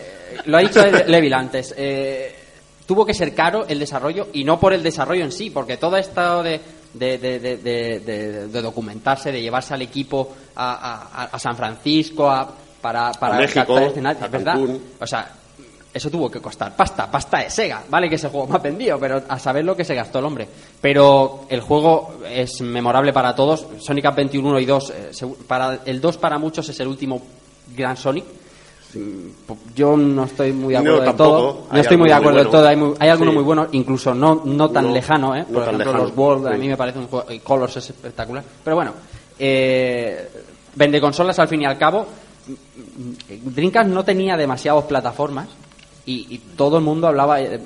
lo 0.46 0.56
ha 0.56 0.60
dicho 0.60 0.80
Levil 1.06 1.32
antes, 1.34 1.74
eh, 1.76 2.34
tuvo 2.86 3.06
que 3.06 3.14
ser 3.14 3.34
caro 3.34 3.64
el 3.68 3.78
desarrollo 3.78 4.28
y 4.32 4.44
no 4.44 4.58
por 4.58 4.72
el 4.72 4.82
desarrollo 4.82 5.24
en 5.24 5.32
sí, 5.32 5.50
porque 5.50 5.76
todo 5.76 5.96
esto 5.96 6.42
de, 6.42 6.60
de, 6.92 7.18
de, 7.18 7.38
de- 7.38 7.56
de- 7.58 8.00
de- 8.00 8.48
de 8.48 8.62
documentarse, 8.62 9.30
de 9.32 9.40
llevarse 9.40 9.74
al 9.74 9.82
equipo 9.82 10.34
a, 10.56 11.22
a- 11.22 11.24
a 11.24 11.38
San 11.38 11.56
Francisco, 11.56 12.28
a, 12.30 12.48
para, 12.80 13.12
para 13.12 13.36
A 13.36 13.38
México, 13.38 13.64
captar 13.66 13.82
escenarios, 13.84 14.30
¿verdad? 14.30 14.58
O 15.00 15.06
sea, 15.06 15.30
eso 15.94 16.10
tuvo 16.10 16.28
que 16.30 16.40
costar 16.40 16.74
pasta, 16.76 17.08
pasta 17.10 17.38
de 17.38 17.48
Sega. 17.50 17.82
Vale 17.88 18.08
que 18.08 18.16
ese 18.16 18.28
juego 18.28 18.48
me 18.48 18.56
ha 18.56 18.58
vendido, 18.58 18.98
pero 18.98 19.22
a 19.28 19.38
saber 19.38 19.64
lo 19.64 19.76
que 19.76 19.84
se 19.84 19.94
gastó 19.94 20.18
el 20.18 20.24
hombre. 20.24 20.48
Pero 20.80 21.46
el 21.48 21.60
juego 21.60 22.16
es 22.28 22.60
memorable 22.60 23.12
para 23.12 23.34
todos. 23.34 23.66
Sonic 23.78 24.04
Adventure 24.06 24.42
1 24.46 24.58
y 24.60 24.64
2, 24.66 24.90
eh, 24.90 25.10
para, 25.46 25.78
el 25.86 26.00
2 26.00 26.18
para 26.18 26.36
muchos 26.38 26.68
es 26.68 26.80
el 26.80 26.88
último 26.88 27.22
gran 27.76 27.96
Sonic. 27.96 28.24
Mm, 28.94 29.28
Yo 29.74 29.96
no 29.96 30.24
estoy 30.24 30.52
muy 30.52 30.72
de 30.74 30.78
acuerdo 30.78 31.02
tampoco. 31.04 31.30
todo. 31.30 31.66
No 31.72 31.80
estoy 31.80 31.96
muy 31.96 32.08
de 32.08 32.14
acuerdo 32.14 32.38
muy 32.38 32.42
del 32.44 32.50
todo. 32.52 32.68
Hay, 32.68 32.76
muy- 32.76 32.94
hay 32.98 33.08
algunos 33.08 33.32
Sí. 33.32 33.36
muy 33.36 33.44
buenos, 33.44 33.68
incluso 33.72 34.14
no, 34.14 34.42
no 34.44 34.70
tan 34.70 34.86
No, 34.86 34.92
lejano, 34.92 35.34
¿eh? 35.36 35.44
Por 35.52 35.62
ejemplo, 35.62 35.92
los 35.92 36.16
World, 36.16 36.46
a 36.48 36.50
mí 36.56 36.68
me 36.68 36.76
parece 36.76 36.98
un 36.98 37.06
juego. 37.08 37.30
y 37.32 37.38
Colors 37.40 37.76
es 37.76 37.90
espectacular. 37.90 38.42
Pero 38.62 38.76
bueno, 38.76 38.92
eh, 39.38 40.28
vende 40.74 41.00
consolas 41.00 41.38
al 41.38 41.48
fin 41.48 41.62
y 41.62 41.66
al 41.66 41.78
cabo. 41.78 42.06
Dreamcast 43.28 43.88
no 43.88 44.04
tenía 44.04 44.36
demasiadas 44.36 44.84
plataformas 44.84 45.48
y, 46.06 46.26
y 46.34 46.38
todo 46.56 46.78
el 46.78 46.84
mundo 46.84 47.06
hablaba. 47.08 47.40
eh, 47.40 47.60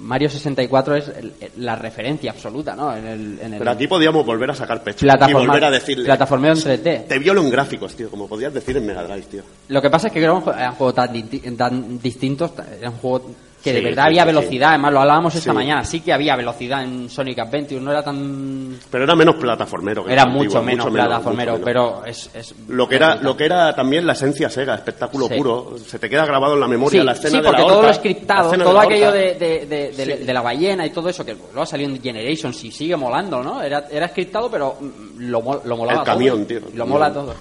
Mario 0.00 0.28
64 0.28 0.96
es 0.96 1.08
el- 1.08 1.32
la 1.58 1.76
referencia 1.76 2.32
absoluta, 2.32 2.74
¿no? 2.74 2.96
En 2.96 3.06
el, 3.06 3.38
en 3.40 3.52
el 3.54 3.58
Pero 3.60 3.70
aquí 3.70 3.86
podíamos 3.86 4.26
volver 4.26 4.50
a 4.50 4.54
sacar 4.56 4.82
pecho 4.82 5.06
y 5.06 5.32
volver 5.32 5.64
a 5.64 5.70
decirle. 5.70 6.06
plataformeo 6.06 6.52
en 6.54 6.58
3D. 6.58 7.06
Te 7.06 7.18
violo 7.20 7.40
en 7.40 7.50
gráficos, 7.50 7.94
tío, 7.94 8.10
como 8.10 8.26
podías 8.26 8.52
decir 8.52 8.76
en 8.76 8.86
Mega 8.86 9.04
Drive, 9.04 9.22
tío. 9.30 9.42
Lo 9.68 9.80
que 9.80 9.88
pasa 9.88 10.08
es 10.08 10.12
que 10.12 10.18
eran 10.24 10.42
jue- 10.42 10.54
eran 10.56 10.74
juegos 10.74 10.94
tan, 10.96 11.56
tan 11.56 12.00
distintos, 12.02 12.50
eran 12.80 12.94
juegos 12.94 13.22
que 13.62 13.72
de 13.72 13.78
Sí, 13.80 13.84
verdad 13.84 14.04
sí, 14.04 14.08
había 14.08 14.22
sí, 14.22 14.26
velocidad, 14.28 14.68
además 14.70 14.92
lo 14.94 15.00
hablábamos 15.00 15.34
esta 15.34 15.50
Sí. 15.50 15.54
mañana, 15.54 15.84
sí 15.84 16.00
que 16.00 16.12
había 16.12 16.34
velocidad 16.36 16.82
en 16.82 17.10
Sonic 17.10 17.38
Adventure, 17.40 17.80
no 17.80 17.90
era 17.90 18.02
tan... 18.02 18.78
Pero 18.90 19.04
era 19.04 19.14
menos 19.14 19.34
plataformero. 19.36 20.04
que 20.04 20.12
Era 20.12 20.22
el 20.22 20.28
antiguo, 20.28 20.44
mucho 20.46 20.62
menos 20.62 20.86
plataformero, 20.90 21.52
mucho 21.58 21.66
menos. 21.66 22.00
pero 22.00 22.04
es... 22.06 22.30
es 22.34 22.54
Lo 22.68 22.88
que, 22.88 22.96
era, 22.96 23.16
lo 23.16 23.36
que 23.36 23.44
era 23.44 23.74
también 23.74 24.06
la 24.06 24.14
esencia 24.14 24.48
Sega, 24.48 24.74
espectáculo 24.74 25.26
Sí. 25.28 25.34
puro. 25.36 25.74
Se 25.86 25.98
te 25.98 26.08
queda 26.08 26.24
grabado 26.24 26.54
en 26.54 26.60
la 26.60 26.68
memoria 26.68 27.00
Sí, 27.00 27.06
la 27.06 27.12
escena 27.12 27.30
sí, 27.30 27.36
de 27.36 27.42
porque 27.42 27.60
la 27.62 27.66
todo 27.68 27.76
horca, 27.78 27.82
lo 27.82 27.88
la 27.88 27.94
scriptado, 27.98 28.52
todo 28.52 28.72
de 28.80 28.86
aquello 28.86 29.12
de, 29.12 29.34
de- 29.34 29.66
de- 29.66 29.90
de- 29.92 30.16
Sí. 30.18 30.24
de 30.24 30.32
la 30.34 30.40
ballena 30.42 30.86
y 30.86 30.90
todo 30.90 31.08
eso, 31.08 31.24
que 31.24 31.34
luego 31.34 31.62
ha 31.62 31.66
salido 31.66 31.90
en 31.90 32.02
Generations 32.02 32.64
y 32.64 32.70
sigue 32.70 32.96
molando, 32.96 33.42
¿no? 33.42 33.62
Era, 33.62 33.86
era 33.90 34.08
scriptado, 34.08 34.50
pero 34.50 34.76
mm, 34.80 35.18
lo, 35.28 35.60
lo 35.64 35.76
molaba 35.76 36.00
El 36.00 36.06
camión, 36.06 36.38
todo. 36.38 36.46
tío, 36.46 36.60
Lo 36.74 36.86
mola 36.86 37.08
camión. 37.12 37.26
todo. 37.26 37.34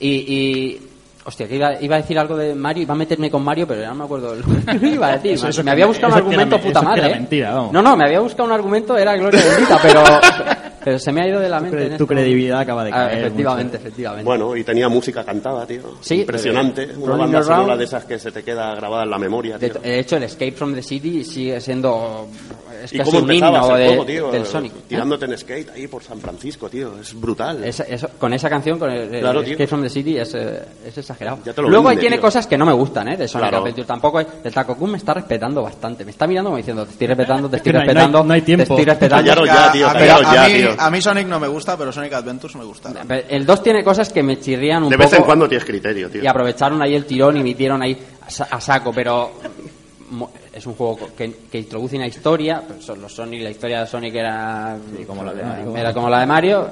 Y, 0.00 0.08
y- 0.10 0.88
hostia, 1.24 1.46
que 1.48 1.56
iba, 1.56 1.80
iba 1.80 1.96
a 1.96 2.00
decir 2.00 2.18
algo 2.18 2.36
de 2.36 2.54
Mario, 2.54 2.82
iba 2.84 2.94
a 2.94 2.96
meterme 2.96 3.30
con 3.30 3.42
Mario, 3.44 3.66
pero 3.66 3.80
ya 3.80 3.88
no 3.88 3.94
me 3.94 4.04
acuerdo 4.04 4.34
lo 4.34 4.42
que 4.80 4.86
iba 4.88 5.08
a 5.08 5.12
decir. 5.12 5.32
Eso- 5.32 5.48
eso 5.48 5.62
me 5.64 5.70
había 5.70 5.86
buscado 5.86 6.08
un 6.08 6.18
era 6.18 6.26
argumento 6.26 6.58
me- 6.58 6.62
puta 6.64 6.82
madre. 6.82 7.00
era 7.00 7.10
¿eh? 7.10 7.14
mentira, 7.14 7.54
vamos. 7.54 7.72
No, 7.72 7.82
no, 7.82 7.96
me 7.96 8.04
había 8.04 8.20
buscado 8.20 8.44
un 8.44 8.52
argumento, 8.52 8.96
era 8.98 9.16
gloria 9.16 9.40
bendita, 9.44 9.78
pero, 9.82 10.02
pero 10.84 10.98
se 10.98 11.12
me 11.12 11.22
ha 11.22 11.28
ido 11.28 11.38
de 11.40 11.48
la 11.48 11.58
Tu 11.58 11.62
mente. 11.64 11.76
cre- 11.78 11.82
en 11.92 11.96
tu 11.98 12.04
este 12.04 12.14
credibilidad 12.14 12.54
momento. 12.56 12.72
acaba 12.72 12.84
de 12.84 12.90
Ah, 12.90 12.94
caer 13.08 13.18
efectivamente, 13.26 13.76
mucho. 13.78 13.86
efectivamente. 13.88 14.24
Bueno, 14.24 14.56
y 14.56 14.64
tenía 14.64 14.88
música 14.88 15.24
cantada, 15.24 15.64
tío. 15.66 15.82
Sí, 16.00 16.20
Impresionante. 16.20 16.82
eh, 16.82 16.88
Una 16.96 17.06
Rolling 17.06 17.18
banda 17.20 17.42
sonora 17.42 17.76
de 17.76 17.84
esas 17.84 18.04
que 18.04 18.18
se 18.18 18.32
te 18.32 18.42
queda 18.42 18.74
grabada 18.74 19.04
en 19.04 19.10
la 19.10 19.18
memoria, 19.18 19.58
De, 19.58 19.70
tío. 19.70 19.80
de 19.80 19.98
hecho, 20.00 20.16
el 20.16 20.24
Escape 20.24 20.52
from 20.52 20.74
the 20.74 20.82
City 20.82 21.22
sigue 21.24 21.60
siendo 21.60 22.26
es 22.82 22.92
y 22.92 22.98
casi 22.98 23.16
un 23.16 23.32
himno 23.32 23.48
el 23.76 23.80
de- 23.80 23.86
juego, 23.88 24.04
tío, 24.06 24.30
del 24.30 24.46
Sonic. 24.46 24.72
tirándote 24.88 25.24
en 25.26 25.38
skate 25.38 25.70
ahí 25.70 25.86
por 25.86 26.02
San 26.02 26.20
Francisco, 26.20 26.68
tío, 26.68 26.98
es 27.00 27.14
brutal. 27.18 27.62
Esa- 27.64 27.84
eso- 27.84 28.08
con 28.18 28.32
esa 28.32 28.48
canción, 28.50 28.78
con 28.78 28.90
el, 28.90 29.14
el 29.14 29.20
Claro, 29.20 29.40
Escape 29.40 29.56
tío. 29.56 29.68
from 29.68 29.82
the 29.82 29.88
City, 29.88 30.18
es, 30.18 30.34
eh, 30.34 30.62
es 30.86 30.98
exagerado. 30.98 31.38
Ya 31.44 31.52
Luego 31.56 31.88
vende, 31.88 32.00
tiene 32.00 32.16
tío. 32.16 32.22
cosas 32.22 32.46
que 32.46 32.58
no 32.58 32.66
me 32.66 32.72
gustan, 32.72 33.08
¿eh? 33.08 33.16
De 33.16 33.28
Sonic 33.28 33.48
Claro. 33.48 33.62
Adventure. 33.62 33.86
Tampoco 33.86 34.20
es- 34.20 34.26
el 34.44 34.52
Taco 34.52 34.76
Kun 34.76 34.90
me 34.92 34.98
está 34.98 35.14
respetando 35.14 35.62
bastante. 35.62 36.04
Me 36.04 36.10
está 36.10 36.26
mirando 36.26 36.50
como 36.50 36.56
diciendo, 36.58 36.84
te 36.84 36.92
estoy 36.92 37.06
respetando, 37.06 37.48
te 37.48 37.56
estoy 37.56 37.72
No 37.72 37.78
hay- 37.80 37.84
no 37.86 37.90
hay- 37.90 37.94
respetando. 37.96 38.24
no 38.24 38.32
hay 38.34 38.42
tiempo. 38.42 38.64
Te 38.66 38.72
estoy 38.72 38.84
respetando. 38.84 39.44
Ya, 39.44 39.72
tío, 39.72 39.88
a, 39.88 39.92
mí, 39.94 39.98
callaros 40.00 40.26
a 40.26 40.34
ya, 40.34 40.48
mí- 40.48 40.54
tío. 40.60 40.70
a 40.78 40.90
mí 40.90 41.02
Sonic 41.02 41.26
no 41.28 41.40
me 41.40 41.48
gusta, 41.48 41.76
pero 41.76 41.92
Sonic 41.92 42.12
Adventures 42.12 42.56
me 42.56 42.64
gusta. 42.64 42.92
El 43.28 43.46
2 43.46 43.62
tiene 43.62 43.82
cosas 43.84 44.12
que 44.12 44.22
me 44.22 44.38
chirrían 44.40 44.82
un 44.84 44.90
De 44.90 44.96
poco. 44.96 45.10
vez 45.10 45.18
en 45.18 45.24
cuando 45.24 45.48
tienes 45.48 45.64
criterio, 45.64 46.10
tío. 46.10 46.22
y 46.22 46.26
aprovecharon 46.26 46.82
ahí 46.82 46.94
el 46.94 47.04
tirón 47.06 47.36
y 47.36 47.42
metieron 47.42 47.82
ahí 47.82 47.96
a, 48.26 48.30
sa- 48.30 48.48
a 48.50 48.60
saco, 48.60 48.92
pero 48.92 49.32
es 50.52 50.66
un 50.66 50.74
juego 50.74 50.98
que, 51.16 51.32
que 51.50 51.58
introduce 51.58 51.96
una 51.96 52.06
historia, 52.06 52.62
son 52.80 53.00
los 53.00 53.12
Sonic, 53.12 53.42
la 53.42 53.50
historia 53.50 53.80
de 53.80 53.86
Sonic 53.86 54.14
era 54.14 54.76
como 55.06 55.24
la 55.24 55.34
de 55.34 55.42
Mario. 55.42 55.76
era 55.76 55.94
como 55.94 56.08
la 56.10 56.20
de 56.20 56.26
Mario, 56.26 56.70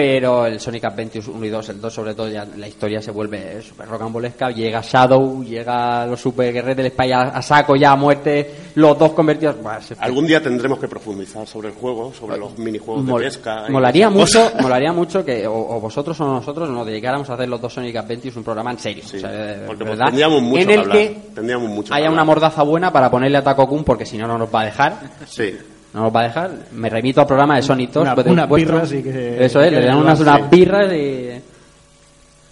pero 0.00 0.46
el 0.46 0.58
Sonic 0.58 0.84
Adventures 0.86 1.28
1 1.28 1.44
y 1.44 1.48
2, 1.50 1.68
el 1.68 1.80
2 1.80 1.92
sobre 1.92 2.14
todo, 2.14 2.26
ya 2.26 2.46
la 2.56 2.66
historia 2.66 3.02
se 3.02 3.10
vuelve 3.10 3.60
súper 3.60 3.86
rocambolesca, 3.86 4.50
llega 4.50 4.80
Shadow, 4.82 5.44
llega 5.44 6.06
los 6.06 6.18
super 6.18 6.50
guerreros 6.54 6.78
del 6.78 6.90
Spy 6.90 7.12
a, 7.12 7.20
a 7.20 7.42
saco 7.42 7.76
ya 7.76 7.92
a 7.92 7.96
muerte, 7.96 8.50
los 8.76 8.98
dos 8.98 9.12
convertidos, 9.12 9.56
Algún 9.98 10.26
día 10.26 10.42
tendremos 10.42 10.78
que 10.78 10.88
profundizar 10.88 11.46
sobre 11.46 11.68
el 11.68 11.74
juego, 11.74 12.14
sobre 12.18 12.38
los 12.38 12.56
minijuegos 12.58 13.04
Mol- 13.04 13.18
de 13.20 13.26
pesca. 13.26 13.64
molaría 13.68 14.08
mucho, 14.08 14.50
molaría 14.62 14.92
mucho 14.94 15.22
que 15.22 15.46
o, 15.46 15.52
o 15.52 15.78
vosotros 15.80 16.18
o 16.22 16.24
nosotros 16.24 16.70
nos 16.70 16.86
dedicáramos 16.86 17.28
a 17.28 17.34
hacer 17.34 17.46
los 17.48 17.60
dos 17.60 17.74
Sonic 17.74 17.96
Adventures 17.96 18.36
un 18.38 18.44
programa 18.44 18.70
en 18.70 18.78
serio, 18.78 19.04
Sí, 19.06 19.18
o 19.18 19.20
sea, 19.20 19.64
porque 19.66 19.84
verdad, 19.84 20.06
tendríamos 20.06 20.40
mucho 20.40 20.60
en 20.62 20.66
que 20.68 20.72
el 20.74 20.80
hablar, 20.80 20.96
que 20.96 21.20
tendríamos 21.34 21.68
mucho 21.68 21.92
haya 21.92 22.04
una 22.10 22.22
hablar. 22.22 22.26
mordaza 22.26 22.62
buena 22.62 22.90
para 22.90 23.10
ponerle 23.10 23.36
a 23.36 23.44
Taco 23.44 23.68
Kun 23.68 23.84
porque 23.84 24.06
si 24.06 24.16
no 24.16 24.26
no 24.26 24.38
nos 24.38 24.48
va 24.54 24.62
a 24.62 24.64
dejar, 24.64 24.94
Sí. 25.26 25.54
No 25.94 26.02
nos 26.02 26.14
va 26.14 26.20
a 26.20 26.24
dejar. 26.24 26.50
Me 26.72 26.88
remito 26.88 27.20
al 27.20 27.26
programa 27.26 27.56
de 27.56 27.62
Sonic 27.62 27.90
2, 27.92 28.02
Una- 28.02 28.14
pues, 28.14 28.26
unas 28.26 28.48
vuestro- 28.48 28.74
birras 28.76 28.92
y 28.92 29.02
que- 29.02 29.44
eso 29.44 29.60
es, 29.60 29.72
le 29.72 29.84
dan 29.84 29.96
unas, 29.98 30.20
unas 30.20 30.48
birras 30.50 30.92
y 30.92 31.30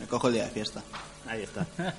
Me 0.01 0.07
cojo 0.09 0.29
el 0.29 0.35
día 0.35 0.45
de 0.45 0.51
fiesta. 0.51 0.81
Ahí 1.29 1.43
está. 1.43 1.67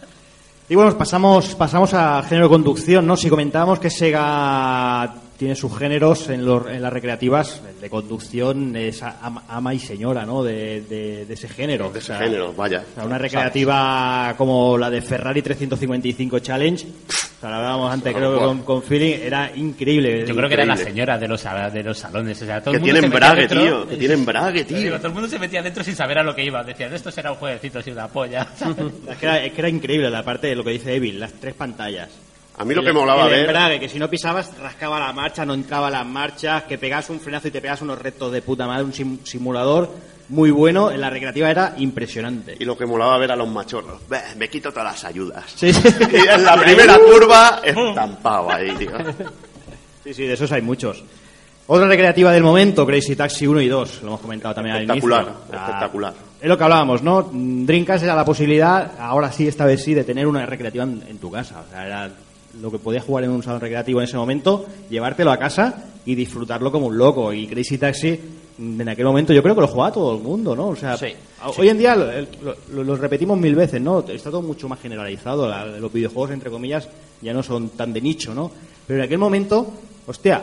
Y 0.71 0.75
bueno, 0.75 0.95
pasamos, 0.95 1.55
pasamos 1.55 1.95
a 1.95 2.21
género 2.21 2.45
de 2.45 2.51
conducción, 2.51 3.07
¿no? 3.07 3.17
Si 3.17 3.27
comentábamos 3.27 3.79
que 3.79 3.89
Sega 3.89 5.11
tiene 5.39 5.55
sus 5.55 5.75
géneros 5.77 6.29
en, 6.29 6.45
los- 6.45 6.67
en 6.67 6.81
las 6.81 6.91
recreativas, 6.93 7.61
el 7.73 7.79
de 7.81 7.89
conducción 7.89 8.75
es 8.75 9.01
a- 9.01 9.17
ama, 9.21 9.43
ama 9.47 9.73
y 9.73 9.79
señora, 9.79 10.25
¿no? 10.25 10.43
De, 10.43 10.81
de- 10.81 11.25
de 11.25 11.33
ese 11.33 11.47
género. 11.49 11.89
De 11.89 11.99
ese 11.99 12.11
O 12.13 12.17
sea, 12.17 12.25
género, 12.25 12.53
vaya. 12.53 12.83
o 12.91 12.93
sea, 12.95 13.05
una 13.05 13.17
recreativa 13.17 14.35
como 14.37 14.77
la 14.77 14.89
de 14.89 15.01
Ferrari 15.01 15.41
355 15.41 16.39
Challenge, 16.39 16.85
o 16.85 17.39
sea, 17.39 17.49
la 17.51 17.57
hablábamos 17.57 17.93
antes, 17.93 18.13
creo 18.13 18.33
que 18.33 18.39
con, 18.39 18.63
con 18.63 18.83
feeling, 18.83 19.15
era 19.23 19.51
increíble. 19.55 20.25
Yo 20.27 20.35
creo 20.35 20.49
que 20.49 20.55
era 20.55 20.65
la 20.65 20.73
Increíble. 20.73 20.91
señora 20.91 21.17
de 21.17 21.27
los, 21.29 21.43
de 21.73 21.83
los 21.83 21.97
salones. 21.97 22.41
O 22.41 22.45
sea, 22.45 22.61
todo 22.61 22.71
Que 22.73 22.77
el 22.77 22.81
mundo 22.81 22.93
tienen 22.93 23.01
se 23.01 23.07
metía 23.15 23.27
brague, 23.29 23.47
dentro- 23.47 23.61
tío. 23.63 23.87
Que 23.87 23.95
tienen 23.97 24.25
brague, 24.25 24.63
Digo, 24.65 24.79
tío. 24.81 24.97
todo 24.97 25.07
el 25.07 25.13
mundo 25.13 25.27
se 25.29 25.39
metía 25.39 25.61
dentro 25.63 25.83
sin 25.83 25.95
saber 25.95 26.19
a 26.19 26.23
lo 26.23 26.35
que 26.35 26.43
iba. 26.43 26.61
Decían, 26.65 26.93
esto 26.93 27.09
será 27.11 27.31
un 27.31 27.37
jueguecito 27.37 27.79
así 27.79 27.91
una 27.91 28.09
polla. 28.09 28.45
Es 29.09 29.17
que, 29.17 29.25
era, 29.25 29.43
es 29.43 29.53
que 29.53 29.61
era 29.61 29.69
increíble 29.69 30.09
la 30.09 30.21
parte 30.23 30.47
de 30.47 30.55
lo 30.55 30.63
que 30.65 30.71
dice 30.71 30.93
Evil, 30.95 31.17
las 31.19 31.31
tres 31.33 31.53
pantallas. 31.53 32.09
A 32.59 32.65
mí 32.65 32.73
lo 32.75 32.81
que 32.81 32.89
El- 32.89 32.93
molaba 32.93 33.23
el 33.25 33.29
ver... 33.31 33.39
embrague, 33.45 33.79
que 33.79 33.89
si 33.89 33.97
no 33.97 34.09
pisabas 34.09 34.51
rascaba 34.59 34.99
la 34.99 35.11
marcha, 35.13 35.45
no 35.45 35.53
entraba 35.53 35.89
las 35.89 36.05
marchas, 36.05 36.63
que 36.63 36.77
pegabas 36.77 37.09
un 37.09 37.19
frenazo 37.19 37.47
y 37.47 37.51
te 37.51 37.61
pegas 37.61 37.81
unos 37.81 37.97
retos 37.99 38.31
de 38.31 38.41
puta 38.41 38.67
madre, 38.67 38.83
un 38.83 38.93
sim- 38.93 39.19
simulador 39.23 39.89
muy 40.27 40.51
bueno, 40.51 40.91
en 40.91 41.01
la 41.01 41.09
recreativa 41.09 41.49
era 41.49 41.73
impresionante. 41.77 42.55
Y 42.59 42.65
lo 42.65 42.77
que 42.77 42.85
molaba 42.85 43.17
ver 43.17 43.31
a 43.31 43.35
los 43.35 43.47
machorros. 43.47 44.01
Me 44.37 44.47
quito 44.49 44.71
todas 44.71 44.93
las 44.93 45.03
ayudas. 45.05 45.45
Sí, 45.55 45.73
sí. 45.73 45.81
Y 46.11 46.27
en 46.27 46.43
la 46.43 46.55
primera 46.55 46.99
curva, 46.99 47.61
estampado 47.63 48.51
ahí, 48.51 48.71
tío. 48.75 48.91
sí, 50.03 50.13
sí, 50.13 50.23
de 50.27 50.33
esos 50.33 50.51
hay 50.51 50.61
muchos. 50.61 51.03
Otra 51.67 51.87
recreativa 51.87 52.31
del 52.31 52.43
momento, 52.43 52.85
Crazy 52.85 53.15
Taxi 53.15 53.47
1 53.47 53.61
y 53.61 53.67
2, 53.69 54.01
lo 54.01 54.07
hemos 54.09 54.19
comentado 54.21 54.55
también 54.55 54.75
al 54.75 54.83
inicio. 54.83 54.95
Espectacular, 55.09 55.49
sea, 55.49 55.59
espectacular. 55.65 56.13
Es 56.41 56.47
lo 56.49 56.57
que 56.57 56.63
hablábamos, 56.63 57.03
¿no? 57.03 57.29
Dreamcast 57.31 58.03
era 58.03 58.15
la 58.15 58.25
posibilidad, 58.25 58.91
ahora 58.99 59.31
sí, 59.31 59.47
esta 59.47 59.65
vez 59.65 59.83
sí, 59.83 59.93
de 59.93 60.03
tener 60.03 60.25
una 60.27 60.45
recreativa 60.45 60.83
en, 60.83 61.03
en 61.07 61.17
tu 61.19 61.29
casa. 61.31 61.63
O 61.67 61.71
sea, 61.71 61.85
era 61.85 62.09
lo 62.61 62.71
que 62.71 62.79
podías 62.79 63.03
jugar 63.03 63.23
en 63.23 63.31
un 63.31 63.43
salón 63.43 63.61
recreativo 63.61 63.99
en 64.01 64.05
ese 64.05 64.17
momento, 64.17 64.65
llevártelo 64.89 65.31
a 65.31 65.37
casa 65.37 65.85
y 66.05 66.15
disfrutarlo 66.15 66.71
como 66.71 66.87
un 66.87 66.97
loco. 66.97 67.31
Y 67.33 67.47
Crazy 67.47 67.77
Taxi, 67.77 68.19
en 68.59 68.89
aquel 68.89 69.05
momento, 69.05 69.31
yo 69.33 69.41
creo 69.41 69.55
que 69.55 69.61
lo 69.61 69.67
jugaba 69.67 69.91
todo 69.93 70.17
el 70.17 70.23
mundo, 70.23 70.55
¿no? 70.55 70.69
O 70.69 70.75
sea, 70.75 70.97
Sí, 70.97 71.07
hoy 71.57 71.69
en 71.69 71.77
día 71.77 71.95
lo, 71.95 72.11
el- 72.11 72.27
lo- 72.73 72.83
lo 72.83 72.95
repetimos 72.95 73.37
mil 73.39 73.55
veces, 73.55 73.79
¿no? 73.81 73.99
Está 74.07 74.29
todo 74.31 74.41
mucho 74.41 74.67
más 74.67 74.79
generalizado. 74.79 75.47
la- 75.47 75.65
los 75.65 75.91
videojuegos, 75.93 76.31
entre 76.31 76.49
comillas, 76.49 76.87
ya 77.21 77.33
no 77.33 77.41
son 77.43 77.69
tan 77.69 77.93
de 77.93 78.01
nicho, 78.01 78.33
¿no? 78.33 78.51
Pero 78.87 78.99
en 78.99 79.05
aquel 79.05 79.17
momento, 79.19 79.71
hostia, 80.07 80.41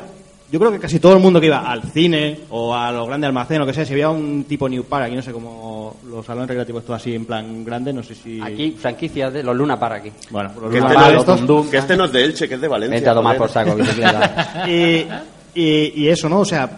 yo 0.50 0.58
creo 0.58 0.70
que 0.70 0.78
casi 0.78 1.00
todo 1.00 1.14
el 1.14 1.20
mundo 1.20 1.40
que 1.40 1.46
iba 1.46 1.58
al 1.58 1.82
cine 1.82 2.40
o 2.50 2.74
a 2.74 2.92
los 2.92 3.06
grandes 3.06 3.28
almacenes, 3.28 3.60
lo 3.60 3.66
que 3.66 3.72
sea, 3.72 3.84
si 3.84 3.92
había 3.92 4.10
un 4.10 4.44
tipo 4.44 4.68
New 4.68 4.84
Park, 4.84 5.06
aquí 5.06 5.16
no 5.16 5.22
sé 5.22 5.32
cómo 5.32 5.96
los 6.08 6.24
salones 6.24 6.48
recreativos 6.48 6.84
todo 6.84 6.94
así 6.94 7.14
en 7.14 7.24
plan 7.24 7.64
grande, 7.64 7.92
no 7.92 8.02
sé 8.02 8.14
si... 8.14 8.40
aquí 8.40 8.72
franquicias 8.72 9.32
de 9.32 9.42
los 9.42 9.56
Luna 9.56 9.78
Park 9.78 9.96
aquí. 9.96 10.12
Bueno, 10.30 10.52
los 10.60 10.70
Que 10.70 10.78
Luna 10.78 10.88
este, 10.88 10.94
Park 10.94 11.14
no, 11.14 11.34
estos. 11.34 11.66
Que 11.66 11.76
este 11.78 11.96
no 11.96 12.04
es 12.04 12.12
de 12.12 12.24
Elche, 12.24 12.48
que 12.48 12.54
es 12.54 12.60
de 12.60 12.68
Valencia. 12.68 12.98
Vete 12.98 13.10
a 13.10 13.14
tomar 13.14 13.36
por 13.36 13.50
saco, 13.50 13.74
bicicleta. 13.76 14.64
y, 14.68 15.06
y, 15.54 15.92
y 16.02 16.08
eso, 16.08 16.28
¿no? 16.28 16.40
O 16.40 16.44
sea, 16.44 16.70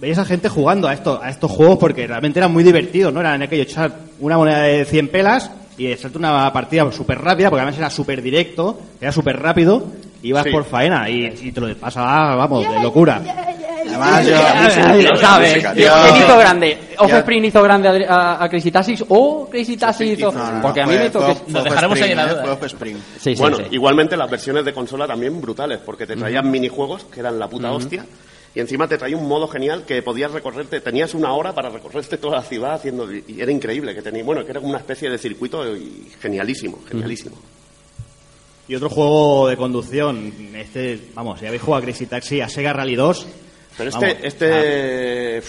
veías 0.00 0.18
a 0.18 0.24
gente 0.24 0.48
jugando 0.48 0.88
a, 0.88 0.94
esto, 0.94 1.20
a 1.22 1.30
estos 1.30 1.50
juegos 1.50 1.78
porque 1.78 2.06
realmente 2.06 2.38
eran 2.38 2.52
muy 2.52 2.62
divertidos, 2.62 3.12
¿no? 3.12 3.20
Era 3.20 3.34
en 3.34 3.42
aquello 3.42 3.62
echar 3.62 3.92
una 4.20 4.36
moneda 4.36 4.62
de 4.62 4.84
100 4.84 5.08
pelas 5.08 5.50
y 5.78 5.88
echarte 5.88 6.18
una 6.18 6.52
partida 6.52 6.90
súper 6.90 7.18
rápida, 7.20 7.50
porque 7.50 7.62
además 7.62 7.78
era 7.78 7.90
súper 7.90 8.22
directo, 8.22 8.78
era 9.00 9.12
súper 9.12 9.40
rápido, 9.40 9.84
ibas 10.28 10.44
Sí. 10.44 10.50
por 10.50 10.64
faena 10.64 11.08
y, 11.08 11.26
y 11.42 11.52
te 11.52 11.60
lo 11.60 11.74
pasaba, 11.76 12.34
vamos, 12.36 12.68
de 12.68 12.80
locura. 12.82 13.22
Además, 13.88 14.26
yo, 14.26 14.32
Nadie 14.34 15.02
lo 15.04 15.16
sabe. 15.16 15.48
música, 15.50 15.72
¿Quién 15.72 15.88
tío. 15.88 16.16
hizo 16.18 16.38
grande? 16.38 16.78
¿Offspring 16.98 17.44
hizo 17.44 17.62
grande 17.62 18.06
a, 18.06 18.14
a- 18.14 18.44
a 18.44 18.48
Crazy 18.48 18.70
Taxis 18.70 19.04
o 19.08 19.48
Crazy 19.48 19.76
Taxis 19.76 20.18
hizo...? 20.18 20.32
No, 20.32 20.38
no, 20.44 20.52
no, 20.56 20.62
Porque 20.62 20.80
a 20.82 20.86
mí 20.86 20.94
fue- 20.94 21.04
me 21.04 21.10
tocó... 21.10 21.40
Nos 21.48 21.64
dejaremos 21.64 22.00
ahí 22.00 22.14
la 22.14 22.24
¿eh? 22.24 22.28
duda. 22.34 22.58
Sí, 23.18 23.34
sí, 23.36 23.40
bueno, 23.40 23.58
sí. 23.58 23.62
igualmente 23.70 24.16
las 24.16 24.28
versiones 24.30 24.64
de 24.64 24.72
consola 24.74 25.06
también 25.06 25.40
brutales, 25.40 25.78
porque 25.84 26.06
te 26.06 26.16
traían 26.16 26.50
minijuegos 26.50 27.04
que 27.04 27.20
eran 27.20 27.38
la 27.38 27.48
puta 27.48 27.70
hostia. 27.72 28.04
Y 28.54 28.60
encima 28.60 28.88
te 28.88 28.96
traía 28.96 29.16
un 29.18 29.28
modo 29.28 29.46
genial 29.48 29.84
que 29.86 30.02
podías 30.02 30.32
recorrerte, 30.32 30.80
tenías 30.80 31.12
una 31.14 31.32
hora 31.34 31.52
para 31.52 31.68
recorrerte 31.68 32.16
toda 32.16 32.36
la 32.38 32.42
ciudad 32.42 32.72
haciendo, 32.74 33.06
y 33.12 33.38
era 33.38 33.52
increíble, 33.52 33.94
que 33.94 34.00
tenía, 34.02 34.24
bueno, 34.24 34.44
que 34.46 34.50
era 34.50 34.60
una 34.60 34.78
especie 34.78 35.10
de 35.10 35.18
circuito 35.18 35.76
y 35.76 36.10
genialísimo, 36.20 36.78
genialísimo. 36.88 37.36
Y 38.68 38.74
otro 38.74 38.88
juego 38.88 39.48
de 39.48 39.56
conducción, 39.56 40.32
este, 40.56 40.98
vamos, 41.14 41.38
si 41.38 41.46
habéis 41.46 41.62
jugado 41.62 41.82
a 41.82 41.84
Crazy 41.84 42.06
Taxi, 42.06 42.40
a 42.40 42.48
Sega 42.48 42.72
Rally 42.72 42.96
2. 42.96 43.26
Pero 43.78 43.90
vamos, 43.92 44.08
este, 44.22 44.26
este, 45.38 45.42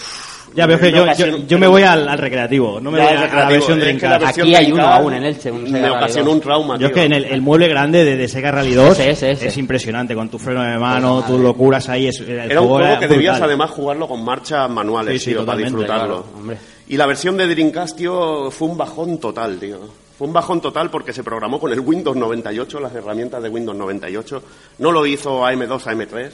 Ya 0.54 0.66
veo 0.66 0.78
que 0.78 0.92
yo, 0.92 1.04
yo, 1.46 1.58
me 1.58 1.66
voy 1.66 1.82
al, 1.82 2.08
al 2.08 2.18
recreativo, 2.18 2.78
no 2.80 2.90
me 2.90 2.98
Ya, 2.98 3.04
voy 3.04 3.12
a, 3.12 3.16
a 3.16 3.20
la 3.20 3.22
recreativo, 3.26 3.50
versión 3.58 3.80
Dreamcast. 3.80 4.24
Aquí 4.38 4.40
hay 4.54 4.66
Dreamcast 4.66 4.72
uno 4.72 4.86
aún 4.86 5.14
en 5.14 5.24
Elche, 5.24 5.50
un 5.50 5.66
Sega 5.66 5.78
Me 5.80 5.90
ocasionó 5.90 6.26
2. 6.26 6.34
un 6.34 6.40
trauma, 6.40 6.74
Yo 6.74 6.78
tío. 6.78 6.86
es 6.88 6.92
que 6.92 7.02
en 7.04 7.12
el, 7.12 7.24
el 7.24 7.40
mueble 7.40 7.68
grande 7.68 8.04
de, 8.04 8.16
de 8.16 8.28
Sega 8.28 8.50
Rally 8.52 8.74
2 8.74 8.92
Ese, 9.00 9.10
ese, 9.10 9.30
ese. 9.32 9.46
es 9.48 9.56
impresionante, 9.56 10.14
con 10.14 10.28
tu 10.28 10.38
freno 10.38 10.62
de 10.62 10.78
mano, 10.78 11.24
tus 11.26 11.40
locuras 11.40 11.88
ahí. 11.88 12.06
Es, 12.06 12.20
el 12.20 12.30
Era 12.30 12.60
un 12.60 12.68
juego 12.68 12.84
que 12.84 12.90
brutal. 12.98 13.08
debías 13.08 13.40
además 13.40 13.70
jugarlo 13.70 14.06
con 14.06 14.22
marchas 14.24 14.70
manuales, 14.70 15.14
Sí, 15.14 15.18
sí, 15.18 15.30
tío, 15.30 15.44
para 15.44 15.58
totalmente, 15.58 15.76
disfrutarlo. 15.78 16.22
claro, 16.22 16.38
hombre. 16.38 16.56
Y 16.88 16.96
la 16.96 17.06
versión 17.06 17.36
de 17.36 17.46
Dreamcast, 17.46 18.00
fue 18.00 18.68
un 18.68 18.76
bajón 18.76 19.18
total, 19.18 19.58
tío. 19.58 19.78
Fue 20.16 20.26
un 20.26 20.32
bajón 20.32 20.60
total 20.60 20.90
porque 20.90 21.12
se 21.12 21.22
programó 21.22 21.60
con 21.60 21.70
el 21.72 21.80
Windows 21.80 22.16
98, 22.16 22.80
las 22.80 22.94
herramientas 22.94 23.42
de 23.42 23.48
Windows 23.48 23.76
98. 23.76 24.42
No 24.78 24.90
lo 24.90 25.06
hizo 25.06 25.42
AM2, 25.42 25.80
AM3, 25.80 26.30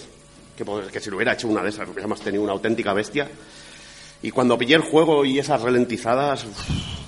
que, 0.57 0.65
pues, 0.65 0.91
que 0.91 1.01
si 1.01 1.11
lo 1.11 1.17
hubiera 1.17 1.35
hecho 1.35 1.49
una 1.49 1.63
de 1.63 1.69
esas 1.69 1.89
hubiéramos 1.89 2.21
tenido 2.21 2.43
una 2.43 2.53
auténtica 2.53 2.95
bestia. 2.95 3.29
Y 4.23 4.31
cuando 4.31 4.57
pillé 4.57 4.77
el 4.77 4.83
juego 4.83 5.25
y 5.25 5.39
esas 5.39 5.61
ralentizadas, 5.61 6.47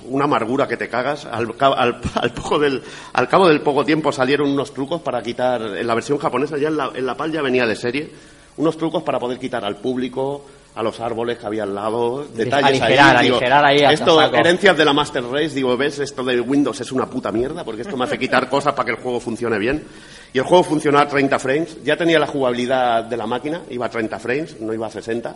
una 0.09 0.25
amargura 0.25 0.67
que 0.67 0.77
te 0.77 0.89
cagas. 0.89 1.25
Al, 1.25 1.55
al, 1.59 2.01
al 2.15 2.33
poco 2.33 2.59
del, 2.59 2.83
al 3.13 3.27
cabo 3.27 3.47
del 3.47 3.61
poco 3.61 3.85
tiempo 3.85 4.11
salieron 4.11 4.49
unos 4.51 4.73
trucos 4.73 5.01
para 5.01 5.23
quitar, 5.23 5.61
en 5.61 5.87
la 5.87 5.95
versión 5.95 6.17
japonesa 6.17 6.57
ya 6.57 6.67
en 6.67 6.77
la, 6.77 6.91
en 6.93 7.05
la 7.05 7.15
PAL 7.15 7.31
ya 7.31 7.41
venía 7.41 7.65
de 7.65 7.75
serie, 7.75 8.11
unos 8.57 8.77
trucos 8.77 9.03
para 9.03 9.19
poder 9.19 9.39
quitar 9.39 9.63
al 9.63 9.77
público, 9.77 10.45
a 10.77 10.83
los 10.83 10.99
árboles 10.99 11.39
que 11.39 11.45
había 11.47 11.63
al 11.63 11.73
lado, 11.73 12.23
detalles 12.35 12.79
aligerar, 12.79 13.17
ahí. 13.17 13.25
digo, 13.25 13.37
aligerar 13.37 13.65
ahí 13.65 13.79
esto, 13.91 14.19
saco. 14.19 14.35
herencias 14.35 14.77
de 14.77 14.85
la 14.85 14.93
Master 14.93 15.23
Race, 15.23 15.49
digo, 15.49 15.75
ves, 15.75 15.97
esto 15.97 16.23
de 16.23 16.39
Windows 16.39 16.79
es 16.79 16.91
una 16.91 17.07
puta 17.07 17.31
mierda, 17.31 17.63
porque 17.63 17.81
esto 17.81 17.97
me 17.97 18.03
hace 18.03 18.19
quitar 18.19 18.47
cosas 18.49 18.73
para 18.73 18.85
que 18.85 18.91
el 18.91 18.97
juego 18.97 19.19
funcione 19.19 19.57
bien. 19.57 19.83
Y 20.33 20.37
el 20.37 20.43
juego 20.43 20.63
funcionó 20.63 20.99
a 20.99 21.07
30 21.07 21.39
frames, 21.39 21.83
ya 21.83 21.97
tenía 21.97 22.19
la 22.19 22.27
jugabilidad 22.27 23.05
de 23.05 23.17
la 23.17 23.25
máquina, 23.25 23.61
iba 23.71 23.87
a 23.87 23.89
30 23.89 24.19
frames, 24.19 24.61
no 24.61 24.71
iba 24.71 24.85
a 24.85 24.91
60. 24.91 25.35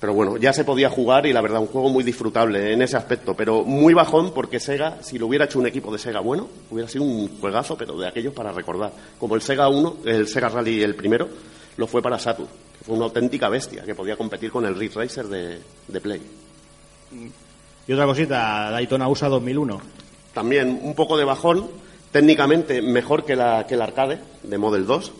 Pero 0.00 0.12
bueno, 0.12 0.36
ya 0.36 0.52
se 0.52 0.64
podía 0.64 0.90
jugar 0.90 1.24
y 1.24 1.32
la 1.32 1.40
verdad, 1.40 1.60
un 1.60 1.66
juego 1.68 1.88
muy 1.88 2.04
disfrutable 2.04 2.74
en 2.74 2.82
ese 2.82 2.98
aspecto, 2.98 3.34
pero 3.34 3.64
muy 3.64 3.94
bajón 3.94 4.32
porque 4.34 4.60
Sega, 4.60 4.98
si 5.00 5.18
lo 5.18 5.26
hubiera 5.26 5.46
hecho 5.46 5.58
un 5.58 5.66
equipo 5.66 5.90
de 5.90 5.98
Sega 5.98 6.20
bueno, 6.20 6.46
hubiera 6.70 6.90
sido 6.90 7.04
un 7.04 7.40
juegazo, 7.40 7.76
pero 7.78 7.98
de 7.98 8.06
aquellos 8.06 8.34
para 8.34 8.52
recordar. 8.52 8.92
Como 9.18 9.34
el 9.34 9.40
Sega 9.40 9.68
1, 9.68 9.96
el 10.04 10.28
Sega 10.28 10.50
Rally 10.50 10.82
el 10.82 10.94
primero, 10.94 11.28
lo 11.78 11.86
fue 11.86 12.02
para 12.02 12.18
Saturn, 12.18 12.48
que 12.76 12.84
fue 12.84 12.96
una 12.96 13.06
auténtica 13.06 13.48
bestia, 13.48 13.84
que 13.84 13.94
podía 13.94 14.16
competir 14.16 14.50
con 14.50 14.66
el 14.66 14.74
Ridge 14.74 14.94
Racer 14.94 15.26
de, 15.26 15.60
de 15.86 16.00
Play. 16.00 16.20
Y 17.86 17.92
otra 17.92 18.04
cosita, 18.04 18.70
Daytona 18.70 19.08
USA 19.08 19.28
2001. 19.28 19.80
También 20.34 20.80
un 20.82 20.94
poco 20.94 21.16
de 21.16 21.24
bajón, 21.24 21.70
técnicamente 22.10 22.82
mejor 22.82 23.24
que, 23.24 23.36
la, 23.36 23.64
que 23.66 23.74
el 23.74 23.82
arcade 23.82 24.18
de 24.42 24.58
Model 24.58 24.86
2, 24.86 25.12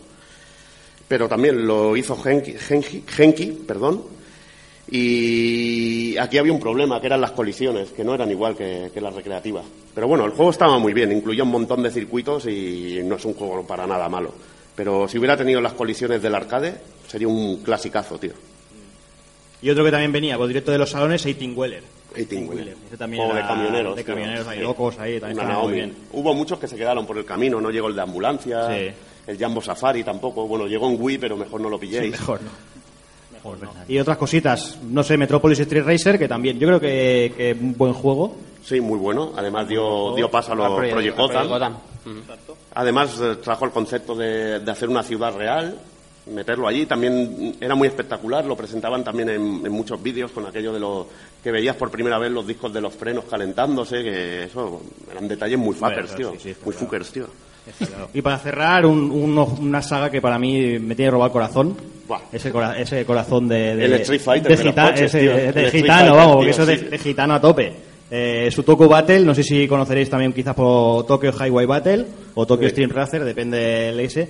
pero 1.06 1.28
también 1.28 1.64
lo 1.64 1.96
hizo 1.96 2.16
Genki, 2.16 3.46
perdón, 3.66 4.02
y 4.90 6.16
aquí 6.18 6.38
había 6.38 6.52
un 6.52 6.60
problema, 6.60 7.00
que 7.00 7.06
eran 7.06 7.20
las 7.20 7.32
colisiones, 7.32 7.92
que 7.92 8.02
no 8.02 8.14
eran 8.14 8.30
igual 8.32 8.56
que, 8.56 8.90
que 8.92 9.00
las 9.00 9.14
recreativas. 9.14 9.64
Pero 9.94 10.08
bueno, 10.08 10.24
el 10.24 10.32
juego 10.32 10.50
estaba 10.50 10.78
muy 10.78 10.92
bien, 10.92 11.12
incluía 11.12 11.44
un 11.44 11.50
montón 11.50 11.84
de 11.84 11.90
circuitos 11.90 12.46
y 12.46 13.00
no 13.04 13.14
es 13.14 13.24
un 13.24 13.34
juego 13.34 13.64
para 13.64 13.86
nada 13.86 14.08
malo. 14.08 14.34
Pero 14.78 15.08
si 15.08 15.18
hubiera 15.18 15.36
tenido 15.36 15.60
las 15.60 15.72
colisiones 15.72 16.22
del 16.22 16.36
arcade, 16.36 16.76
sería 17.08 17.26
un 17.26 17.56
clasicazo, 17.64 18.16
tío. 18.16 18.30
Y 19.60 19.70
otro 19.70 19.84
que 19.84 19.90
también 19.90 20.12
venía, 20.12 20.38
por 20.38 20.46
directo 20.46 20.70
de 20.70 20.78
los 20.78 20.88
salones, 20.90 21.26
Eighteen 21.26 21.52
Weller. 21.58 21.82
Eighteen 22.14 22.48
Wheeler. 22.48 22.76
Ese 22.86 22.96
también 22.96 23.24
Juego 23.24 23.36
de 23.36 23.44
camioneros. 23.46 23.96
De 23.96 24.04
tío. 24.04 24.14
camioneros 24.14 24.46
ahí, 24.46 24.58
Sí. 24.58 24.62
locos 24.62 24.98
ahí, 25.00 25.18
también 25.18 25.38
Una 25.40 25.48
estaba 25.48 25.64
muy 25.66 25.76
Naomi. 25.78 25.92
bien. 25.92 26.04
Hubo 26.12 26.32
muchos 26.32 26.60
que 26.60 26.68
se 26.68 26.76
quedaron 26.76 27.04
por 27.06 27.18
el 27.18 27.24
camino, 27.24 27.60
no 27.60 27.70
llegó 27.70 27.88
el 27.88 27.96
de 27.96 28.02
ambulancia, 28.02 28.68
Sí. 28.68 28.90
el 29.26 29.36
Jambo 29.36 29.60
Safari 29.60 30.04
tampoco. 30.04 30.46
Bueno, 30.46 30.68
llegó 30.68 30.88
en 30.88 30.96
Wii, 31.02 31.18
pero 31.18 31.36
mejor 31.36 31.60
no 31.60 31.68
lo 31.68 31.78
pilléis. 31.80 32.12
Mejor 32.12 32.40
no. 32.40 33.70
Y 33.88 33.98
otras 33.98 34.16
cositas, 34.16 34.78
no 34.82 35.02
sé, 35.02 35.16
Metropolis 35.16 35.58
Street 35.60 35.84
Racer, 35.84 36.18
que 36.18 36.28
también, 36.28 36.58
yo 36.58 36.68
creo 36.68 36.80
que, 36.80 37.32
que 37.36 37.52
un 37.60 37.74
buen 37.76 37.92
juego. 37.94 38.36
Sí, 38.62 38.80
muy 38.80 38.98
bueno. 38.98 39.32
Además 39.36 39.66
dio, 39.68 40.14
dio 40.14 40.30
paso 40.30 40.52
a 40.52 40.54
los 40.54 40.68
Project- 40.78 41.16
Gotham. 41.16 41.48
Gotham. 41.48 41.74
Además 42.74 43.18
eh, 43.22 43.36
trajo 43.42 43.64
el 43.64 43.70
concepto 43.70 44.14
de, 44.14 44.60
de 44.60 44.70
hacer 44.70 44.88
una 44.88 45.02
ciudad 45.02 45.34
real, 45.36 45.76
meterlo 46.32 46.68
allí. 46.68 46.86
También 46.86 47.56
era 47.60 47.74
muy 47.74 47.88
espectacular, 47.88 48.44
lo 48.44 48.56
presentaban 48.56 49.02
también 49.04 49.28
en, 49.30 49.62
en 49.64 49.72
muchos 49.72 50.02
vídeos 50.02 50.30
con 50.30 50.46
aquello 50.46 50.72
de 50.72 50.80
los 50.80 51.06
que 51.42 51.50
veías 51.50 51.76
por 51.76 51.90
primera 51.90 52.18
vez 52.18 52.30
los 52.30 52.46
discos 52.46 52.72
de 52.72 52.80
los 52.80 52.94
frenos 52.94 53.24
calentándose, 53.24 54.02
que 54.02 54.44
eso 54.44 54.82
eran 55.10 55.26
detalles 55.28 55.58
muy 55.58 55.74
fuckers, 55.74 56.14
tío. 56.14 56.32
sí, 56.32 56.38
sí, 56.42 56.50
está 56.50 56.64
muy 56.64 56.74
claro. 56.74 56.86
fuckers, 56.86 57.12
tío. 57.12 57.26
Y 58.14 58.22
para 58.22 58.38
cerrar, 58.38 58.86
un- 58.86 59.10
uno- 59.10 59.56
una 59.60 59.82
saga 59.82 60.10
que 60.10 60.22
para 60.22 60.38
mí 60.38 60.78
me 60.78 60.94
tiene 60.94 61.10
robado 61.10 61.26
el 61.26 61.32
corazón. 61.32 61.76
Buah. 62.06 62.20
Ese, 62.32 62.50
cora- 62.50 62.78
ese 62.78 63.04
corazón 63.04 63.46
de, 63.46 63.76
de- 63.76 63.84
El 63.84 63.92
Street 63.94 64.20
Fighter 64.22 64.50
de, 64.50 64.56
de 64.56 64.64
los 64.64 64.72
gita- 64.72 64.84
coches, 64.90 65.02
ese- 65.02 65.20
tío. 65.20 65.30
de 65.34 65.42
El 65.42 65.48
Street 65.66 65.70
gitano, 65.82 65.98
Fighter, 65.98 66.16
vamos, 66.16 66.36
porque 66.36 66.50
eso 66.50 66.62
es 66.62 66.90
de 66.90 66.98
gitano 66.98 67.34
a 67.34 67.40
tope. 67.40 67.72
Eh, 68.10 68.48
Sutoku 68.50 68.88
Battle, 68.88 69.20
no 69.20 69.34
sé 69.34 69.42
si 69.42 69.68
conoceréis 69.68 70.08
también 70.08 70.32
quizás 70.32 70.54
por 70.54 71.06
Tokyo 71.06 71.30
Highway 71.32 71.66
Battle 71.66 72.06
o 72.34 72.46
Tokyo 72.46 72.66
Sí. 72.68 72.70
Stream 72.72 72.90
Racer, 72.90 73.24
depende 73.24 73.58
del 73.58 74.00
ese. 74.00 74.28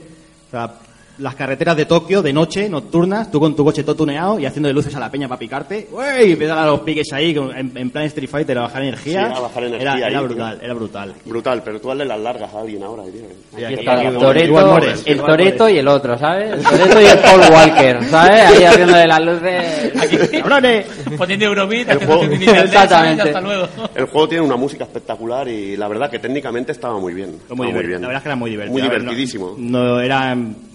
O 0.49 0.51
sea, 0.51 0.73
las 1.19 1.35
carreteras 1.35 1.77
de 1.77 1.85
Tokio 1.85 2.23
de 2.23 2.33
noche, 2.33 2.69
nocturnas, 2.69 3.31
tú 3.31 3.41
con 3.41 3.55
tu 3.57 3.65
coche 3.65 3.83
todo 3.83 3.97
tuneado 3.97 4.39
y 4.39 4.47
haciendo 4.47 4.69
de 4.69 4.73
luces 4.75 4.95
a 4.95 5.01
la 5.01 5.11
peña 5.11 5.29
para 5.29 5.39
picarte, 5.39 5.89
¡uey! 5.93 6.29
y 6.29 6.33
empezar 6.33 6.59
a 6.59 6.67
los 6.67 6.81
piques 6.81 7.13
ahí 7.13 7.31
en, 7.37 7.77
en 7.77 7.91
plan 7.91 8.05
Street 8.05 8.29
Fighter 8.29 8.59
a 8.59 8.63
bajar 8.63 8.83
energía. 8.83 9.27
Sí, 9.29 9.35
a 9.37 9.41
bajar 9.41 9.65
energía 9.65 10.09
Era, 10.09 10.21
brutal, 10.21 10.59
era 10.63 10.75
brutal. 10.75 11.15
Brutal, 11.25 11.63
pero 11.65 11.81
tú 11.81 11.91
hazle 11.91 12.05
las 12.05 12.21
largas 12.21 12.53
a 12.55 12.61
alguien 12.61 12.83
ahora, 12.83 13.03
tío. 13.05 13.13
Sí, 13.57 13.57
Aquí 13.57 13.65
aquí- 13.65 13.75
está 13.75 13.93
aquí- 13.99 14.07
el 14.07 14.19
Toreto, 14.19 14.79
el 15.07 15.21
Toreto 15.21 15.69
y 15.69 15.79
el 15.79 15.89
otro, 15.89 16.19
¿sabes? 16.19 16.53
El 16.53 16.63
Toreto 16.63 17.01
y 17.01 17.05
el 17.07 17.19
Paul 17.19 17.41
Walker, 17.53 18.05
¿sabes? 18.05 18.41
Ahí 18.41 18.65
haciendo 18.65 18.97
de 18.97 19.07
las 19.07 19.21
luces. 19.21 20.31
¡Cabrones! 20.41 20.87
Poniendo 21.17 21.47
Eurobeat, 21.47 21.89
El 21.91 21.97
haciendo 21.97 22.17
juego-. 22.17 22.33
Exactamente. 22.65 23.23
hasta 23.23 23.41
luego. 23.41 23.69
El 23.95 24.05
juego 24.07 24.29
tiene 24.29 24.45
una 24.45 24.57
música 24.57 24.85
espectacular 24.85 25.49
y 25.49 25.77
la 25.77 25.89
verdad 25.89 26.11
que 26.11 26.19
técnicamente 26.19 26.73
estaba 26.73 26.99
muy 26.99 27.13
bien. 27.15 27.31
Muy 27.31 27.39
Estaba 27.41 27.67
divertido. 27.67 28.01
La 28.01 28.07
verdad 28.09 28.17
es 28.19 28.23
que 28.23 28.29
era 28.29 28.37
muy 28.37 28.51
divertido. 28.51 28.73
Muy 28.73 28.83
divertidísimo. 28.83 29.55
No, 29.59 29.85
no 29.85 30.01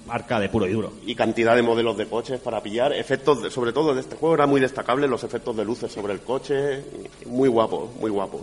era 0.05 0.15
arcade 0.15 0.49
puro 0.49 0.67
y 0.67 0.71
duro. 0.73 0.93
y 1.05 1.15
cantidad 1.15 1.55
de 1.55 1.61
modelos 1.61 1.97
de 1.97 2.07
coches 2.07 2.39
para 2.39 2.61
pillar. 2.61 2.93
Efectos, 2.93 3.41
de- 3.43 3.51
sobre 3.51 3.71
todo 3.73 3.93
de 3.93 4.01
este 4.01 4.15
juego, 4.15 4.35
era 4.35 4.45
muy 4.47 4.59
destacable 4.61 5.07
los 5.07 5.23
efectos 5.23 5.55
de 5.55 5.65
luces 5.65 5.91
sobre 5.91 6.13
el 6.13 6.21
coche. 6.21 6.83
Muy 7.25 7.49
guapo, 7.49 7.91
muy 7.99 8.11
guapo. 8.11 8.41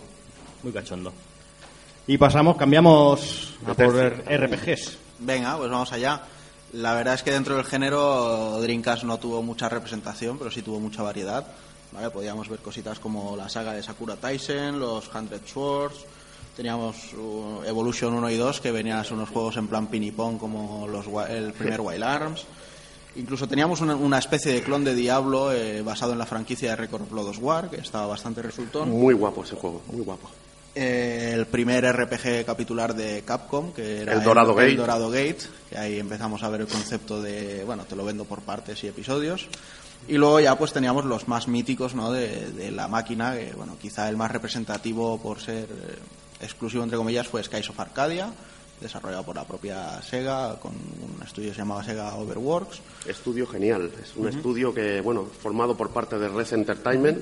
Muy 0.63 0.71
cachondo. 0.71 1.11
Y 2.07 2.17
pasamos, 2.17 2.57
cambiamos 2.57 3.53
a 3.65 3.73
por. 3.73 3.95
RPGs. 3.95 4.97
Venga, 5.19 5.57
pues 5.57 5.69
vamos 5.69 5.91
allá. 5.91 6.21
La 6.73 6.93
verdad 6.95 7.15
es 7.15 7.23
que 7.23 7.31
dentro 7.31 7.55
del 7.55 7.65
género 7.65 8.59
Dreamcast 8.61 9.03
no 9.03 9.17
tuvo 9.19 9.41
mucha 9.43 9.67
representación, 9.69 10.37
pero 10.37 10.49
sí 10.49 10.61
tuvo 10.61 10.79
mucha 10.79 11.03
variedad. 11.03 11.45
¿vale? 11.91 12.09
Podíamos 12.09 12.47
ver 12.47 12.59
cositas 12.59 12.99
como 12.99 13.35
la 13.35 13.49
saga 13.49 13.73
de 13.73 13.83
Sakura 13.83 14.15
Taisen, 14.15 14.79
los 14.79 15.13
Hundred 15.13 15.45
Swords. 15.45 16.05
Teníamos 16.55 17.13
uh, 17.13 17.63
Evolution 17.65 18.13
1 18.13 18.29
y 18.29 18.37
2, 18.37 18.61
que 18.61 18.71
venían 18.71 18.97
a 18.97 19.03
ser 19.03 19.13
unos 19.13 19.29
juegos 19.29 19.57
en 19.57 19.67
plan 19.67 19.87
ping 19.87 20.11
pong 20.11 20.37
como 20.37 20.87
los, 20.87 21.05
el 21.29 21.53
primer 21.53 21.81
Wild 21.81 22.03
Arms. 22.03 22.45
Incluso 23.15 23.47
teníamos 23.47 23.81
una, 23.81 23.95
una 23.95 24.19
especie 24.19 24.53
de 24.53 24.63
clon 24.63 24.83
de 24.83 24.95
Diablo 24.95 25.51
eh, 25.51 25.81
basado 25.81 26.13
en 26.13 26.19
la 26.19 26.25
franquicia 26.25 26.69
de 26.71 26.75
Record 26.77 27.03
of 27.03 27.09
Blood 27.09 27.37
War, 27.39 27.69
que 27.69 27.77
estaba 27.77 28.07
bastante 28.07 28.41
resultón. 28.41 28.89
Muy 28.89 29.13
guapo 29.13 29.43
ese 29.43 29.55
juego, 29.55 29.81
muy 29.91 30.03
guapo. 30.03 30.29
Eh, 30.73 31.31
el 31.33 31.45
primer 31.47 31.85
RPG 31.85 32.45
capitular 32.45 32.95
de 32.95 33.23
Capcom, 33.23 33.73
que 33.73 34.03
era 34.03 34.13
El 34.13 34.23
Dorado 34.23 34.55
Gate. 34.55 34.71
el 34.71 34.77
Dorado 34.77 35.09
Gate, 35.09 35.39
que 35.69 35.77
ahí 35.77 35.99
empezamos 35.99 36.43
a 36.43 36.49
ver 36.49 36.61
el 36.61 36.67
concepto 36.67 37.21
de, 37.21 37.65
bueno, 37.65 37.83
te 37.83 37.97
lo 37.97 38.05
vendo 38.05 38.23
por 38.23 38.39
partes 38.41 38.81
y 38.85 38.87
episodios. 38.87 39.47
Y 40.07 40.13
luego 40.13 40.39
ya 40.39 40.57
pues 40.57 40.71
teníamos 40.71 41.03
los 41.03 41.27
más 41.27 41.49
míticos 41.49 41.93
¿no? 41.93 42.11
de, 42.11 42.51
de 42.51 42.71
la 42.71 42.87
máquina, 42.87 43.35
que 43.35 43.51
bueno, 43.55 43.75
quizá 43.81 44.07
el 44.07 44.15
más 44.15 44.31
representativo 44.31 45.17
por 45.21 45.41
ser 45.41 45.65
eh, 45.65 45.97
exclusivo 46.41 46.83
entre 46.83 46.97
comillas 46.97 47.27
fue 47.27 47.43
Skies 47.43 47.69
of 47.69 47.79
Arcadia, 47.79 48.31
desarrollado 48.79 49.23
por 49.23 49.35
la 49.35 49.45
propia 49.45 50.01
Sega, 50.01 50.59
con 50.59 50.73
un 50.73 51.21
estudio 51.23 51.49
que 51.49 51.55
se 51.55 51.61
llamaba 51.61 51.83
Sega 51.83 52.15
Overworks. 52.15 52.81
Estudio 53.07 53.45
genial. 53.47 53.91
Es 54.01 54.15
un 54.15 54.27
estudio 54.27 54.73
que, 54.73 55.01
bueno, 55.01 55.25
formado 55.25 55.77
por 55.77 55.89
parte 55.91 56.17
de 56.17 56.27
Res 56.27 56.53
Entertainment. 56.53 57.19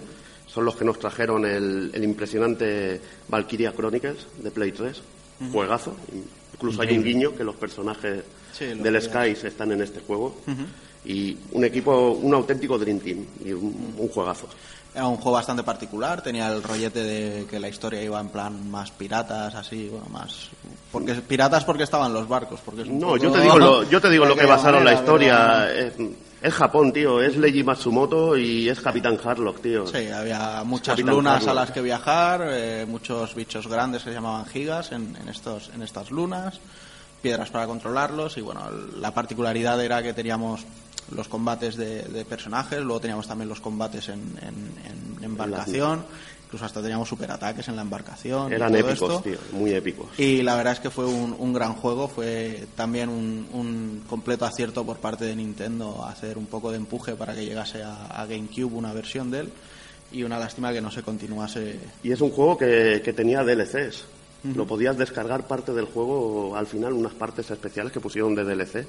Son 0.47 0.65
los 0.65 0.75
que 0.75 0.85
nos 0.85 0.97
trajeron 0.97 1.45
el, 1.45 1.91
el 1.93 2.03
impresionante 2.03 2.99
Valkyria 3.27 3.71
Chronicles 3.73 4.25
de 4.41 4.49
Play 4.49 4.71
3. 4.71 5.01
Juegazo. 5.51 5.95
Incluso 6.53 6.81
hay 6.81 6.97
un 6.97 7.03
guiño 7.03 7.35
que 7.35 7.43
los 7.43 7.55
personajes 7.55 8.23
Sí, 8.51 8.73
lo 8.73 8.83
del. 8.83 9.01
Skies 9.01 9.43
están 9.43 9.71
en 9.71 9.81
este 9.81 9.99
juego. 10.01 10.35
Y 11.05 11.37
un 11.51 11.63
equipo, 11.63 12.11
un 12.11 12.33
auténtico 12.33 12.77
Dream 12.77 12.99
Team. 12.99 13.25
Y 13.45 13.51
un, 13.53 13.95
un 13.97 14.07
juegazo. 14.09 14.47
Era 14.99 15.07
un 15.07 15.15
juego 15.15 15.31
bastante 15.31 15.63
particular, 15.63 16.21
tenía 16.21 16.51
el 16.51 16.61
rollete 16.61 17.01
de 17.01 17.45
que 17.45 17.57
la 17.57 17.69
historia 17.69 18.03
iba 18.03 18.19
en 18.19 18.27
plan 18.27 18.69
más 18.69 18.91
piratas, 18.91 19.55
así, 19.55 19.87
bueno, 19.87 20.07
más... 20.09 20.49
Porque 20.91 21.13
piratas 21.15 21.63
porque 21.63 21.83
estaban 21.83 22.13
los 22.13 22.27
barcos, 22.27 22.59
porque 22.65 22.81
es 22.81 22.89
un 22.89 22.99
No, 22.99 23.07
poco- 23.07 23.17
yo 23.19 23.31
te 23.31 23.39
digo 23.39 23.57
lo, 23.57 23.83
yo 23.83 24.01
te 24.01 24.09
digo 24.09 24.25
lo 24.25 24.35
que 24.35 24.45
basaron 24.45 24.83
la 24.83 24.93
historia. 24.95 25.67
pero- 25.67 25.87
Es, 25.87 25.93
es 26.41 26.53
Japón, 26.53 26.91
tío. 26.91 27.21
Es 27.21 27.37
Leiji 27.37 27.63
Matsumoto 27.63 28.35
y 28.35 28.67
es 28.67 28.81
Capitán 28.81 29.17
Harlock, 29.23 29.61
tío. 29.61 29.87
Sí, 29.87 30.09
había 30.09 30.63
muchas 30.65 30.95
Capitán 30.97 31.15
lunas 31.15 31.35
Harlock. 31.37 31.49
a 31.49 31.53
las 31.53 31.71
que 31.71 31.81
viajar, 31.81 32.41
eh, 32.49 32.85
muchos 32.85 33.35
bichos 33.35 33.67
grandes 33.67 34.03
que 34.03 34.09
se 34.09 34.15
llamaban 34.15 34.45
gigas 34.47 34.91
en, 34.91 35.15
en 35.15 35.29
estos, 35.29 35.69
en 35.73 35.81
estas 35.81 36.11
lunas, 36.11 36.59
piedras 37.21 37.49
para 37.51 37.67
controlarlos 37.67 38.37
y 38.37 38.41
bueno, 38.41 38.63
la 38.99 39.13
particularidad 39.13 39.81
era 39.81 40.03
que 40.03 40.13
teníamos 40.13 40.65
los 41.15 41.27
combates 41.27 41.75
de, 41.75 42.03
de 42.03 42.25
personajes, 42.25 42.79
luego 42.79 42.99
teníamos 43.01 43.27
también 43.27 43.49
los 43.49 43.59
combates 43.61 44.09
en, 44.09 44.19
en- 44.41 45.19
en 45.19 45.23
embarcación, 45.23 46.03
incluso 46.45 46.65
hasta 46.65 46.81
teníamos 46.81 47.07
superataques 47.09 47.67
en 47.67 47.75
la 47.75 47.81
embarcación. 47.81 48.51
y 48.51 48.55
Eran 48.55 48.71
todo 48.71 48.79
épicos, 48.89 49.09
esto. 49.15 49.21
tío. 49.21 49.37
Muy 49.51 49.71
épicos. 49.73 50.07
Y 50.17 50.41
la 50.41 50.55
verdad 50.55 50.73
es 50.73 50.79
que 50.79 50.89
fue 50.89 51.05
un, 51.05 51.35
un 51.37 51.53
gran 51.53 51.73
juego, 51.75 52.07
fue 52.07 52.65
también 52.75 53.09
un, 53.09 53.47
un 53.53 54.03
completo 54.09 54.45
acierto 54.45 54.85
por 54.85 54.97
parte 54.97 55.25
de 55.25 55.35
Nintendo 55.35 56.05
hacer 56.05 56.37
un 56.37 56.45
poco 56.47 56.71
de 56.71 56.77
empuje 56.77 57.15
para 57.15 57.33
que 57.35 57.45
llegase 57.45 57.83
a, 57.83 58.05
a 58.07 58.25
GameCube 58.25 58.73
una 58.75 58.93
versión 58.93 59.29
de 59.31 59.41
él 59.41 59.49
y 60.11 60.23
una 60.23 60.39
lástima 60.39 60.71
que 60.73 60.81
no 60.81 60.89
se 60.89 61.03
continuase. 61.03 61.79
Y 62.03 62.11
es 62.11 62.21
un 62.21 62.31
juego 62.31 62.57
que, 62.57 63.01
que 63.03 63.13
tenía 63.13 63.43
DLCs. 63.43 64.05
Lo 64.55 64.65
podías 64.65 64.97
descargar 64.97 65.45
parte 65.47 65.73
del 65.73 65.83
juego, 65.85 66.55
al 66.55 66.65
final 66.65 66.93
unas 66.93 67.13
partes 67.13 67.51
especiales 67.51 67.91
que 67.91 67.99
pusieron 67.99 68.33
de 68.35 68.45
DLC, 68.45 68.87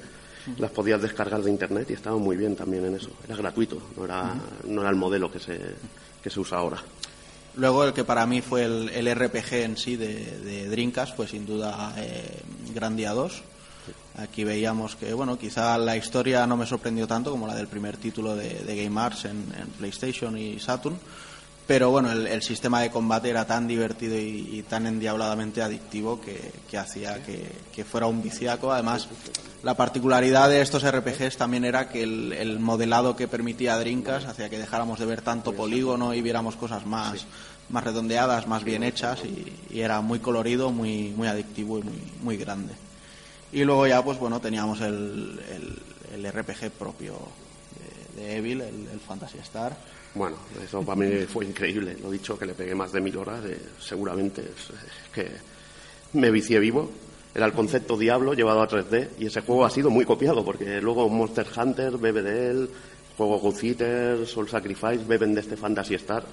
las 0.57 0.71
podías 0.71 1.01
descargar 1.01 1.41
de 1.41 1.49
internet 1.49 1.89
y 1.89 1.93
estaban 1.93 2.21
muy 2.21 2.37
bien 2.37 2.55
también 2.55 2.85
en 2.85 2.95
eso. 2.95 3.09
Era 3.25 3.35
gratuito, 3.35 3.81
no 3.97 4.05
era, 4.05 4.35
no 4.65 4.81
era 4.81 4.89
el 4.89 4.95
modelo 4.95 5.31
que 5.31 5.39
se, 5.39 5.59
que 6.21 6.29
se 6.29 6.39
usa 6.39 6.57
ahora. 6.57 6.81
Luego 7.55 7.83
el 7.83 7.93
que 7.93 8.03
para 8.03 8.25
mí 8.25 8.41
fue 8.41 8.63
el, 8.63 8.89
el 8.89 9.13
RPG 9.13 9.53
en 9.55 9.77
sí 9.77 9.97
de, 9.97 10.39
de 10.39 10.69
Dreamcast 10.69 11.15
fue 11.15 11.27
sin 11.27 11.45
duda 11.45 11.93
eh, 11.97 12.41
Grandia 12.73 13.11
2. 13.11 13.43
Aquí 14.17 14.43
veíamos 14.43 14.95
que, 14.95 15.13
bueno, 15.13 15.37
quizá 15.37 15.77
la 15.77 15.95
historia 15.95 16.45
no 16.45 16.57
me 16.57 16.65
sorprendió 16.65 17.07
tanto 17.07 17.31
como 17.31 17.47
la 17.47 17.55
del 17.55 17.67
primer 17.67 17.97
título 17.97 18.35
de, 18.35 18.49
de 18.49 18.83
Game 18.83 18.99
Arts 18.99 19.25
en, 19.25 19.53
en 19.57 19.67
PlayStation 19.77 20.37
y 20.37 20.59
Saturn, 20.59 20.97
pero 21.67 21.89
bueno, 21.89 22.11
el, 22.11 22.27
el 22.27 22.41
sistema 22.41 22.81
de 22.81 22.89
combate 22.89 23.29
era 23.29 23.45
tan 23.45 23.67
divertido 23.67 24.17
y, 24.17 24.49
y 24.51 24.63
tan 24.63 24.87
endiabladamente 24.87 25.61
adictivo 25.61 26.19
que, 26.19 26.51
que 26.69 26.77
hacía 26.77 27.23
que, 27.23 27.49
que 27.73 27.85
fuera 27.85 28.07
un 28.07 28.21
viciaco. 28.21 28.73
Además, 28.73 29.07
la 29.63 29.75
particularidad 29.75 30.49
de 30.49 30.61
estos 30.61 30.83
RPGs 30.89 31.37
también 31.37 31.63
era 31.63 31.87
que 31.87 32.03
el, 32.03 32.33
el 32.33 32.59
modelado 32.59 33.15
que 33.15 33.27
permitía 33.27 33.77
Dreamcast 33.77 34.27
hacía 34.27 34.49
que 34.49 34.57
dejáramos 34.57 34.99
de 34.99 35.05
ver 35.05 35.21
tanto 35.21 35.53
polígono 35.53 36.13
y 36.13 36.21
viéramos 36.21 36.55
cosas 36.55 36.85
más, 36.85 37.25
más 37.69 37.83
redondeadas, 37.83 38.47
más 38.47 38.63
bien 38.63 38.83
hechas 38.83 39.19
y, 39.23 39.53
y 39.69 39.81
era 39.81 40.01
muy 40.01 40.19
colorido, 40.19 40.71
muy, 40.71 41.13
muy 41.15 41.27
adictivo 41.27 41.79
y 41.79 41.83
muy, 41.83 42.01
muy 42.21 42.37
grande. 42.37 42.73
Y 43.53 43.63
luego 43.63 43.85
ya, 43.85 44.03
pues 44.03 44.17
bueno, 44.17 44.41
teníamos 44.41 44.81
el, 44.81 45.39
el, 45.49 46.25
el 46.25 46.31
RPG 46.31 46.71
propio 46.71 47.15
de, 48.15 48.21
de 48.21 48.37
Evil, 48.37 48.61
el, 48.61 48.87
el 48.91 48.99
Fantasy 48.99 49.37
Star. 49.39 49.75
Bueno, 50.13 50.35
eso 50.61 50.81
para 50.81 50.99
mí 50.99 51.25
fue 51.25 51.45
increíble. 51.45 51.95
Lo 52.01 52.11
dicho, 52.11 52.37
que 52.37 52.45
le 52.45 52.53
pegué 52.53 52.75
más 52.75 52.91
de 52.91 52.99
mil 52.99 53.15
horas, 53.17 53.41
seguramente 53.79 54.41
es, 54.41 54.71
que 55.13 55.27
me 56.13 56.31
vicié 56.31 56.59
vivo. 56.59 56.91
Era 57.33 57.45
el 57.45 57.53
concepto 57.53 57.97
Diablo 57.97 58.33
llevado 58.33 58.61
a 58.61 58.67
3D 58.67 59.11
y 59.19 59.27
ese 59.27 59.41
juego 59.41 59.65
ha 59.65 59.69
sido 59.69 59.89
muy 59.89 60.03
copiado 60.03 60.43
porque 60.43 60.81
luego 60.81 61.07
Monster 61.07 61.47
Hunter 61.55 61.97
bebe 61.97 62.21
de 62.21 62.49
él, 62.49 62.69
juego 63.15 63.39
Ghost 63.39 63.63
Eater, 63.63 64.27
Soul 64.27 64.49
Sacrifice 64.49 65.05
beben 65.07 65.33
de 65.33 65.39
este 65.39 65.55
Fantasy 65.55 65.95
Star. 65.95 66.25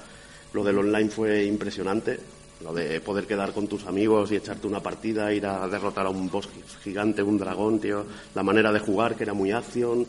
Lo 0.53 0.65
del 0.65 0.79
online 0.79 1.09
fue 1.09 1.45
impresionante, 1.45 2.19
lo 2.65 2.73
de 2.73 3.01
poder 3.01 3.27
quedar 3.27 3.53
con 3.53 3.69
tus 3.69 3.87
amigos 3.87 4.33
y 4.33 4.37
echarte 4.37 4.67
una 4.67 4.83
partida, 4.83 5.33
ir 5.33 5.47
a 5.47 5.69
derrotar 5.69 6.07
a 6.07 6.11
un 6.11 6.29
boss 6.29 6.49
gigante, 6.83 7.23
un 7.23 7.39
dragón, 7.39 7.79
tío. 7.79 8.05
La 8.35 8.43
manera 8.43 8.73
de 8.73 8.81
jugar 8.81 9.15
que 9.15 9.23
era 9.23 9.35
muy 9.35 9.53
acción, 9.53 10.05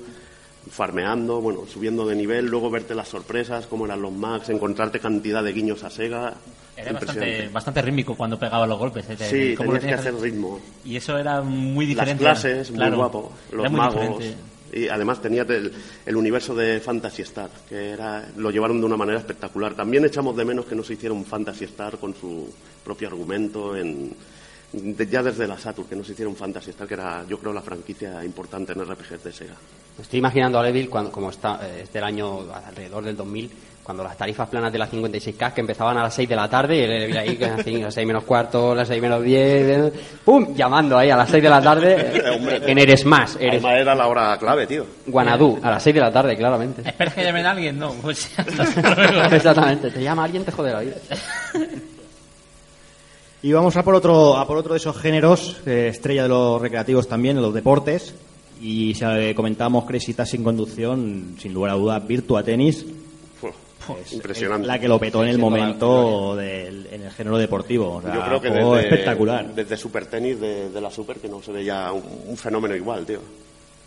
farmeando, 0.69 1.41
bueno, 1.41 1.61
subiendo 1.71 2.05
de 2.07 2.15
nivel, 2.15 2.45
luego 2.47 2.69
verte 2.69 2.95
las 2.95 3.07
sorpresas, 3.07 3.65
cómo 3.67 3.85
eran 3.85 4.01
los 4.01 4.11
max, 4.11 4.49
encontrarte 4.49 4.99
cantidad 4.99 5.43
de 5.43 5.51
guiños 5.53 5.83
a 5.83 5.89
Sega. 5.89 6.33
Era 6.77 6.93
bastante, 6.93 7.49
bastante 7.49 7.81
rítmico 7.81 8.15
cuando 8.15 8.39
pegaba 8.39 8.65
los 8.65 8.77
golpes. 8.79 9.09
¿eh? 9.09 9.17
Sí, 9.17 9.55
cómo 9.55 9.73
lo 9.73 9.79
tenías 9.79 9.99
que 9.99 10.05
tenías 10.05 10.15
hacer 10.23 10.31
ritmo. 10.31 10.59
Y 10.85 10.95
eso 10.95 11.17
era 11.17 11.41
muy 11.41 11.85
Las 11.87 11.89
diferente. 11.95 12.23
clases, 12.23 12.71
Claro, 12.71 12.91
muy 12.91 12.97
guapo. 12.97 13.31
Los 13.51 13.69
muy 13.69 13.77
magos. 13.79 13.95
diferente. 14.19 14.35
Y 14.71 14.87
además 14.87 15.19
tenías 15.19 15.49
el, 15.49 15.73
el 16.05 16.15
universo 16.15 16.53
de 16.53 16.79
Fantasy 16.79 17.23
Star, 17.23 17.49
que 17.67 17.89
era, 17.89 18.29
lo 18.37 18.51
llevaron 18.51 18.79
de 18.79 18.85
una 18.85 18.95
manera 18.95 19.17
espectacular. 19.17 19.73
También 19.73 20.05
echamos 20.05 20.37
de 20.37 20.45
menos 20.45 20.65
que 20.67 20.75
no 20.75 20.83
se 20.83 20.93
hiciera 20.93 21.11
un 21.13 21.25
Fantasy 21.25 21.65
Star 21.65 21.97
con 21.97 22.13
su 22.15 22.47
propio 22.85 23.07
argumento 23.07 23.75
en, 23.75 24.15
de- 24.71 25.07
ya 25.07 25.23
desde 25.23 25.47
la 25.47 25.57
Saturn, 25.57 25.89
que 25.89 25.95
no 25.95 26.03
se 26.03 26.11
hiciera 26.11 26.29
un 26.29 26.35
Fantasy 26.35 26.69
Star, 26.69 26.87
que 26.87 26.93
era, 26.93 27.25
yo 27.27 27.39
creo, 27.39 27.51
la 27.51 27.63
franquicia 27.63 28.23
importante 28.23 28.71
en 28.73 28.85
RPGs 28.85 29.23
de 29.23 29.33
Sega. 29.33 29.55
Me 29.99 30.03
estoy 30.03 30.19
imaginando 30.19 30.57
a 30.57 30.63
Levil 30.63 30.89
cuando, 30.89 31.11
como 31.11 31.29
está, 31.29 31.59
eh, 31.61 31.81
es 31.83 31.91
del 31.91 32.05
año 32.05 32.45
alrededor 32.53 33.03
del 33.03 33.17
2000, 33.17 33.51
cuando 33.83 34.01
las 34.01 34.15
tarifas 34.15 34.47
planas 34.47 34.71
de 34.71 34.79
las 34.79 34.89
56K 34.89 35.53
que 35.53 35.59
empezaban 35.59 35.97
a 35.97 36.03
las 36.03 36.13
6 36.13 36.29
de 36.29 36.35
la 36.37 36.49
tarde, 36.49 36.77
y 36.77 36.87
Levil 36.87 37.17
ahí 37.17 37.35
que 37.35 37.43
así, 37.43 37.75
a 37.81 37.85
las 37.87 37.93
6 37.95 38.07
menos 38.07 38.23
cuarto, 38.23 38.73
las 38.73 38.87
6 38.87 39.01
menos 39.01 39.21
10, 39.21 39.43
eh, 39.43 39.93
¡pum! 40.23 40.55
Llamando 40.55 40.97
ahí 40.97 41.09
a 41.09 41.17
las 41.17 41.29
6 41.29 41.43
de 41.43 41.49
la 41.49 41.61
tarde 41.61 41.97
eh, 42.13 42.61
en 42.65 42.77
Eres 42.77 43.03
Más, 43.03 43.35
Eres 43.35 43.61
Además 43.61 43.73
era 43.81 43.93
la 43.93 44.07
hora 44.07 44.37
clave, 44.37 44.67
tío. 44.67 44.85
Guanadú, 45.05 45.59
a 45.61 45.69
las 45.69 45.83
6 45.83 45.93
de 45.93 46.01
la 46.01 46.13
tarde, 46.13 46.37
claramente. 46.37 46.81
¿Esperas 46.87 47.13
que 47.13 47.21
llamen 47.21 47.45
a 47.45 47.51
alguien? 47.51 47.77
No, 47.77 47.91
pues. 48.01 48.31
Exactamente, 49.31 49.91
te 49.91 50.01
llama 50.01 50.23
alguien, 50.23 50.45
te 50.45 50.53
jode 50.53 50.71
la 50.71 50.79
vida. 50.79 50.95
Y 53.41 53.51
vamos 53.51 53.75
a 53.75 53.83
por 53.83 53.95
otro, 53.95 54.37
a 54.37 54.47
por 54.47 54.55
otro 54.55 54.75
de 54.75 54.77
esos 54.77 54.97
géneros, 54.97 55.57
eh, 55.65 55.89
estrella 55.89 56.23
de 56.23 56.29
los 56.29 56.61
recreativos 56.61 57.09
también, 57.09 57.35
en 57.35 57.41
los 57.41 57.53
deportes. 57.53 58.13
Y 58.61 58.93
si 58.93 59.03
Crazy 59.85 60.13
Taxi 60.13 60.31
sin 60.37 60.43
conducción, 60.43 61.35
sin 61.39 61.53
lugar 61.53 61.71
a 61.71 61.75
dudas, 61.75 62.05
Virtua 62.07 62.43
Tennis, 62.43 62.85
Uf, 63.41 64.13
impresionante. 64.13 64.67
la 64.67 64.77
que 64.79 64.87
lo 64.87 64.99
petó 64.99 65.23
en 65.23 65.29
el 65.29 65.37
momento 65.37 66.35
del, 66.35 66.87
en 66.91 67.03
el 67.03 67.11
género 67.11 67.37
deportivo. 67.37 67.95
O 67.95 68.01
sea, 68.01 68.13
Yo 68.13 68.21
creo 68.25 68.41
que 68.41 68.49
desde, 68.49 68.79
espectacular. 68.81 69.55
desde 69.55 69.77
Super 69.77 70.05
Tenis 70.07 70.39
de, 70.39 70.69
de 70.69 70.81
la 70.81 70.91
Super 70.91 71.17
que 71.17 71.29
no 71.29 71.41
se 71.41 71.51
veía 71.51 71.91
un, 71.91 72.03
un 72.27 72.37
fenómeno 72.37 72.75
igual, 72.75 73.05
tío. 73.05 73.19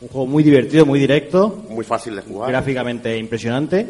Un 0.00 0.08
juego 0.08 0.26
muy 0.26 0.42
divertido, 0.42 0.84
muy 0.86 0.98
directo, 0.98 1.62
Muy 1.68 1.84
fácil 1.84 2.16
de 2.16 2.22
jugar. 2.22 2.50
gráficamente 2.50 3.16
impresionante. 3.18 3.86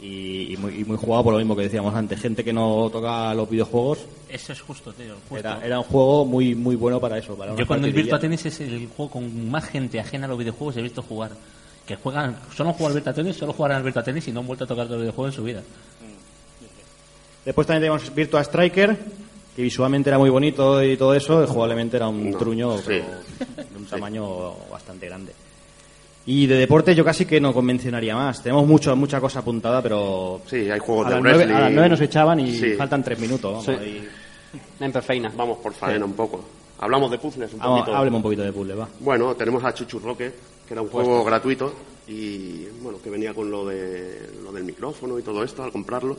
Y, 0.00 0.52
y 0.52 0.56
muy, 0.56 0.80
y 0.80 0.84
muy 0.84 0.96
jugado 0.96 1.24
por 1.24 1.32
lo 1.34 1.38
mismo 1.38 1.54
que 1.56 1.62
decíamos 1.62 1.94
antes. 1.94 2.20
Gente 2.20 2.42
que 2.44 2.52
no 2.52 2.88
toca 2.90 3.34
los 3.34 3.48
videojuegos, 3.48 3.98
Eso 4.28 4.52
es 4.52 4.60
justo, 4.60 4.92
tío. 4.92 5.14
justo. 5.28 5.36
era, 5.36 5.60
era 5.64 5.78
un 5.78 5.84
juego 5.84 6.24
muy 6.24 6.54
muy 6.54 6.76
bueno 6.76 7.00
para 7.00 7.18
eso. 7.18 7.34
Para 7.36 7.54
Yo 7.56 7.66
con 7.66 7.84
el. 7.84 7.92
Virtua 7.92 8.18
Tennis 8.18 8.46
es 8.46 8.60
el 8.60 8.88
juego 8.88 9.10
con 9.12 9.50
más 9.50 9.64
gente 9.64 10.00
ajena 10.00 10.26
a 10.26 10.28
los 10.28 10.38
videojuegos 10.38 10.76
he 10.76 10.82
visto 10.82 11.02
jugar. 11.02 11.30
Que 11.86 11.96
juegan, 11.96 12.36
solo 12.56 12.72
jugar 12.72 12.90
al 12.92 12.94
Virtua 12.96 13.12
Tennis, 13.14 13.36
solo 13.36 13.52
jugarán 13.52 13.78
al 13.78 13.82
Virtua 13.82 14.02
Tennis 14.04 14.28
y 14.28 14.32
no 14.32 14.40
han 14.40 14.46
vuelto 14.46 14.64
a 14.64 14.66
tocar 14.66 14.88
los 14.88 15.00
videojuegos 15.00 15.32
en 15.32 15.36
su 15.36 15.42
vida. 15.44 15.62
Después 17.44 17.66
también 17.66 17.82
tenemos 17.82 18.14
Virtua 18.14 18.42
Striker, 18.44 18.96
que 19.56 19.62
visualmente 19.62 20.10
era 20.10 20.18
muy 20.18 20.30
bonito 20.30 20.82
y 20.84 20.96
todo 20.96 21.14
eso, 21.14 21.46
jugablemente 21.46 21.96
era 21.96 22.06
un 22.08 22.30
No, 22.30 22.38
truño 22.38 22.76
sí. 22.78 22.84
pero 22.86 23.04
de 23.70 23.76
un 23.76 23.86
tamaño 23.86 24.52
bastante 24.70 25.06
grande. 25.06 25.32
Y 26.26 26.46
de 26.46 26.56
deporte 26.56 26.94
yo 26.94 27.04
casi 27.04 27.24
que 27.24 27.40
no 27.40 27.52
convencionaría 27.54 28.14
más. 28.14 28.42
Tenemos 28.42 28.66
mucho, 28.66 28.94
mucha 28.94 29.20
cosa 29.20 29.40
apuntada, 29.40 29.82
pero 29.82 30.40
Sí, 30.46 30.70
hay 30.70 30.78
juegos 30.78 31.06
a, 31.06 31.08
de 31.10 31.14
las 31.16 31.22
nueve, 31.22 31.38
wrestling. 31.38 31.54
a 31.56 31.60
las 31.60 31.72
nueve 31.72 31.88
nos 31.88 32.00
echaban 32.00 32.40
y 32.40 32.54
Sí. 32.56 32.74
faltan 32.74 33.02
tres 33.02 33.18
minutos. 33.18 33.66
vamos, 33.66 33.80
Sí. 33.82 33.86
y- 33.88 34.08
En 34.84 34.92
perfeina. 34.92 35.32
Vamos 35.36 35.58
por 35.58 35.72
faena 35.72 36.04
un 36.04 36.12
poco. 36.14 36.44
Hablamos 36.78 37.10
de 37.10 37.18
puzzles 37.18 37.52
un 37.54 37.60
poquito. 37.60 37.94
hábleme 37.94 38.16
un 38.16 38.22
poquito 38.22 38.42
de 38.42 38.52
puzzle, 38.52 38.74
va. 38.74 38.88
Bueno, 39.00 39.34
tenemos 39.34 39.62
a 39.64 39.72
Chuchu 39.74 39.98
Rocket, 39.98 40.34
que 40.66 40.74
era 40.74 40.82
un 40.82 40.88
juego 40.88 41.22
gratuito 41.24 41.72
y 42.08 42.64
bueno, 42.82 42.98
que 43.02 43.10
venía 43.10 43.32
con 43.34 43.50
lo 43.50 43.66
de 43.66 44.30
lo 44.42 44.50
del 44.52 44.64
micrófono 44.64 45.18
y 45.18 45.22
todo 45.22 45.42
esto 45.44 45.62
al 45.62 45.70
comprarlo. 45.72 46.16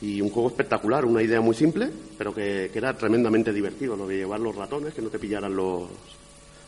Y 0.00 0.20
un 0.20 0.28
juego 0.30 0.48
espectacular, 0.48 1.04
una 1.04 1.22
idea 1.22 1.40
muy 1.40 1.54
simple, 1.54 1.88
pero 2.18 2.34
que, 2.34 2.68
que 2.72 2.78
era 2.78 2.94
tremendamente 2.96 3.52
divertido, 3.52 3.96
lo 3.96 4.06
de 4.06 4.16
llevar 4.16 4.40
los 4.40 4.54
ratones, 4.54 4.92
que 4.92 5.00
no 5.02 5.08
te 5.08 5.18
pillaran 5.18 5.54
los, 5.56 5.82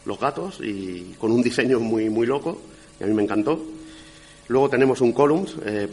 los 0.09 0.18
gatos 0.18 0.59
y 0.61 1.14
con 1.18 1.30
un 1.30 1.42
diseño 1.42 1.78
muy 1.78 2.09
muy 2.09 2.26
loco, 2.26 2.59
y 2.98 3.04
a 3.04 3.06
mí 3.06 3.14
me 3.14 3.22
encantó. 3.22 3.62
Luego 4.48 4.70
tenemos 4.70 5.02
un 5.02 5.12
Columns, 5.12 5.54
eh, 5.64 5.86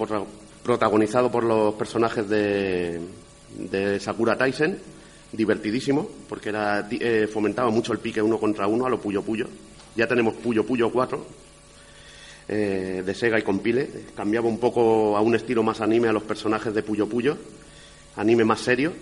protagonizado 0.64 1.30
por 1.30 1.44
los 1.44 1.76
personajes 1.76 2.28
de, 2.28 3.02
de 3.58 4.00
Sakura 4.00 4.38
Taisen, 4.38 4.80
divertidísimo, 5.34 6.10
porque 6.30 6.50
era, 6.50 6.88
eh, 6.90 7.28
fomentaba 7.32 7.70
mucho 7.70 7.92
el 7.92 8.00
pique 8.00 8.22
uno 8.22 8.40
contra 8.40 8.66
uno 8.66 8.86
a 8.86 8.90
lo 8.90 9.02
Puyo 9.02 9.22
Puyo. 9.22 9.48
Ya 9.96 10.08
tenemos 10.08 10.36
Puyo 10.36 10.66
Puyo 10.66 10.90
4, 10.90 11.26
eh, 12.48 13.04
de 13.06 13.14
Sega 13.14 13.38
y 13.38 13.44
Compile. 13.44 13.90
Cambiaba 14.16 14.48
un 14.48 14.60
poco 14.60 15.18
a 15.18 15.22
un 15.22 15.36
estilo 15.36 15.62
más 15.62 15.82
anime 15.82 16.08
a 16.08 16.14
los 16.14 16.24
personajes 16.24 16.74
de 16.74 16.84
Puyo 16.84 17.08
Puyo, 17.08 17.38
anime 18.16 18.46
más 18.46 18.62
serio. 18.62 18.94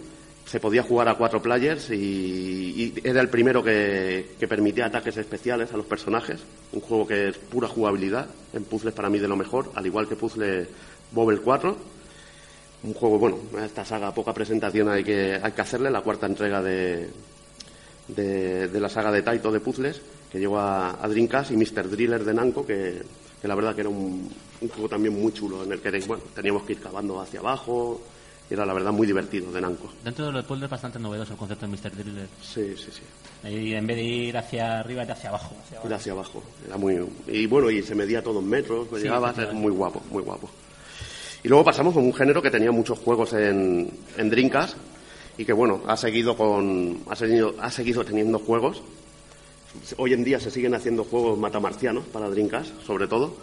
Se 0.46 0.60
podía 0.60 0.84
jugar 0.84 1.08
a 1.08 1.16
cuatro 1.16 1.41
players 1.41 1.89
y, 1.91 2.94
era 3.04 3.22
el 3.22 3.30
primero 3.30 3.64
que, 3.64 4.36
permitía 4.48 4.88
ataques 4.88 5.18
especiales 5.18 5.74
a 5.74 5.78
los 5.78 5.86
personajes. 5.86 6.41
Un 6.72 6.82
juego 6.82 7.08
que 7.08 7.30
es 7.30 7.38
pura 7.38 7.68
jugabilidad, 7.68 8.28
en 8.54 8.64
puzzles 8.66 8.94
para 8.94 9.10
mí 9.10 9.20
de 9.20 9.28
lo 9.28 9.36
mejor, 9.36 9.72
al 9.76 9.86
igual 9.86 10.08
que 10.08 10.16
Puzzle 10.16 10.68
Bobble 11.12 11.39
4. 11.39 11.78
Un 12.84 12.94
juego, 12.94 13.18
bueno, 13.18 13.38
esta 13.64 13.86
saga 13.86 14.14
poca 14.14 14.34
presentación 14.34 14.89
hay 14.89 15.04
que, 15.04 15.39
hay 15.41 15.52
que 15.54 15.62
hacerle, 15.62 15.89
la 15.89 16.02
cuarta 16.02 16.28
entrega 16.28 16.62
de, 16.62 17.10
de, 18.10 18.68
de 18.68 18.80
la 18.80 18.89
saga 18.89 19.12
de 19.12 19.22
Taito 19.22 19.52
de 19.52 19.62
puzzles, 19.62 20.02
que 20.32 20.39
llegó 20.39 20.60
a, 20.60 21.04
a 21.04 21.08
Dreamcast, 21.08 21.52
y 21.52 21.58
Mr. 21.58 21.89
Driller 21.89 22.24
de 22.24 22.34
Namco, 22.34 22.66
que, 22.66 23.02
la 23.44 23.56
verdad 23.56 23.76
que 23.76 23.82
era 23.82 23.89
un, 23.89 24.30
un 24.62 24.70
juego 24.70 24.89
también 24.89 25.20
muy 25.20 25.34
chulo, 25.34 25.64
en 25.64 25.72
el 25.72 25.80
que 25.80 25.91
bueno, 26.08 26.24
teníamos 26.34 26.64
que 26.64 26.74
ir 26.74 26.80
cavando 26.80 27.20
hacia 27.20 27.39
abajo, 27.39 28.02
era 28.50 28.66
la 28.66 28.74
verdad 28.74 28.91
muy 28.91 29.08
divertido 29.08 29.52
de 29.52 29.62
Namco. 29.62 29.89
Dentro 30.04 30.26
de 30.28 30.32
los 30.32 30.46
puzzles 30.46 30.66
es 30.66 30.72
bastante 30.72 31.00
novedoso 31.00 31.34
el 31.34 31.39
concepto 31.39 31.66
de 31.68 31.72
Mr. 31.72 31.96
Driller. 31.96 32.28
Sí, 32.41 32.76
sí, 32.78 32.89
sí. 32.91 33.50
Y 33.50 33.74
en 33.74 33.88
vez 33.88 33.98
de 33.98 34.04
ir 34.04 34.38
hacia 34.38 34.80
arriba, 34.80 35.04
ir 35.04 35.12
hacia 35.12 35.30
abajo. 35.30 35.56
Hacia 35.64 35.78
abajo. 35.78 35.88
Ir 35.89 35.94
hacia 35.96 36.12
abajo. 36.12 36.44
Era 36.68 36.78
muy, 36.78 37.00
y 37.28 37.46
bueno, 37.48 37.70
y 37.72 37.82
se 37.82 37.96
medía 37.96 38.22
todo 38.24 38.39
en 38.39 38.48
metros, 38.50 38.88
pues 38.89 39.02
Sí, 39.02 39.08
llegaba 39.08 39.30
a 39.30 39.34
ser 39.34 39.46
efectivamente. 39.46 39.70
muy 39.70 39.78
guapo, 39.78 40.02
muy 40.12 40.24
guapo. 40.24 40.50
Y 41.44 41.48
luego 41.50 41.64
pasamos 41.66 41.96
a 41.96 42.00
un 42.00 42.14
género 42.14 42.41
que 42.41 42.52
tenía 42.52 42.72
muchos 42.72 43.00
juegos 43.00 43.34
en, 43.34 43.89
en 44.18 44.30
Dreamcast 44.30 44.78
y 45.38 45.44
que 45.46 45.52
bueno, 45.54 45.82
ha 45.88 45.98
seguido 45.98 46.38
con, 46.38 47.00
ha 47.10 47.16
seguido, 47.16 47.56
ha 47.60 47.70
seguido 47.72 48.06
teniendo 48.06 48.39
juegos. 48.39 48.82
Hoy 49.98 50.14
en 50.14 50.24
día 50.24 50.39
se 50.39 50.52
siguen 50.52 50.76
haciendo 50.76 51.04
juegos 51.04 51.38
matamarcianos 51.39 52.06
para 52.06 52.30
Dreamcast, 52.30 52.82
sobre 52.86 53.08
todo. 53.08 53.36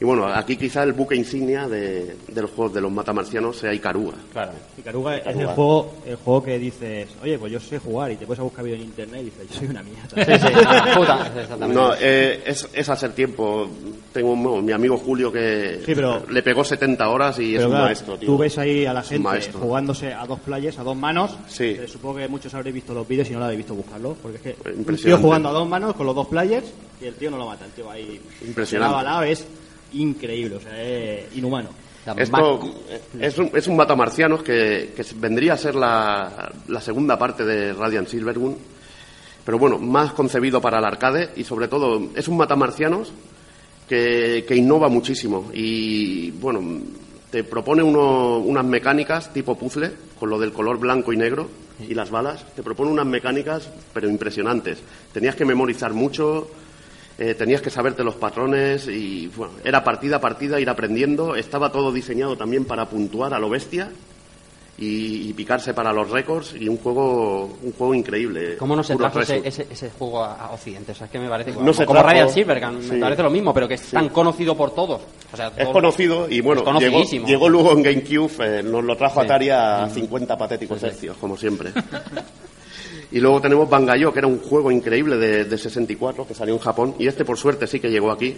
Y 0.00 0.04
bueno, 0.04 0.26
aquí 0.28 0.56
quizá 0.56 0.84
el 0.84 0.92
buque 0.92 1.16
insignia 1.16 1.66
de, 1.66 2.14
de 2.28 2.42
los 2.42 2.52
juegos 2.52 2.72
de 2.72 2.80
los 2.80 2.92
matamarcianos 2.92 3.56
sea 3.56 3.74
Icarúa. 3.74 4.14
Claro. 4.32 4.52
Icaruga 4.78 5.16
es 5.16 5.26
el 5.26 5.32
Icaruga. 5.32 5.54
juego, 5.54 5.94
el 6.06 6.16
juego 6.16 6.42
que 6.44 6.58
dices, 6.60 7.08
oye, 7.20 7.36
pues 7.36 7.52
yo 7.52 7.58
sé 7.58 7.80
jugar 7.80 8.12
y 8.12 8.16
te 8.16 8.24
puedes 8.24 8.38
a 8.38 8.44
buscar 8.44 8.64
vídeo 8.64 8.76
en 8.76 8.82
internet 8.84 9.22
y 9.22 9.24
dices, 9.24 9.48
yo 9.50 9.58
soy 9.58 9.66
una 9.66 9.82
mierda. 9.82 10.38
Sí, 10.38 10.46
sí, 10.46 10.54
puta, 10.96 11.26
exactamente. 11.26 11.74
No, 11.74 11.94
eh, 12.00 12.42
es, 12.46 12.68
es 12.72 12.88
hacer 12.88 13.10
tiempo. 13.12 13.68
Tengo 14.12 14.36
bueno, 14.36 14.62
mi 14.62 14.70
amigo 14.70 14.96
Julio 14.98 15.32
que 15.32 15.80
Sí, 15.84 15.92
pero- 15.96 16.22
le 16.30 16.42
pegó 16.44 16.62
70 16.62 17.08
horas 17.08 17.36
y 17.40 17.56
es 17.56 17.64
un 17.64 17.70
claro, 17.70 17.84
maestro, 17.86 18.16
tío. 18.18 18.28
tú 18.28 18.38
ves 18.38 18.56
ahí 18.56 18.86
a 18.86 18.92
la 18.92 19.02
gente 19.02 19.24
maestro. 19.24 19.58
jugándose 19.58 20.14
a 20.14 20.24
dos 20.26 20.38
players, 20.38 20.78
a 20.78 20.84
dos 20.84 20.96
manos. 20.96 21.36
Sí. 21.48 21.64
Eh, 21.76 21.88
supongo 21.88 22.18
que 22.18 22.28
muchos 22.28 22.54
habréis 22.54 22.74
visto 22.74 22.94
los 22.94 23.06
vídeos 23.08 23.28
y 23.30 23.32
no 23.32 23.40
lo 23.40 23.46
habéis 23.46 23.58
visto 23.58 23.74
buscarlo. 23.74 24.16
Porque 24.22 24.36
es 24.36 24.42
que 24.56 24.70
un 24.70 24.84
tío 24.96 25.18
jugando 25.18 25.48
a 25.48 25.52
dos 25.52 25.68
manos 25.68 25.96
con 25.96 26.06
los 26.06 26.14
dos 26.14 26.28
players 26.28 26.66
y 27.00 27.06
el 27.06 27.14
tío 27.14 27.32
no 27.32 27.36
lo 27.36 27.46
mata. 27.46 27.64
El 27.64 27.72
tío 27.72 27.90
ahí 27.90 28.20
Impresionante. 28.46 28.92
lado 28.94 28.98
a 28.98 29.02
lado 29.02 29.22
es 29.24 29.44
increíble, 29.92 30.56
o 30.56 30.60
sea, 30.60 30.82
es 30.82 31.36
inhumano. 31.36 31.68
Esto 32.22 32.60
es 33.20 33.38
un, 33.38 33.50
es 33.54 33.66
un 33.66 33.76
matamarcianos 33.76 34.42
que, 34.42 34.92
que 34.96 35.04
vendría 35.16 35.54
a 35.54 35.56
ser 35.58 35.74
la, 35.74 36.50
la 36.68 36.80
segunda 36.80 37.18
parte 37.18 37.44
de 37.44 37.72
Radiant 37.74 38.08
Silvergun, 38.08 38.56
pero 39.44 39.58
bueno, 39.58 39.78
más 39.78 40.12
concebido 40.12 40.60
para 40.60 40.78
el 40.78 40.84
arcade 40.84 41.30
y 41.36 41.44
sobre 41.44 41.68
todo 41.68 42.10
es 42.14 42.26
un 42.28 42.36
matamarcianos 42.38 43.12
que, 43.88 44.44
que 44.46 44.56
innova 44.56 44.88
muchísimo 44.88 45.50
y 45.52 46.30
bueno, 46.32 46.60
te 47.30 47.44
propone 47.44 47.82
uno- 47.82 48.38
unas 48.38 48.64
mecánicas 48.64 49.32
tipo 49.32 49.56
puzzle 49.58 49.90
con 50.18 50.30
lo 50.30 50.38
del 50.38 50.52
color 50.52 50.78
blanco 50.78 51.12
y 51.12 51.16
negro 51.16 51.48
y 51.86 51.94
las 51.94 52.10
balas, 52.10 52.44
te 52.56 52.62
propone 52.62 52.90
unas 52.90 53.06
mecánicas 53.06 53.70
pero 53.92 54.08
impresionantes. 54.08 54.78
Tenías 55.12 55.36
que 55.36 55.44
memorizar 55.44 55.92
mucho, 55.92 56.48
eh, 57.18 57.34
tenías 57.34 57.60
que 57.60 57.70
saberte 57.70 58.04
los 58.04 58.14
patrones 58.14 58.86
y 58.88 59.26
bueno, 59.36 59.54
era 59.64 59.82
partida 59.82 60.16
a 60.16 60.20
partida 60.20 60.60
ir 60.60 60.70
aprendiendo. 60.70 61.34
Estaba 61.34 61.72
todo 61.72 61.90
diseñado 61.92 62.36
también 62.36 62.64
para 62.64 62.86
puntuar 62.88 63.34
a 63.34 63.38
lo 63.40 63.48
bestia 63.50 63.90
y, 64.80 65.28
y 65.28 65.32
picarse 65.32 65.74
para 65.74 65.92
los 65.92 66.08
récords 66.08 66.54
y 66.54 66.68
un 66.68 66.76
juego 66.76 67.58
un 67.60 67.72
juego 67.72 67.92
increíble. 67.94 68.56
¿Cómo 68.58 68.76
no 68.76 68.84
se 68.84 68.94
trajo 68.94 69.18
ese, 69.18 69.40
treasure. 69.40 69.48
ese, 69.48 69.66
ese 69.72 69.90
juego 69.90 70.22
a, 70.22 70.52
Occidente? 70.52 70.92
O 70.92 70.94
sea, 70.94 71.06
es 71.06 71.10
que 71.10 71.18
me 71.18 71.28
parece 71.28 71.52
como, 71.52 71.66
No 71.66 71.72
como 71.84 72.00
Ryan 72.00 72.30
Silvergun, 72.30 72.82
sí. 72.84 72.92
me 72.92 73.00
parece 73.00 73.22
lo 73.24 73.30
mismo, 73.30 73.52
pero 73.52 73.66
que 73.66 73.74
es 73.74 73.80
Sí. 73.80 73.92
tan 73.96 74.08
conocido 74.10 74.56
por 74.56 74.72
todos. 74.72 75.00
O 75.32 75.36
sea, 75.36 75.48
Es 75.48 75.64
todo- 75.64 75.72
conocido 75.72 76.28
y 76.30 76.40
bueno, 76.40 76.62
Es 76.64 76.80
llegó, 76.80 77.02
llegó 77.26 77.48
luego 77.48 77.72
en 77.72 77.82
GameCube, 77.82 78.30
eh, 78.60 78.62
nos 78.62 78.84
lo 78.84 78.96
trajo 78.96 79.18
Sí. 79.20 79.26
Atari 79.26 79.50
a 79.50 79.88
50 79.92 80.38
patéticos 80.38 80.80
hercios, 80.84 81.16
como 81.16 81.36
siempre. 81.36 81.72
y 83.10 83.20
luego 83.20 83.40
tenemos 83.40 83.68
Bangayo, 83.70 84.12
que 84.12 84.18
era 84.18 84.28
un 84.28 84.38
juego 84.38 84.70
increíble 84.70 85.16
de, 85.16 85.44
de 85.44 85.58
64 85.58 86.26
que 86.26 86.34
salió 86.34 86.54
en 86.54 86.60
Japón 86.60 86.94
y 86.98 87.06
este 87.06 87.24
por 87.24 87.38
suerte 87.38 87.66
sí 87.66 87.80
que 87.80 87.90
llegó 87.90 88.10
aquí, 88.10 88.36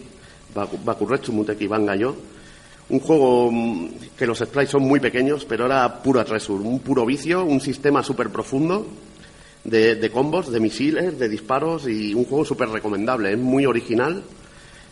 Baku- 0.54 0.78
Bakuretsu 0.84 1.32
Muteki 1.32 1.66
Bangayo. 1.66 2.14
Un 2.88 2.98
juego 3.00 3.50
mm, 3.52 3.88
que 4.18 4.26
los 4.26 4.38
sprites 4.38 4.70
son 4.70 4.82
muy 4.82 4.98
pequeños, 5.00 5.44
pero 5.44 5.66
era 5.66 6.02
pura 6.02 6.24
treasure, 6.24 6.64
un 6.64 6.80
puro 6.80 7.06
vicio, 7.06 7.44
un 7.44 7.60
sistema 7.60 8.02
súper 8.02 8.30
profundo 8.30 8.86
de, 9.62 9.94
de 9.94 10.10
combos, 10.10 10.50
de 10.50 10.58
misiles, 10.58 11.16
de 11.18 11.28
disparos 11.28 11.86
y 11.86 12.14
un 12.14 12.24
juego 12.24 12.44
súper 12.44 12.68
recomendable. 12.68 13.32
Es 13.32 13.38
muy 13.38 13.64
original. 13.66 14.22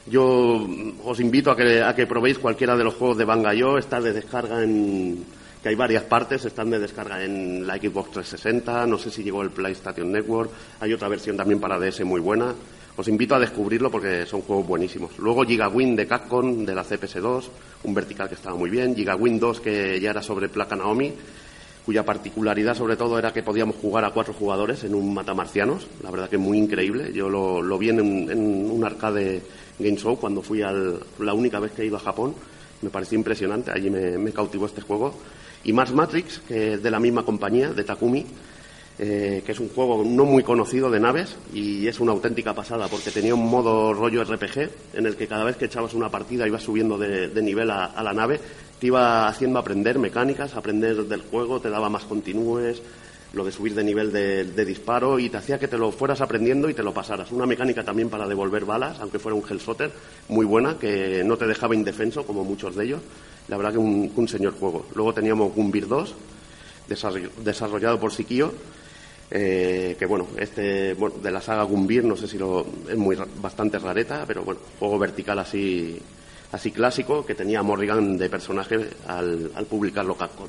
Yo 0.06 0.64
mm, 0.66 0.92
os 1.06 1.18
invito 1.20 1.50
a 1.50 1.56
que, 1.56 1.82
a 1.82 1.94
que 1.94 2.06
probéis 2.06 2.38
cualquiera 2.38 2.76
de 2.76 2.84
los 2.84 2.94
juegos 2.94 3.18
de 3.18 3.24
Bangayo. 3.24 3.78
Está 3.78 4.00
de 4.00 4.12
descarga 4.12 4.62
en. 4.62 5.24
Que 5.62 5.68
hay 5.68 5.74
varias 5.74 6.04
partes. 6.04 6.44
Están 6.44 6.70
de 6.70 6.78
descarga 6.78 7.22
en 7.24 7.66
la 7.66 7.76
Xbox 7.76 8.12
360. 8.12 8.86
No 8.86 8.98
sé 8.98 9.10
si 9.10 9.22
llegó 9.22 9.42
el 9.42 9.50
PlayStation 9.50 10.10
Network. 10.10 10.50
Hay 10.80 10.92
otra 10.92 11.08
versión 11.08 11.36
también 11.36 11.60
para 11.60 11.78
DS 11.78 12.04
muy 12.04 12.20
buena. 12.20 12.54
Os 12.96 13.06
invito 13.06 13.36
a 13.36 13.38
descubrirlo 13.38 13.92
porque 13.92 14.26
son 14.26 14.40
juegos 14.42 14.66
buenísimos. 14.66 15.16
Luego 15.18 15.44
Gigawin 15.44 15.94
de 15.94 16.06
Capcom, 16.08 16.64
de 16.64 16.74
la 16.74 16.84
CPS2, 16.84 17.44
un 17.84 17.94
vertical 17.94 18.28
que 18.28 18.34
estaba 18.34 18.56
muy 18.56 18.70
bien. 18.70 18.96
Gigawin 18.96 19.38
2, 19.38 19.60
que 19.60 20.00
ya 20.00 20.10
era 20.10 20.20
sobre 20.20 20.48
placa 20.48 20.74
Naomi, 20.74 21.12
cuya 21.86 22.04
particularidad 22.04 22.74
sobre 22.74 22.96
todo 22.96 23.16
era 23.16 23.32
que 23.32 23.44
podíamos 23.44 23.76
jugar 23.76 24.04
a 24.04 24.10
cuatro 24.10 24.34
jugadores 24.34 24.82
en 24.82 24.96
un 24.96 25.14
matamarcianos. 25.14 25.86
La 26.02 26.10
verdad 26.10 26.28
que 26.28 26.38
muy 26.38 26.58
increíble. 26.58 27.12
Yo 27.12 27.28
lo, 27.28 27.62
lo 27.62 27.78
vi 27.78 27.90
en, 27.90 28.00
en 28.00 28.68
un 28.68 28.84
arcade 28.84 29.42
Game 29.78 29.96
Show 29.96 30.18
cuando 30.18 30.42
fui 30.42 30.62
al, 30.62 30.98
la 31.20 31.34
única 31.34 31.60
vez 31.60 31.70
que 31.70 31.82
he 31.82 31.86
ido 31.86 31.98
a 31.98 32.00
Japón. 32.00 32.34
Me 32.82 32.90
pareció 32.90 33.16
impresionante. 33.16 33.70
Allí 33.70 33.90
me 33.90 34.32
cautivó 34.32 34.66
este 34.66 34.80
juego. 34.80 35.14
Y 35.68 35.72
Mars 35.74 35.92
Matrix, 35.92 36.40
que 36.48 36.72
es 36.72 36.82
de 36.82 36.90
la 36.90 36.98
misma 36.98 37.26
compañía, 37.26 37.74
de 37.74 37.84
Takumi, 37.84 38.24
eh, 38.98 39.42
que 39.44 39.52
es 39.52 39.60
un 39.60 39.68
juego 39.68 40.02
no 40.02 40.24
muy 40.24 40.42
conocido 40.42 40.90
de 40.90 40.98
naves 40.98 41.36
y 41.52 41.86
es 41.86 42.00
una 42.00 42.12
auténtica 42.12 42.54
pasada 42.54 42.88
porque 42.88 43.10
tenía 43.10 43.34
un 43.34 43.50
modo 43.50 43.92
rollo 43.92 44.24
RPG 44.24 44.70
en 44.94 45.04
el 45.04 45.14
que 45.14 45.26
cada 45.26 45.44
vez 45.44 45.58
que 45.58 45.66
echabas 45.66 45.92
una 45.92 46.08
partida 46.08 46.46
ibas 46.46 46.62
subiendo 46.62 46.96
de, 46.96 47.42
nivel 47.42 47.70
a, 47.70 48.02
la 48.02 48.14
nave, 48.14 48.40
te 48.80 48.86
iba 48.86 49.28
haciendo 49.28 49.58
aprender 49.58 49.98
mecánicas, 49.98 50.56
aprender 50.56 51.04
del 51.04 51.20
juego, 51.20 51.60
te 51.60 51.68
daba 51.68 51.90
más 51.90 52.04
continúes, 52.04 52.80
lo 53.34 53.44
de 53.44 53.52
subir 53.52 53.74
de 53.74 53.84
nivel 53.84 54.10
de, 54.10 54.64
disparo 54.64 55.18
y 55.18 55.28
te 55.28 55.36
hacía 55.36 55.58
que 55.58 55.68
te 55.68 55.76
lo 55.76 55.92
fueras 55.92 56.22
aprendiendo 56.22 56.70
y 56.70 56.74
te 56.74 56.82
lo 56.82 56.94
pasaras. 56.94 57.30
Una 57.30 57.44
mecánica 57.44 57.84
también 57.84 58.08
para 58.08 58.26
devolver 58.26 58.64
balas, 58.64 59.00
aunque 59.00 59.18
fuera 59.18 59.36
un 59.36 59.44
Hellshooter, 59.46 59.90
muy 60.28 60.46
buena, 60.46 60.78
que 60.78 61.22
no 61.24 61.36
te 61.36 61.46
dejaba 61.46 61.74
indefenso 61.74 62.24
como 62.24 62.42
muchos 62.42 62.74
de 62.74 62.86
ellos. 62.86 63.02
La 63.48 63.56
verdad 63.56 63.72
que 63.72 63.78
un, 63.78 64.28
señor 64.28 64.58
juego. 64.58 64.86
Luego 64.94 65.14
teníamos 65.14 65.54
Gumbir 65.54 65.88
2, 65.88 66.14
desarroll- 66.88 67.30
desarrollado 67.42 67.98
por 67.98 68.12
Sikio, 68.12 68.52
eh, 69.30 69.96
que 69.98 70.06
bueno, 70.06 70.26
este 70.38 70.94
bueno, 70.94 71.16
de 71.22 71.30
la 71.30 71.40
saga 71.40 71.62
Gumbir, 71.64 72.04
no 72.04 72.16
sé 72.16 72.26
si 72.28 72.38
lo 72.38 72.66
es 72.88 72.96
muy 72.96 73.16
bastante 73.40 73.78
rareta, 73.78 74.24
pero 74.26 74.42
bueno, 74.42 74.60
juego 74.78 74.98
vertical 74.98 75.38
así 75.38 75.98
así 76.52 76.70
clásico 76.70 77.26
que 77.26 77.34
tenía 77.34 77.62
Morrigan 77.62 78.16
de 78.16 78.30
personaje 78.30 78.88
al, 79.06 79.50
al 79.54 79.66
publicarlo 79.66 80.16
Capcom. 80.16 80.48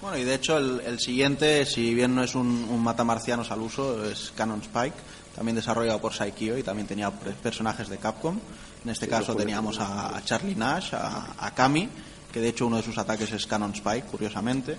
Bueno, 0.00 0.16
y 0.18 0.24
de 0.24 0.34
hecho 0.34 0.56
el, 0.58 0.80
el 0.80 0.98
siguiente, 0.98 1.64
si 1.66 1.94
bien 1.94 2.14
no 2.14 2.24
es 2.24 2.34
un, 2.34 2.46
un 2.70 2.82
matamarcianos 2.82 3.50
al 3.50 3.60
uso, 3.60 4.04
es 4.04 4.32
Canon 4.34 4.60
Spike, 4.62 4.96
también 5.36 5.54
desarrollado 5.56 6.00
por 6.00 6.12
Saikyo 6.14 6.56
y 6.58 6.62
también 6.62 6.88
tenía 6.88 7.10
personajes 7.10 7.88
de 7.88 7.98
Capcom. 7.98 8.38
En 8.84 8.90
este 8.90 9.06
caso 9.08 9.34
teníamos 9.36 9.78
a, 9.78 10.16
a 10.16 10.24
Charlie 10.24 10.56
Nash, 10.56 10.92
a, 10.94 11.34
a 11.38 11.54
Kami, 11.54 11.88
que 12.32 12.40
de 12.40 12.48
hecho 12.48 12.66
uno 12.66 12.76
de 12.78 12.82
sus 12.82 12.98
ataques 12.98 13.30
es 13.32 13.46
Canon 13.46 13.72
Spike, 13.74 14.06
curiosamente. 14.08 14.76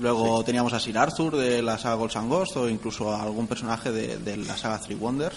Luego 0.00 0.42
teníamos 0.44 0.72
a 0.72 0.80
Sir 0.80 0.96
Arthur 0.98 1.36
de 1.36 1.60
la 1.62 1.76
saga 1.78 1.96
Ghosts 1.96 2.16
and 2.16 2.28
Ghosts 2.30 2.56
o 2.56 2.68
incluso 2.68 3.12
a 3.12 3.22
algún 3.22 3.46
personaje 3.46 3.90
de, 3.92 4.18
de 4.18 4.36
la 4.36 4.56
saga 4.56 4.78
Three 4.80 4.96
Wonders. 4.96 5.36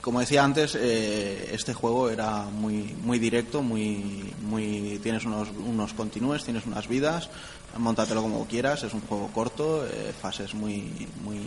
Como 0.00 0.20
decía 0.20 0.44
antes, 0.44 0.76
eh, 0.78 1.50
este 1.52 1.74
juego 1.74 2.08
era 2.10 2.42
muy, 2.44 2.94
muy 3.02 3.18
directo, 3.18 3.62
muy, 3.62 4.32
muy, 4.42 5.00
tienes 5.02 5.24
unos, 5.24 5.48
unos 5.58 5.92
continúes, 5.94 6.44
tienes 6.44 6.64
unas 6.66 6.86
vidas, 6.86 7.28
montatelo 7.76 8.22
como 8.22 8.46
quieras, 8.46 8.84
es 8.84 8.94
un 8.94 9.00
juego 9.00 9.28
corto, 9.34 9.84
eh, 9.84 10.12
fases 10.20 10.54
muy, 10.54 11.08
muy, 11.24 11.40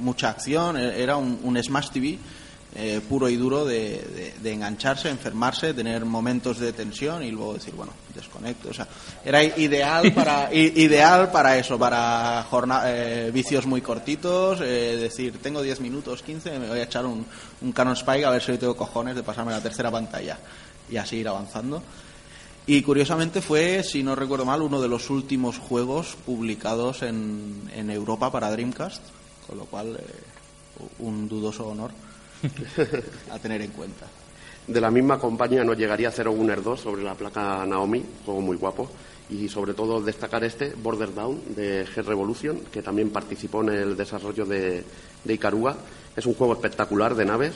mucha 0.00 0.28
acción, 0.30 0.76
e- 0.76 1.02
era 1.02 1.16
un, 1.16 1.40
un 1.42 1.60
Smash 1.60 1.90
TV 1.90 2.18
eh, 2.74 3.00
puro 3.08 3.28
y 3.28 3.36
duro 3.36 3.64
de, 3.64 3.98
de- 4.14 4.34
de 4.42 4.52
engancharse, 4.52 5.08
enfermarse, 5.08 5.72
tener 5.74 6.04
momentos 6.04 6.58
de 6.58 6.72
tensión 6.72 7.22
y 7.22 7.30
luego 7.30 7.54
decir, 7.54 7.74
bueno, 7.74 7.92
desconecto. 8.14 8.68
O 8.68 8.74
sea, 8.74 8.86
era 9.24 9.42
ideal 9.42 10.12
para, 10.14 10.52
ideal 10.54 11.30
para 11.30 11.56
eso, 11.58 11.78
para 11.78 12.46
eh, 12.86 13.30
vicios 13.32 13.66
muy 13.66 13.80
cortitos, 13.80 14.60
eh, 14.60 14.96
decir, 15.00 15.38
tengo 15.42 15.62
10 15.62 15.80
minutos, 15.80 16.22
15, 16.22 16.58
me 16.58 16.68
voy 16.68 16.78
a 16.80 16.84
echar 16.84 17.06
un, 17.06 17.24
un 17.62 17.72
Canon 17.72 17.94
Spike 17.94 18.24
a 18.26 18.30
ver 18.30 18.42
si 18.42 18.52
hoy 18.52 18.58
tengo 18.58 18.76
cojones 18.76 19.16
de 19.16 19.22
pasarme 19.22 19.52
a 19.52 19.56
la 19.56 19.62
tercera 19.62 19.90
pantalla 19.90 20.38
y 20.90 20.96
así 20.98 21.16
ir 21.16 21.28
avanzando. 21.28 21.82
Y 22.66 22.82
curiosamente 22.82 23.40
fue, 23.40 23.82
si 23.82 24.02
no 24.02 24.14
recuerdo 24.14 24.44
mal, 24.44 24.60
uno 24.60 24.78
de 24.82 24.88
los 24.88 25.08
últimos 25.08 25.56
juegos 25.56 26.18
publicados 26.26 27.00
en, 27.02 27.62
en 27.74 27.90
Europa 27.90 28.30
para 28.30 28.50
Dreamcast, 28.50 29.00
con 29.46 29.56
lo 29.56 29.64
cual 29.64 29.96
eh, 29.98 30.04
un 30.98 31.26
dudoso 31.30 31.66
honor 31.66 31.92
a 33.30 33.38
tener 33.38 33.62
en 33.62 33.70
cuenta. 33.70 34.06
De 34.66 34.80
la 34.80 34.90
misma 34.90 35.18
compañía 35.18 35.64
nos 35.64 35.78
llegaría 35.78 36.10
Zero 36.10 36.32
Gunner 36.32 36.62
2 36.62 36.80
sobre 36.80 37.02
la 37.02 37.14
placa 37.14 37.64
Naomi, 37.66 38.04
juego 38.24 38.40
muy 38.40 38.56
guapo. 38.56 38.90
Y 39.30 39.48
sobre 39.48 39.74
todo 39.74 40.00
destacar 40.00 40.44
este, 40.44 40.74
Border 40.74 41.14
Down, 41.14 41.54
de 41.54 41.86
G 41.86 42.02
Revolution, 42.02 42.60
que 42.72 42.82
también 42.82 43.10
participó 43.10 43.62
en 43.62 43.70
el 43.70 43.96
desarrollo 43.96 44.46
de, 44.46 44.84
de 45.24 45.34
Ikaruga. 45.34 45.76
Es 46.16 46.26
un 46.26 46.34
juego 46.34 46.54
espectacular 46.54 47.14
de 47.14 47.24
naves, 47.24 47.54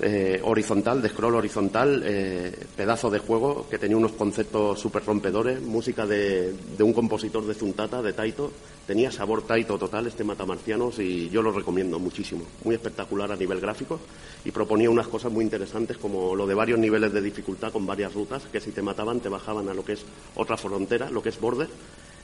eh, 0.00 0.40
horizontal, 0.42 1.00
de 1.00 1.08
scroll 1.08 1.36
horizontal, 1.36 2.02
eh, 2.04 2.52
pedazo 2.76 3.10
de 3.10 3.18
juego 3.18 3.66
que 3.68 3.78
tenía 3.78 3.96
unos 3.96 4.12
conceptos 4.12 4.78
súper 4.78 5.04
rompedores, 5.04 5.60
música 5.60 6.06
de, 6.06 6.52
de 6.52 6.82
un 6.82 6.92
compositor 6.92 7.46
de 7.46 7.54
Zuntata, 7.54 8.02
de 8.02 8.12
Taito. 8.12 8.52
Tenía 8.86 9.10
sabor 9.10 9.42
Taito 9.42 9.78
total 9.78 10.06
este 10.06 10.22
Matamarcianos 10.22 10.98
y 10.98 11.28
yo 11.30 11.42
lo 11.42 11.50
recomiendo 11.50 11.98
muchísimo. 11.98 12.44
Muy 12.64 12.74
espectacular 12.74 13.32
a 13.32 13.36
nivel 13.36 13.60
gráfico 13.60 13.98
y 14.44 14.50
proponía 14.50 14.90
unas 14.90 15.08
cosas 15.08 15.32
muy 15.32 15.44
interesantes 15.44 15.96
como 15.96 16.36
lo 16.36 16.46
de 16.46 16.54
varios 16.54 16.78
niveles 16.78 17.12
de 17.12 17.20
dificultad 17.20 17.72
con 17.72 17.86
varias 17.86 18.14
rutas 18.14 18.44
que 18.52 18.60
si 18.60 18.70
te 18.70 18.82
mataban 18.82 19.20
te 19.20 19.28
bajaban 19.28 19.68
a 19.68 19.74
lo 19.74 19.84
que 19.84 19.94
es 19.94 20.04
otra 20.36 20.56
frontera, 20.56 21.10
lo 21.10 21.22
que 21.22 21.30
es 21.30 21.40
border 21.40 21.68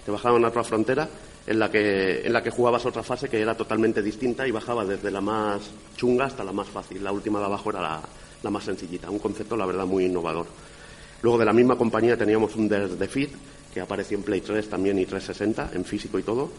te 0.04 0.10
bajaban 0.10 0.44
a 0.44 0.48
otra 0.48 0.64
frontera 0.64 1.08
en 1.46 1.58
la 1.58 1.70
que 1.70 2.26
en 2.26 2.32
la 2.32 2.42
que 2.42 2.50
jugabas 2.50 2.86
otra 2.86 3.02
fase 3.02 3.28
que 3.28 3.40
era 3.40 3.56
totalmente 3.56 4.02
distinta 4.02 4.46
y 4.46 4.50
bajaba 4.50 4.84
desde 4.84 5.10
la 5.10 5.20
más 5.20 5.62
chunga 5.96 6.26
hasta 6.26 6.44
la 6.44 6.52
más 6.52 6.68
fácil. 6.68 7.02
La 7.02 7.12
última 7.12 7.38
de 7.40 7.46
abajo 7.46 7.70
era 7.70 7.80
la, 7.80 8.02
la 8.42 8.50
más 8.50 8.64
sencillita, 8.64 9.10
un 9.10 9.18
concepto 9.18 9.56
la 9.56 9.66
verdad 9.66 9.86
muy 9.86 10.04
innovador. 10.04 10.46
Luego 11.22 11.38
de 11.38 11.44
la 11.44 11.52
misma 11.52 11.76
compañía 11.76 12.16
teníamos 12.16 12.54
un 12.56 12.68
Death 12.68 12.92
Defeat 12.92 13.30
que 13.72 13.80
apareció 13.80 14.18
en 14.18 14.24
Play 14.24 14.40
3 14.40 14.68
también 14.68 14.98
y 14.98 15.06
360 15.06 15.70
en 15.74 15.84
físico 15.84 16.18
y 16.18 16.22
todo. 16.22 16.50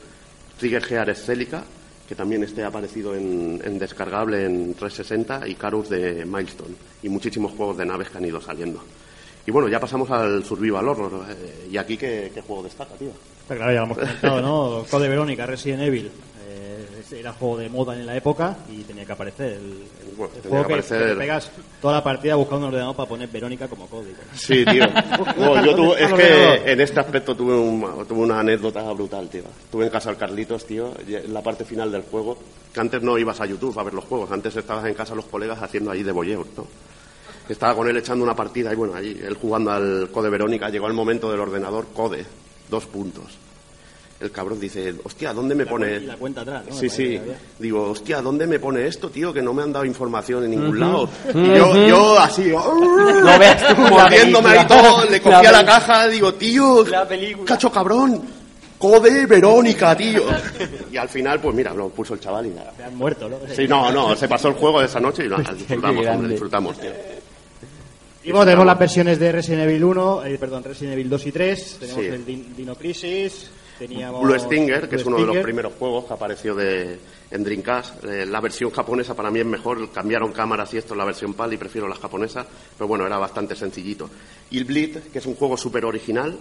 Trigger 0.57 0.83
Gear 0.83 1.15
Celica 1.15 1.63
que 2.07 2.15
también 2.15 2.43
esté 2.43 2.63
aparecido 2.65 3.15
en, 3.15 3.61
en 3.63 3.79
descargable 3.79 4.45
en 4.45 4.73
360 4.73 5.47
y 5.47 5.55
Carus 5.55 5.89
de 5.89 6.25
Milestone 6.25 6.75
y 7.01 7.07
muchísimos 7.09 7.53
juegos 7.53 7.77
de 7.77 7.85
naves 7.85 8.09
que 8.09 8.17
han 8.17 8.25
ido 8.25 8.41
saliendo. 8.41 8.83
Y 9.45 9.51
bueno, 9.51 9.67
ya 9.69 9.79
pasamos 9.79 10.09
al 10.11 10.43
Survival 10.43 10.87
Horror. 10.87 11.25
eh, 11.29 11.69
¿Y 11.71 11.77
aquí 11.77 11.97
qué, 11.97 12.31
qué 12.33 12.41
juego 12.41 12.63
destaca, 12.63 12.93
tío? 12.95 13.11
Está 13.43 13.55
claro, 13.55 13.71
ya 13.73 13.79
lo 13.79 13.85
hemos 13.85 13.97
comentado, 13.97 14.41
¿no? 14.41 14.85
Code 14.89 15.09
Verónica, 15.09 15.45
Resident 15.45 15.83
Evil. 15.83 16.11
Eh, 16.47 16.87
era 17.19 17.33
juego 17.33 17.57
de 17.57 17.69
moda 17.69 17.93
en 17.95 18.05
la 18.05 18.15
época 18.15 18.55
y 18.71 18.81
tenía 18.83 19.05
que 19.05 19.11
aparecer. 19.11 19.53
El, 19.53 19.59
el- 19.59 20.15
Bueno, 20.17 20.33
el 20.35 20.41
tenía 20.41 20.57
juego 20.63 20.67
que 20.67 20.73
aparecer- 20.73 20.99
que 21.03 21.09
te 21.13 21.15
pegas 21.15 21.51
toda 21.81 21.95
la 21.95 22.03
partida 22.03 22.35
buscando 22.35 22.67
un 22.67 22.73
ordenador 22.73 22.95
para 22.95 23.09
poner 23.09 23.27
Verónica 23.29 23.67
como 23.67 23.87
código. 23.87 24.17
Sí, 24.35 24.63
tío. 24.65 24.85
No, 25.37 25.63
yo 25.65 25.75
tuve- 25.75 26.03
es 26.03 26.13
que 26.13 26.71
en 26.71 26.81
este 26.81 26.99
aspecto 27.01 27.35
tuve, 27.35 27.53
un- 27.55 28.05
tuve 28.07 28.19
una 28.19 28.39
anécdota 28.39 28.81
brutal, 28.93 29.27
tío. 29.29 29.43
Estuve 29.65 29.85
en 29.85 29.91
casa 29.91 30.09
del 30.09 30.17
Carlitos, 30.17 30.65
tío, 30.65 30.93
en 31.07 31.33
la 31.33 31.41
parte 31.41 31.65
final 31.65 31.91
del 31.91 32.03
juego. 32.03 32.37
Que 32.73 32.79
antes 32.79 33.01
no 33.03 33.17
ibas 33.17 33.39
a 33.41 33.45
YouTube 33.45 33.77
a 33.77 33.83
ver 33.83 33.93
los 33.93 34.05
juegos, 34.05 34.31
antes 34.31 34.55
estabas 34.55 34.85
en 34.85 34.93
casa 34.95 35.13
los 35.13 35.25
colegas 35.25 35.61
haciendo 35.61 35.91
ahí 35.91 36.01
de 36.01 36.11
bolleo, 36.11 36.47
¿no? 36.57 36.65
Estaba 37.49 37.75
con 37.75 37.87
él 37.89 37.97
echando 37.97 38.23
una 38.23 38.35
partida 38.35 38.71
y 38.71 38.75
bueno, 38.75 38.95
ahí 38.95 39.21
él 39.23 39.35
jugando 39.35 39.69
al 39.71 40.09
Code 40.11 40.29
Verónica, 40.29 40.69
llegó 40.69 40.87
el 40.87 40.93
momento 40.93 41.29
del 41.29 41.41
ordenador, 41.41 41.87
Code, 41.93 42.25
dos 42.73 42.85
puntos. 42.87 43.25
El 44.19 44.31
cabrón 44.31 44.59
dice, 44.59 44.95
hostia, 45.03 45.31
¿dónde 45.33 45.53
me 45.53 45.65
pone...? 45.65 45.97
Y 45.97 46.05
la 46.05 46.15
cuenta 46.15 46.41
atrás, 46.41 46.63
¿no? 46.69 46.75
Sí, 46.75 46.89
sí. 46.89 47.19
Digo, 47.59 47.91
hostia, 47.91 48.21
¿dónde 48.21 48.47
me 48.47 48.57
pone 48.57 48.87
esto, 48.87 49.09
tío? 49.09 49.31
Que 49.33 49.41
no 49.41 49.53
me 49.53 49.61
han 49.63 49.71
dado 49.73 49.83
información 49.85 50.45
en 50.45 50.51
ningún 50.51 50.79
lado. 50.79 51.09
Y 51.33 51.57
yo, 51.57 51.87
yo 51.87 52.19
así, 52.19 52.47
No 52.51 53.37
veas 53.37 53.67
tú 53.75 53.81
la 53.81 53.89
mordiéndome 53.89 54.49
ahí 54.49 54.65
todo, 54.67 55.03
le 55.05 55.11
La 55.11 55.19
cogía 55.21 55.37
la, 55.37 55.41
película. 55.51 55.65
caja, 55.65 56.07
digo, 56.07 56.33
tío, 56.35 56.85
La 56.85 57.07
película. 57.07 57.45
cacho 57.45 57.69
cabrón, 57.71 58.21
¡Code 58.79 59.25
Verónica, 59.25 59.95
tío! 59.95 60.23
Y 60.91 60.97
al 60.97 61.09
final, 61.09 61.39
pues 61.41 61.53
mira, 61.55 61.73
lo 61.73 61.89
puso 61.89 62.13
el 62.15 62.19
chaval 62.21 62.45
y 62.47 62.53
ya. 62.53 62.71
Me 62.77 62.83
han 62.85 62.95
muerto, 62.95 63.27
¿no? 63.29 63.37
Sí, 63.53 63.67
no, 63.67 63.91
no, 63.91 64.15
se 64.15 64.27
pasó 64.29 64.47
el 64.49 64.55
juego 64.55 64.79
de 64.79 64.85
esa 64.87 64.99
noche 65.01 65.25
y 65.25 65.27
lo 65.27 65.37
disfrutamos, 65.53 66.05
hombre, 66.07 66.29
disfrutamos, 66.29 66.79
tío. 66.79 66.91
Y 68.23 68.31
bueno, 68.31 68.45
tenemos 68.45 68.65
las 68.65 68.79
versiones 68.79 69.19
de 69.19 69.31
Resident 69.31 69.63
Evil 69.63 69.83
1, 69.83 70.25
eh, 70.25 70.37
perdón, 70.37 70.63
Resident 70.63 70.93
Evil 70.93 71.09
2 71.09 71.25
y 71.27 71.31
3. 71.31 71.77
Tenemos 71.79 72.01
Sí. 72.01 72.07
el 72.09 72.25
Din- 72.25 72.55
Dino 72.55 72.75
Crisis. 72.75 73.49
Teníamos 73.77 74.21
Blue 74.23 74.39
Stinger, 74.39 74.87
que 74.87 74.95
es 74.95 75.05
uno 75.05 75.17
de 75.17 75.25
los 75.25 75.37
primeros 75.37 75.73
juegos 75.77 76.05
que 76.05 76.13
apareció 76.13 76.55
de, 76.55 76.99
en 77.31 77.43
Dreamcast. 77.43 78.03
Eh, 78.05 78.25
la 78.25 78.39
versión 78.39 78.69
japonesa 78.71 79.13
para 79.15 79.29
mí 79.31 79.39
es 79.39 79.45
mejor, 79.45 79.91
cambiaron 79.91 80.31
cámaras 80.31 80.73
y 80.73 80.77
esto 80.77 80.93
es 80.93 80.97
la 80.97 81.05
versión 81.05 81.33
PAL 81.33 81.53
y 81.53 81.57
prefiero 81.57 81.87
la 81.87 81.95
japonesa, 81.95 82.45
pero 82.77 82.87
bueno, 82.87 83.05
era 83.05 83.17
bastante 83.17 83.55
sencillito. 83.55 84.09
Y 84.51 84.59
el 84.59 84.65
Bleed, 84.65 84.97
que 85.11 85.19
es 85.19 85.25
un 85.25 85.35
juego 85.35 85.57
súper 85.57 85.83
original, 85.85 86.37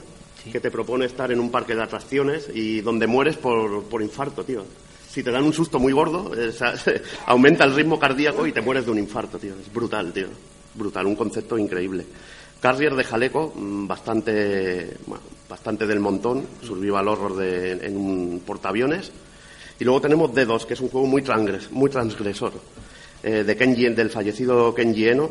que 0.53 0.61
te 0.61 0.71
propone 0.71 1.07
estar 1.07 1.33
en 1.33 1.41
un 1.41 1.51
parque 1.51 1.75
de 1.75 1.83
atracciones 1.83 2.49
y 2.55 2.81
donde 2.83 3.07
mueres 3.07 3.37
por, 3.39 3.85
por 3.85 4.03
infarto, 4.03 4.45
tío. 4.45 4.65
Si 5.11 5.23
te 5.23 5.31
dan 5.31 5.43
un 5.45 5.53
susto 5.53 5.79
muy 5.81 5.93
gordo, 5.93 6.33
eh, 6.37 6.49
o 6.51 6.53
sea, 6.53 6.75
aumenta 7.27 7.65
el 7.65 7.75
ritmo 7.75 7.99
cardíaco 7.99 8.47
y 8.47 8.53
te 8.53 8.61
mueres 8.61 8.85
de 8.85 8.93
un 8.93 8.99
infarto, 8.99 9.39
tío. 9.39 9.55
Es 9.61 9.73
brutal, 9.73 10.13
tío. 10.13 10.29
Brutal, 10.75 11.07
un 11.07 11.17
concepto 11.17 11.59
increíble. 11.59 12.07
Carrier 12.61 12.95
de 12.95 13.05
Jaleco, 13.05 13.53
mm, 13.55 13.87
bastante, 13.87 14.97
bueno, 15.07 15.23
bastante 15.49 15.87
del 15.87 16.01
montón, 16.01 16.45
survival 16.63 17.09
horror 17.09 17.37
de, 17.37 17.73
en 17.73 17.97
un 17.97 18.43
portaaviones. 18.47 19.11
Y 19.79 19.85
luego 19.85 20.01
tenemos 20.01 20.31
D2, 20.33 20.65
que 20.65 20.75
es 20.75 20.81
un 20.81 20.89
juego 20.89 21.07
muy, 21.07 21.23
transgres- 21.23 21.71
muy 21.71 21.91
transgresor, 21.91 22.53
eh, 23.23 23.43
de 23.45 23.57
Kenji, 23.57 23.89
del 23.89 24.11
fallecido 24.11 24.73
Kenji 24.75 25.09
Eno. 25.09 25.31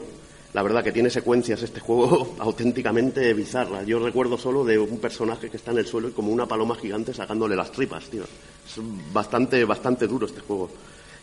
La 0.53 0.61
verdad 0.63 0.83
que 0.83 0.91
tiene 0.91 1.09
secuencias 1.09 1.63
este 1.63 1.79
juego 1.79 2.35
auténticamente 2.39 3.33
bizarras. 3.33 3.85
Yo 3.87 3.99
recuerdo 4.03 4.37
solo 4.37 4.65
de 4.65 4.77
un 4.77 4.99
personaje 4.99 5.49
que 5.49 5.55
está 5.55 5.71
en 5.71 5.77
el 5.77 5.87
suelo 5.87 6.09
y 6.09 6.11
como 6.11 6.31
una 6.33 6.45
paloma 6.45 6.75
gigante 6.75 7.13
sacándole 7.13 7.55
las 7.55 7.71
tripas, 7.71 8.03
tío. 8.09 8.23
Es 8.23 8.75
bastante, 9.13 9.63
bastante 9.63 10.05
duro 10.07 10.25
este 10.25 10.41
juego. 10.41 10.69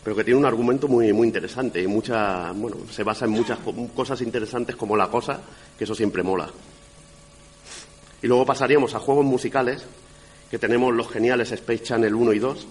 Pero 0.03 0.15
que 0.15 0.23
tiene 0.23 0.39
un 0.39 0.45
argumento 0.45 0.87
muy, 0.87 1.11
muy 1.13 1.27
interesante 1.27 1.81
y 1.81 1.87
mucha, 1.87 2.51
bueno, 2.53 2.77
se 2.89 3.03
basa 3.03 3.25
en 3.25 3.31
muchas 3.31 3.59
co- 3.59 3.73
cosas 3.93 4.21
interesantes 4.21 4.75
como 4.75 4.95
la 4.95 5.07
cosa, 5.09 5.39
que 5.77 5.83
eso 5.83 5.93
siempre 5.93 6.23
mola. 6.23 6.49
Y 8.21 8.27
luego 8.27 8.45
pasaríamos 8.45 8.95
a 8.95 8.99
juegos 8.99 9.25
musicales, 9.25 9.83
que 10.49 10.57
tenemos 10.57 10.93
los 10.93 11.09
geniales 11.09 11.51
Space 11.51 11.83
Channel 11.83 12.13
1 12.13 12.33
y 12.33 12.39
2, 12.39 12.67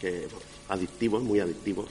que 0.00 0.10
bueno, 0.30 0.46
adictivos, 0.68 1.22
muy 1.22 1.40
adictivos. 1.40 1.86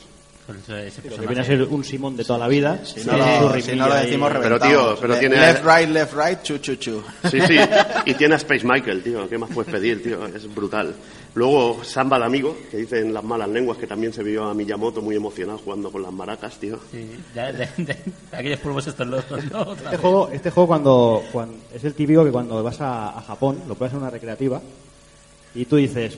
Ese- 0.67 1.01
Que 1.01 1.09
viene 1.27 1.41
a 1.41 1.45
ser 1.45 1.61
un 1.63 1.83
Simón 1.83 2.17
de 2.17 2.25
toda 2.25 2.39
la 2.39 2.47
vida. 2.49 2.83
Si 2.83 2.99
Sí, 3.01 3.07
no, 3.09 3.15
lo, 3.17 3.61
si 3.61 3.75
no 3.75 3.87
lo 3.87 3.95
decimos 3.95 4.31
Pero, 4.41 4.59
tío, 4.59 4.97
pero 4.99 5.13
Le- 5.13 5.19
tiene- 5.19 5.35
Left, 5.37 5.63
right, 5.65 5.89
left, 5.89 6.13
right, 6.13 6.41
chu, 6.41 6.57
chu, 6.57 6.75
chu. 6.75 7.01
Sí, 7.29 7.39
sí, 7.41 7.55
y 8.05 8.13
tiene 8.15 8.33
a 8.33 8.37
Space 8.37 8.65
Michael, 8.65 9.03
tío, 9.03 9.29
¿qué 9.29 9.37
más 9.37 9.49
puedes 9.53 9.71
pedir, 9.71 10.03
tío? 10.03 10.25
Es 10.25 10.53
brutal. 10.53 10.93
Luego 11.33 11.81
Samba 11.83 12.19
de 12.19 12.25
Amigo, 12.25 12.57
que 12.69 12.77
dicen 12.77 13.13
las 13.13 13.23
malas 13.23 13.47
lenguas, 13.47 13.77
que 13.77 13.87
también 13.87 14.11
se 14.11 14.21
vio 14.21 14.43
a 14.45 14.53
Miyamoto 14.53 15.01
muy 15.01 15.15
emocionado 15.15 15.59
jugando 15.59 15.89
con 15.89 16.01
las 16.03 16.11
maracas, 16.11 16.57
tío. 16.57 16.77
Sí, 16.91 17.09
ya, 17.33 17.51
de, 17.53 17.67
de- 17.77 17.85
de 17.85 18.37
aquellos 18.37 18.59
polvos 18.59 18.85
estos 18.87 19.07
locos, 19.07 19.43
¿no? 19.51 19.71
Este 19.73 19.97
juego, 19.97 20.29
este 20.33 20.51
juego 20.51 20.67
cuando, 20.67 21.23
cuando 21.31 21.55
es 21.73 21.83
el 21.85 21.93
típico 21.93 22.25
que 22.25 22.31
cuando 22.31 22.61
vas 22.61 22.81
a, 22.81 23.17
a 23.17 23.21
Japón, 23.21 23.59
lo 23.67 23.75
puedes 23.75 23.91
hacer 23.91 23.97
en 23.99 24.03
una 24.03 24.09
recreativa 24.11 24.61
y 25.55 25.65
tú 25.65 25.77
dices, 25.77 26.17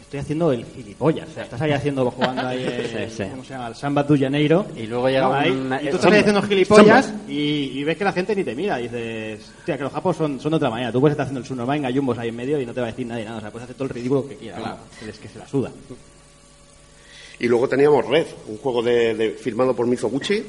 estoy 0.00 0.20
haciendo 0.20 0.52
el 0.52 0.64
gilipollas. 0.64 1.28
O 1.28 1.32
sea, 1.32 1.44
estás 1.44 1.60
ahí 1.60 1.72
haciendo, 1.72 2.10
jugando 2.10 2.46
ahí, 2.46 2.62
el, 2.64 3.10
Sí, 3.10 3.16
sí. 3.16 3.24
¿cómo 3.30 3.44
se 3.44 3.54
llama? 3.54 3.68
El 3.68 3.74
Samba 3.74 4.02
du 4.02 4.16
Janeiro. 4.18 4.66
Y 4.76 4.86
luego 4.86 5.08
llega 5.08 5.22
¿no? 5.22 5.34
Ahí, 5.34 5.50
una- 5.50 5.76
y 5.80 5.86
tú 5.86 5.92
eh, 5.92 5.96
estás 5.96 6.12
ahí 6.12 6.18
haciendo 6.20 6.42
gilipollas 6.42 7.12
y, 7.28 7.32
y 7.78 7.84
ves 7.84 7.96
que 7.96 8.04
la 8.04 8.12
gente 8.12 8.34
ni 8.36 8.44
te 8.44 8.54
mira. 8.54 8.80
Y 8.80 8.84
dices, 8.84 9.40
hostia, 9.58 9.76
que 9.76 9.82
los 9.84 9.92
japos 9.92 10.16
son, 10.16 10.40
son 10.40 10.50
de 10.50 10.56
otra 10.56 10.70
manera. 10.70 10.90
Tú 10.92 11.00
puedes 11.00 11.12
estar 11.12 11.24
haciendo 11.24 11.40
el 11.40 11.46
subnormal 11.46 11.76
en 11.76 11.82
gallumbos 11.84 12.18
ahí 12.18 12.28
en 12.30 12.36
medio 12.36 12.60
y 12.60 12.66
no 12.66 12.72
te 12.74 12.80
va 12.80 12.88
a 12.88 12.90
decir 12.90 13.06
nadie 13.06 13.24
nada. 13.24 13.38
O 13.38 13.40
sea, 13.40 13.50
puedes 13.50 13.64
hacer 13.64 13.76
todo 13.76 13.84
el 13.88 13.94
ridículo 13.94 14.28
que 14.28 14.36
quieras. 14.36 14.60
¿no? 14.60 15.08
Es 15.08 15.18
que 15.18 15.28
se 15.28 15.38
la 15.38 15.46
suda. 15.48 15.70
Y 17.38 17.48
luego 17.48 17.68
teníamos 17.68 18.06
Red, 18.06 18.26
un 18.48 18.58
juego 18.58 18.82
de, 18.82 19.14
de- 19.14 19.30
firmado 19.30 19.74
por 19.74 19.86
Mizoguchi, 19.86 20.42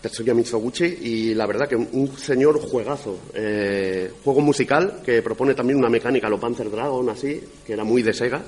Tetsuya 0.00 0.32
Mizoguchi, 0.34 0.84
y 0.84 1.34
la 1.34 1.46
verdad 1.46 1.68
que 1.68 1.76
un, 1.76 2.16
señor 2.16 2.58
juegazo. 2.60 3.18
Eh, 3.34 4.10
juego 4.24 4.40
musical 4.40 5.00
que 5.04 5.20
propone 5.22 5.54
también 5.54 5.78
una 5.78 5.90
mecánica 5.90 6.28
lo 6.28 6.40
Panzer 6.40 6.70
Dragon, 6.70 7.08
así, 7.10 7.40
que 7.66 7.72
era 7.74 7.84
muy 7.84 8.02
de 8.02 8.14
Sega, 8.14 8.42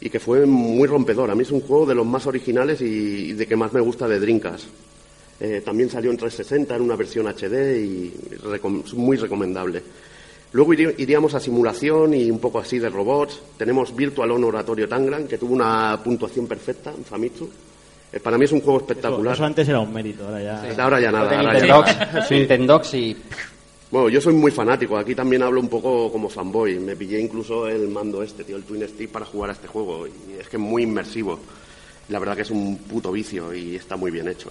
y 0.00 0.10
que 0.10 0.18
fue 0.18 0.44
muy 0.46 0.88
rompedor. 0.88 1.30
A 1.30 1.34
mí 1.34 1.42
es 1.42 1.52
un 1.52 1.60
juego 1.60 1.86
de 1.86 1.94
los 1.94 2.04
más 2.06 2.26
originales 2.26 2.80
y, 2.80 3.32
de 3.34 3.46
que 3.46 3.54
más 3.56 3.72
me 3.72 3.80
gusta 3.80 4.08
de 4.08 4.18
Dreamcast. 4.18 4.64
Eh, 5.40 5.62
también 5.64 5.88
salió 5.90 6.10
en 6.10 6.16
360 6.16 6.76
en 6.76 6.82
una 6.82 6.96
versión 6.96 7.26
HD 7.28 7.78
y 7.80 8.12
recom- 8.42 8.92
muy 8.94 9.16
recomendable. 9.16 9.82
Luego 10.52 10.72
iríamos 10.72 11.34
a 11.34 11.40
simulación 11.40 12.14
y 12.14 12.30
un 12.30 12.38
poco 12.38 12.60
así 12.60 12.78
de 12.78 12.88
robots. 12.88 13.40
Tenemos 13.58 13.94
Virtual 13.94 14.30
On 14.30 14.44
Oratorio 14.44 14.88
Tangram, 14.88 15.26
que 15.26 15.38
tuvo 15.38 15.54
una 15.54 16.00
puntuación 16.02 16.46
perfecta 16.46 16.92
en 16.96 17.04
Famitsu. 17.04 17.48
Eh, 18.14 18.20
para 18.20 18.38
mí 18.38 18.44
es 18.44 18.52
un 18.52 18.60
juego 18.60 18.78
espectacular. 18.78 19.34
eso 19.34 19.44
antes 19.44 19.68
era 19.68 19.80
un 19.80 19.92
mérito. 19.92 20.24
Ahora 20.24 20.40
ya. 20.40 20.84
Ahora 20.84 21.00
ya 21.00 21.10
nada. 21.10 21.36
ahora 21.36 22.22
Nintendox, 22.30 22.94
y 22.94 23.16
Bueno, 23.90 24.08
yo 24.08 24.20
soy 24.20 24.34
muy 24.34 24.52
fanático. 24.52 24.96
Aquí 24.96 25.16
también 25.16 25.42
hablo 25.42 25.60
un 25.60 25.68
poco 25.68 26.12
como 26.12 26.28
fanboy. 26.28 26.78
Me 26.78 26.94
pillé 26.94 27.20
incluso 27.20 27.66
el 27.66 27.88
mando 27.88 28.22
este, 28.22 28.44
tío, 28.44 28.54
el 28.54 28.62
Twin 28.62 28.86
Stick 28.86 29.10
para 29.10 29.26
jugar 29.26 29.50
a 29.50 29.54
este 29.54 29.66
juego. 29.66 30.06
Y 30.06 30.38
es 30.38 30.48
que 30.48 30.58
es 30.58 30.62
muy 30.62 30.84
inmersivo. 30.84 31.40
La 32.08 32.20
verdad 32.20 32.36
que 32.36 32.42
es 32.42 32.50
un 32.52 32.78
puto 32.78 33.10
vicio 33.10 33.52
y 33.52 33.74
está 33.74 33.96
muy 33.96 34.12
bien 34.12 34.28
hecho. 34.28 34.50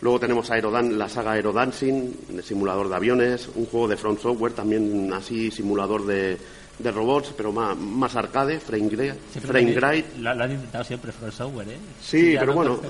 Luego 0.00 0.18
tenemos 0.18 0.50
Aerodan 0.50 0.98
la 0.98 1.10
saga 1.10 1.32
Aerodancing, 1.32 2.16
de 2.28 2.42
simulador 2.42 2.88
de 2.88 2.96
aviones, 2.96 3.50
un 3.54 3.66
juego 3.66 3.88
de 3.88 3.96
Front 3.96 4.20
Software, 4.20 4.52
también 4.52 5.10
así 5.12 5.50
simulador 5.50 6.06
de, 6.06 6.38
de 6.78 6.92
robots, 6.92 7.32
pero 7.36 7.52
más, 7.52 7.76
más 7.76 8.14
arcade, 8.16 8.60
frame, 8.60 9.14
frame 9.40 9.72
grade. 9.72 10.04
Lo 10.18 10.30
han 10.30 10.52
intentado 10.52 10.84
siempre 10.84 11.10
From 11.10 11.32
Software, 11.32 11.68
¿eh? 11.68 11.78
Sí, 12.00 12.32
Ya 12.32 12.40
pero 12.40 12.52
no 12.52 12.76
bueno, 12.76 12.80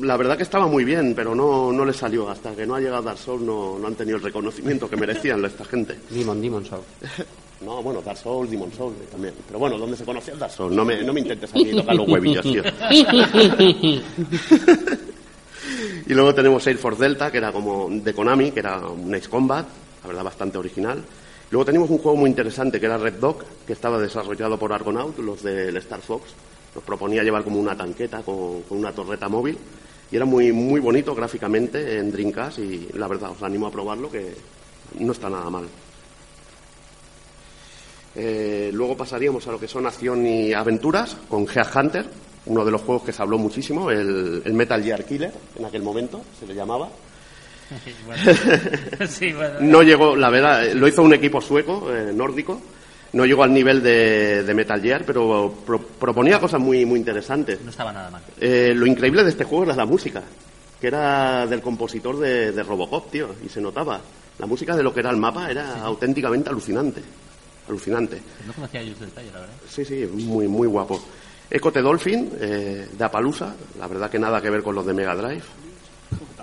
la 0.00 0.16
verdad 0.16 0.36
que 0.36 0.42
estaba 0.42 0.66
muy 0.66 0.84
bien, 0.84 1.14
pero 1.14 1.34
no, 1.34 1.72
no 1.72 1.84
le 1.84 1.92
salió. 1.92 2.28
Hasta 2.28 2.54
que 2.54 2.66
no 2.66 2.74
ha 2.74 2.80
llegado 2.80 3.02
Dark 3.02 3.18
Souls 3.18 3.42
no, 3.42 3.78
no 3.78 3.86
han 3.86 3.94
tenido 3.94 4.18
el 4.18 4.22
reconocimiento 4.22 4.88
que 4.90 4.96
merecían 4.96 5.44
esta 5.44 5.64
gente. 5.64 5.96
Demon, 6.10 6.40
Demon 6.40 6.64
Soul. 6.64 6.82
No, 7.60 7.82
bueno, 7.82 8.00
Dark 8.00 8.16
Souls, 8.16 8.50
Demon 8.50 8.72
Souls 8.72 8.96
eh, 9.02 9.08
también. 9.10 9.34
Pero 9.46 9.58
bueno, 9.58 9.76
¿dónde 9.76 9.94
se 9.94 10.02
conocía 10.02 10.32
el 10.32 10.38
Dark 10.40 10.50
Souls? 10.50 10.74
No 10.74 10.82
me, 10.82 11.02
no 11.02 11.12
me 11.12 11.20
intentes 11.20 11.50
aquí 11.50 11.72
tocar 11.72 11.94
los 11.94 12.08
huevillos, 12.08 12.42
tío. 12.42 12.62
y 16.06 16.14
luego 16.14 16.34
tenemos 16.34 16.66
Air 16.66 16.78
Force 16.78 17.02
Delta, 17.02 17.30
que 17.30 17.36
era 17.36 17.52
como 17.52 17.90
de 17.90 18.14
Konami, 18.14 18.50
que 18.50 18.60
era 18.60 18.78
un 18.78 19.14
Ace 19.14 19.28
Combat, 19.28 19.66
la 20.02 20.08
verdad 20.08 20.24
bastante 20.24 20.56
original. 20.56 21.04
Luego 21.50 21.64
teníamos 21.64 21.90
un 21.90 21.98
juego 21.98 22.16
muy 22.16 22.30
interesante 22.30 22.78
que 22.78 22.86
era 22.86 22.96
Red 22.96 23.14
Dog, 23.14 23.44
que 23.66 23.72
estaba 23.72 23.98
desarrollado 23.98 24.56
por 24.56 24.72
Argonaut, 24.72 25.18
los 25.18 25.42
del 25.42 25.76
Star 25.78 26.00
Fox. 26.00 26.30
Nos 26.74 26.84
proponía 26.84 27.24
llevar 27.24 27.42
como 27.42 27.58
una 27.58 27.76
tanqueta 27.76 28.22
con, 28.22 28.62
una 28.70 28.92
torreta 28.92 29.28
móvil. 29.28 29.58
Y 30.12 30.16
era 30.16 30.24
muy, 30.24 30.52
muy 30.52 30.80
bonito 30.80 31.12
gráficamente 31.14 31.98
en 31.98 32.12
Dreamcast 32.12 32.58
y 32.60 32.88
la 32.94 33.08
verdad 33.08 33.30
os 33.30 33.42
animo 33.42 33.66
a 33.66 33.70
probarlo 33.70 34.10
que 34.10 34.32
no 35.00 35.12
está 35.12 35.28
nada 35.28 35.50
mal. 35.50 35.66
Eh, 38.14 38.70
luego 38.72 38.96
pasaríamos 38.96 39.46
a 39.46 39.52
lo 39.52 39.58
que 39.58 39.68
son 39.68 39.86
acción 39.86 40.24
y 40.26 40.52
aventuras 40.52 41.16
con 41.28 41.46
Gear 41.46 41.68
Hunter, 41.74 42.06
uno 42.46 42.64
de 42.64 42.70
los 42.70 42.82
juegos 42.82 43.04
que 43.04 43.12
se 43.12 43.22
habló 43.22 43.38
muchísimo, 43.38 43.90
el 43.90 44.52
Metal 44.52 44.82
Gear 44.82 45.04
Killer, 45.04 45.32
en 45.56 45.64
aquel 45.64 45.82
momento 45.82 46.22
se 46.38 46.46
le 46.46 46.54
llamaba. 46.54 46.88
Bueno. 48.06 48.22
sí, 49.08 49.32
bueno. 49.32 49.54
No 49.60 49.82
llegó, 49.82 50.16
la 50.16 50.30
verdad, 50.30 50.66
eh, 50.66 50.74
lo 50.74 50.88
hizo 50.88 51.02
un 51.02 51.14
equipo 51.14 51.40
sueco, 51.40 51.88
eh, 51.94 52.12
nórdico, 52.12 52.60
no 53.12 53.24
llegó 53.24 53.44
al 53.44 53.52
nivel 53.54 53.82
de, 53.82 54.42
de 54.42 54.54
Metal 54.54 54.80
Gear, 54.80 55.04
pero 55.04 55.54
pro- 55.64 55.78
proponía 55.80 56.38
cosas 56.40 56.60
muy, 56.60 56.84
muy 56.84 56.98
interesantes. 56.98 57.60
No 57.62 57.70
estaba 57.70 57.92
nada 57.92 58.10
mal. 58.10 58.22
Eh, 58.40 58.72
lo 58.74 58.86
increíble 58.86 59.22
de 59.22 59.30
este 59.30 59.44
juego 59.44 59.64
era 59.64 59.76
la 59.76 59.86
música, 59.86 60.22
que 60.80 60.86
era 60.86 61.46
del 61.46 61.60
compositor 61.60 62.18
de, 62.18 62.52
de 62.52 62.62
Robocop, 62.62 63.10
tío, 63.10 63.34
y 63.44 63.48
se 63.48 63.60
notaba. 63.60 64.00
La 64.38 64.46
música 64.46 64.74
de 64.76 64.82
lo 64.82 64.92
que 64.92 65.00
era 65.00 65.10
el 65.10 65.16
mapa 65.18 65.50
era 65.50 65.80
auténticamente 65.82 66.50
alucinante. 66.50 67.02
Alucinante. 67.68 68.16
Pues 68.36 68.46
no 68.48 68.52
conocía 68.54 68.82
yo 68.82 68.92
ese 68.92 69.04
detalle, 69.04 69.30
la 69.32 69.40
verdad. 69.40 69.54
Sí, 69.68 69.84
sí, 69.84 70.08
muy, 70.12 70.48
muy 70.48 70.66
guapo. 70.66 71.00
Ecote 71.48 71.82
Dolphin, 71.82 72.30
eh, 72.40 72.88
de 72.96 73.04
Apalusa, 73.04 73.54
la 73.78 73.86
verdad 73.86 74.10
que 74.10 74.18
nada 74.18 74.40
que 74.40 74.50
ver 74.50 74.62
con 74.62 74.74
los 74.74 74.86
de 74.86 74.94
Mega 74.94 75.14
Drive. 75.14 75.42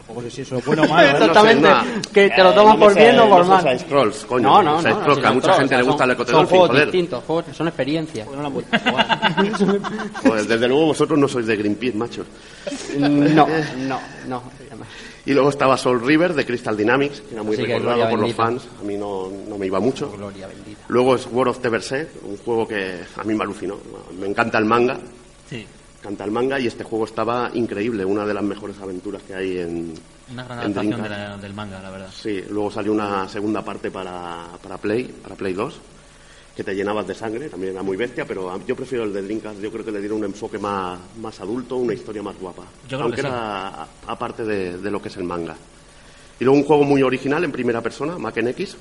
Tampoco 0.08 0.22
sé 0.22 0.32
si 0.32 0.42
eso 0.44 0.58
es 0.58 0.66
bueno 0.66 0.84
o 0.84 0.88
malo. 0.94 1.06
¿eh? 1.08 1.12
Exactamente. 1.12 1.70
no 1.70 1.84
sé, 1.84 1.88
Que 2.14 2.30
te 2.30 2.44
lo 2.44 2.54
tomas 2.54 2.76
no 2.76 2.86
por 2.86 2.96
bien 2.96 3.20
o 3.20 3.30
por 3.30 3.40
no 3.40 3.44
sé, 3.46 3.50
mal. 3.50 3.62
side 3.64 3.80
scrolls, 3.80 4.26
coño. 4.26 4.44
No, 4.50 4.64
no, 4.64 4.80
Side 4.82 4.92
no. 4.94 5.00
scrolls, 5.02 5.20
que 5.20 5.28
a 5.28 5.32
mucha 5.34 5.54
gente 5.54 5.76
o 5.76 5.78
le 5.78 5.84
gusta 5.84 6.04
el 6.06 6.10
son- 6.10 6.16
Ecote 6.16 6.32
Son 6.32 6.46
juegos 6.48 6.70
joder. 6.70 6.86
distintos, 6.86 7.24
juegos, 7.26 7.46
son 7.56 7.68
experiencias. 7.68 8.28
Joder, 10.24 10.46
desde 10.48 10.68
luego 10.68 10.86
vosotros 10.88 11.20
no 11.20 11.28
sois 11.28 11.46
de 11.46 11.56
Greenpeace, 11.58 11.98
macho. 11.98 12.26
No, 12.98 13.48
no, 13.88 14.00
no. 14.28 14.42
Y 15.26 15.34
luego 15.34 15.50
estaba 15.50 15.76
Soul 15.78 16.02
River 16.06 16.34
de 16.34 16.46
Crystal 16.46 16.76
Dynamics, 16.78 17.22
que 17.22 17.34
era 17.34 17.44
muy 17.44 17.56
Así 17.56 17.66
recordado 17.66 18.02
por 18.10 18.12
los 18.12 18.20
bendita. 18.22 18.44
fans. 18.44 18.68
A 18.80 18.84
mí 18.84 18.96
no, 18.98 19.30
no 19.48 19.58
me 19.58 19.66
iba 19.66 19.80
mucho. 19.80 20.10
Gloria 20.12 20.48
bendita. 20.48 20.82
Luego 20.88 21.16
es 21.16 21.28
World 21.30 21.52
of 21.52 21.60
the 21.62 21.70
Berserk, 21.70 22.10
un 22.24 22.38
juego 22.38 22.66
que 22.68 23.02
a 23.18 23.24
mí 23.26 23.34
me 23.36 23.44
alucinó. 23.44 23.78
Me 24.18 24.28
encanta 24.28 24.58
el 24.58 24.66
manga, 24.66 24.98
Sí. 25.98 26.08
encanta 26.08 26.24
el 26.24 26.32
manga 26.32 26.60
y 26.60 26.68
este 26.68 26.84
juego 26.84 27.06
estaba 27.06 27.50
increíble, 27.54 28.06
una 28.06 28.26
de 28.26 28.34
las 28.34 28.44
mejores 28.44 28.78
aventuras 28.80 29.22
que 29.24 29.34
hay 29.36 29.58
en, 29.60 29.94
Una 30.32 30.44
gran 30.44 30.60
en 30.60 30.64
adaptación 30.66 30.92
de 31.02 31.08
Dreamcast. 31.10 31.30
la- 31.32 31.38
del 31.38 31.54
manga, 31.54 31.82
la 31.82 31.90
verdad. 31.90 32.10
Sí, 32.14 32.44
luego 32.50 32.72
salió 32.72 32.92
una 32.94 33.28
segunda 33.28 33.64
parte 33.64 33.92
para, 33.92 34.48
para 34.62 34.78
Play, 34.78 35.04
para 35.06 35.36
Play 35.36 35.54
2. 35.54 35.80
que 36.56 36.64
te 36.64 36.74
llenabas 36.74 37.06
de 37.06 37.14
sangre, 37.14 37.50
también 37.50 37.74
era 37.74 37.84
muy 37.84 37.96
bestia, 37.96 38.26
pero 38.26 38.60
yo 38.66 38.76
prefiero 38.76 39.04
el 39.04 39.14
de 39.14 39.22
Dreamcast, 39.22 39.60
yo 39.62 39.72
creo 39.72 39.86
que 39.86 39.92
le 39.92 40.00
dieron 40.00 40.18
un 40.18 40.24
enfoque 40.26 40.58
más, 40.58 40.98
más 41.22 41.40
adulto, 41.40 41.76
una 41.76 41.94
historia 41.94 42.24
más 42.24 42.36
guapa. 42.40 42.64
Yo 42.90 42.98
creo 42.98 43.02
aunque 43.02 43.18
que 43.18 43.22
sí. 43.22 43.28
era 43.28 43.68
a- 43.84 43.88
aparte 44.08 44.44
de, 44.44 44.80
de 44.80 44.90
lo 44.90 45.00
que 45.00 45.10
es 45.10 45.18
el 45.18 45.24
manga. 45.24 45.56
Y 46.40 46.44
luego 46.44 46.60
un 46.60 46.66
juego 46.66 46.84
muy 46.84 47.04
original 47.04 47.44
en 47.44 47.52
primera 47.52 47.80
persona, 47.82 48.18
Mac 48.18 48.38
X, 48.38 48.76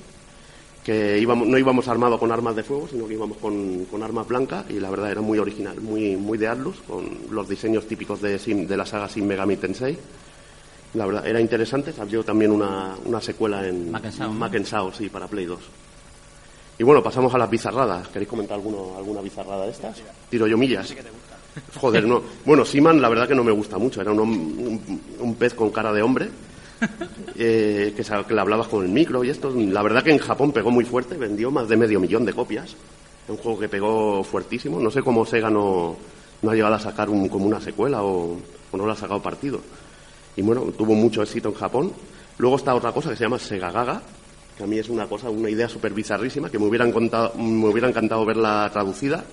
que 0.87 1.19
íbamos, 1.19 1.49
no 1.49 1.59
íbamos 1.59 1.89
armados 1.89 2.21
con 2.21 2.31
armas 2.31 2.55
de 2.55 2.63
fuego, 2.63 2.87
sino 2.89 3.09
que 3.09 3.15
íbamos 3.15 3.39
con, 3.39 3.87
con 3.87 4.05
armas 4.05 4.29
blancas 4.29 4.67
y 4.69 4.79
la 4.79 4.89
verdad 4.89 5.11
era 5.11 5.21
muy 5.21 5.37
original, 5.37 5.81
muy, 5.81 6.15
muy 6.15 6.39
de 6.39 6.47
Atlus, 6.47 6.77
con 6.87 7.11
los 7.29 7.49
diseños 7.49 7.89
típicos 7.89 8.23
de, 8.23 8.39
de 8.39 8.77
la 8.77 8.87
saga 8.87 9.09
Shin 9.09 9.27
Megami 9.27 9.57
Tensei. 9.57 9.99
La 10.95 11.07
verdad, 11.07 11.27
era 11.27 11.41
interesante, 11.41 11.93
salió 11.93 12.23
también 12.23 12.53
una, 12.53 12.95
una 13.05 13.21
secuela 13.21 13.67
en 13.67 13.91
Mac 13.91 14.05
and 14.05 14.15
Sao, 14.15 14.29
¿no? 14.29 14.35
Mac 14.35 14.55
and 14.55 14.65
Sao, 14.65 14.93
sí, 14.93 15.09
para 15.09 15.27
Play 15.27 15.47
2. 15.47 15.59
Y 16.79 16.85
bueno, 16.85 17.03
pasamos 17.03 17.35
a 17.35 17.39
las 17.39 17.51
bizarradas. 17.51 18.07
¿Queréis 18.07 18.29
comentar 18.29 18.55
alguno, 18.55 18.97
alguna 18.97 19.21
bizarrada 19.23 19.65
de 19.65 19.73
estas? 19.73 20.01
Tiro 20.31 20.47
yo 20.47 20.57
millas. 20.57 20.95
Joder, 21.81 22.07
no. 22.07 22.23
Bueno, 22.45 22.65
Seaman 22.65 23.03
la 23.03 23.09
verdad 23.09 23.27
que 23.27 23.35
no 23.35 23.43
me 23.43 23.51
gusta 23.51 23.77
mucho. 23.77 24.03
Era 24.03 24.13
un, 24.13 24.21
un, 24.21 25.01
un 25.19 25.35
pez 25.35 25.53
con 25.55 25.71
cara 25.71 25.93
de 25.93 26.03
hombre 26.03 26.29
eh, 27.37 27.95
que, 27.97 28.03
que 28.03 28.35
le 28.35 28.41
hablabas 28.41 28.69
con 28.69 28.85
el 28.85 28.91
micro 28.91 29.25
y 29.25 29.31
esto. 29.31 29.51
La 29.55 29.83
verdad 29.83 30.03
que 30.03 30.11
en 30.13 30.19
Japón 30.19 30.53
pegó 30.53 30.71
muy 30.71 30.85
fuerte, 30.85 31.17
vendió 31.17 31.51
más 31.51 31.69
de 31.69 31.77
medio 31.77 32.01
millón 32.01 32.25
de 32.25 32.33
copias. 32.33 32.71
Es 32.71 33.29
un 33.31 33.37
juego 33.39 33.59
que 33.59 33.69
pegó 33.69 34.23
fuertísimo. 34.23 34.79
No 34.81 34.91
sé 34.91 35.03
cómo 35.03 35.25
Sega 35.27 35.51
no, 35.51 35.97
no 36.43 36.51
ha 36.51 36.55
llegado 36.55 36.75
a 36.75 36.79
sacar 36.81 37.09
un- 37.11 37.29
como 37.29 37.47
una 37.47 37.61
secuela 37.61 38.03
o, 38.03 38.37
o 38.71 38.77
no 38.77 38.87
le 38.87 38.93
ha 38.93 38.97
sacado 38.97 39.21
partido. 39.23 39.61
Y 40.37 40.43
bueno, 40.43 40.63
tuvo 40.77 40.95
mucho 40.95 41.23
éxito 41.23 41.49
en 41.49 41.55
Japón. 41.55 41.93
Luego 42.39 42.57
está 42.57 42.75
otra 42.75 42.93
cosa 42.93 43.11
que 43.11 43.17
se 43.17 43.25
llama 43.25 43.39
Sega 43.39 43.71
Gaga, 43.71 44.03
que 44.57 44.65
a 44.65 44.67
mí 44.67 44.79
es 44.79 44.89
una 44.91 45.07
cosa, 45.07 45.31
una 45.31 45.49
idea 45.49 45.69
súper 45.69 45.93
bizarrísima, 45.95 46.51
que 46.51 46.59
me 46.59 46.67
hubieran 46.67 46.93
contado, 46.93 47.33
me 47.37 47.69
hubiera 47.69 47.89
encantado 47.89 48.25
verla 48.27 48.69
traducida, 48.73 49.25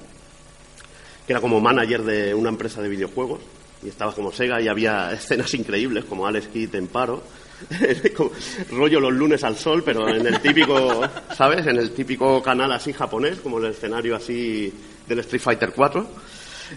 que 1.27 1.33
era 1.33 1.41
como 1.41 1.59
manager 1.59 2.03
de 2.03 2.33
una 2.33 2.49
empresa 2.49 2.81
de 2.81 2.89
videojuegos, 2.89 3.39
y 3.83 3.89
estaba 3.89 4.13
como 4.13 4.31
Sega 4.31 4.61
y 4.61 4.67
había 4.67 5.11
escenas 5.11 5.53
increíbles, 5.53 6.05
como 6.05 6.25
Alex 6.25 6.47
Kidd 6.47 6.75
en 6.75 6.87
paro, 6.87 7.23
rollo 8.71 8.99
los 8.99 9.13
lunes 9.13 9.43
al 9.43 9.57
sol, 9.57 9.83
pero 9.83 10.07
en 10.09 10.25
el 10.25 10.39
típico, 10.41 11.01
¿sabes? 11.35 11.65
En 11.67 11.77
el 11.77 11.91
típico 11.91 12.41
canal 12.41 12.71
así 12.71 12.93
japonés, 12.93 13.39
como 13.39 13.59
el 13.59 13.65
escenario 13.65 14.15
así 14.15 14.73
del 15.07 15.19
Street 15.19 15.41
Fighter 15.41 15.71
4 15.75 16.07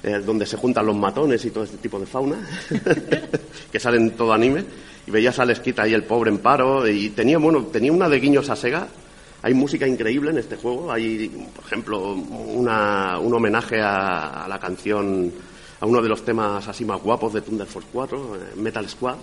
eh, 0.03 0.21
donde 0.25 0.47
se 0.47 0.57
juntan 0.57 0.85
los 0.85 0.97
matones 0.97 1.45
y 1.45 1.51
todo 1.51 1.65
este 1.65 1.79
tipo 1.79 1.99
de 1.99 2.07
fauna, 2.07 2.37
que 3.73 3.81
salen 3.81 4.03
en 4.03 4.11
todo 4.11 4.33
anime, 4.33 4.65
y 5.07 5.11
veías 5.11 5.39
a 5.39 5.43
Alex 5.43 5.61
Kidd 5.61 5.81
ahí 5.81 5.95
el 5.95 6.05
pobre 6.05 6.31
en 6.31 6.39
paro, 6.39 6.87
y 6.87 7.11
tenía, 7.11 7.39
bueno, 7.39 7.65
tenía 7.67 7.93
una 7.93 8.09
de 8.09 8.21
guiños 8.21 8.51
a 8.51 8.57
Sega, 8.57 8.89
hay 9.43 9.55
música 9.55 9.87
increíble 9.87 10.31
en 10.31 10.39
este 10.39 10.57
juego, 10.57 10.93
hay, 10.93 11.29
por 11.55 11.65
ejemplo, 11.65 12.13
una, 12.13 13.19
un 13.19 13.33
homenaje 13.33 13.81
a, 13.81 14.45
a 14.45 14.49
la 14.49 14.59
canción, 14.59 15.33
a 15.81 15.87
uno 15.87 16.01
de 16.01 16.09
los 16.09 16.25
temas 16.25 16.67
así 16.69 16.85
más 16.85 17.03
guapos 17.03 17.33
de 17.33 17.43
Thunder 17.43 17.67
Force 17.67 17.89
4, 17.93 18.37
eh, 18.37 18.39
Metal 18.57 18.89
Squad, 18.89 19.17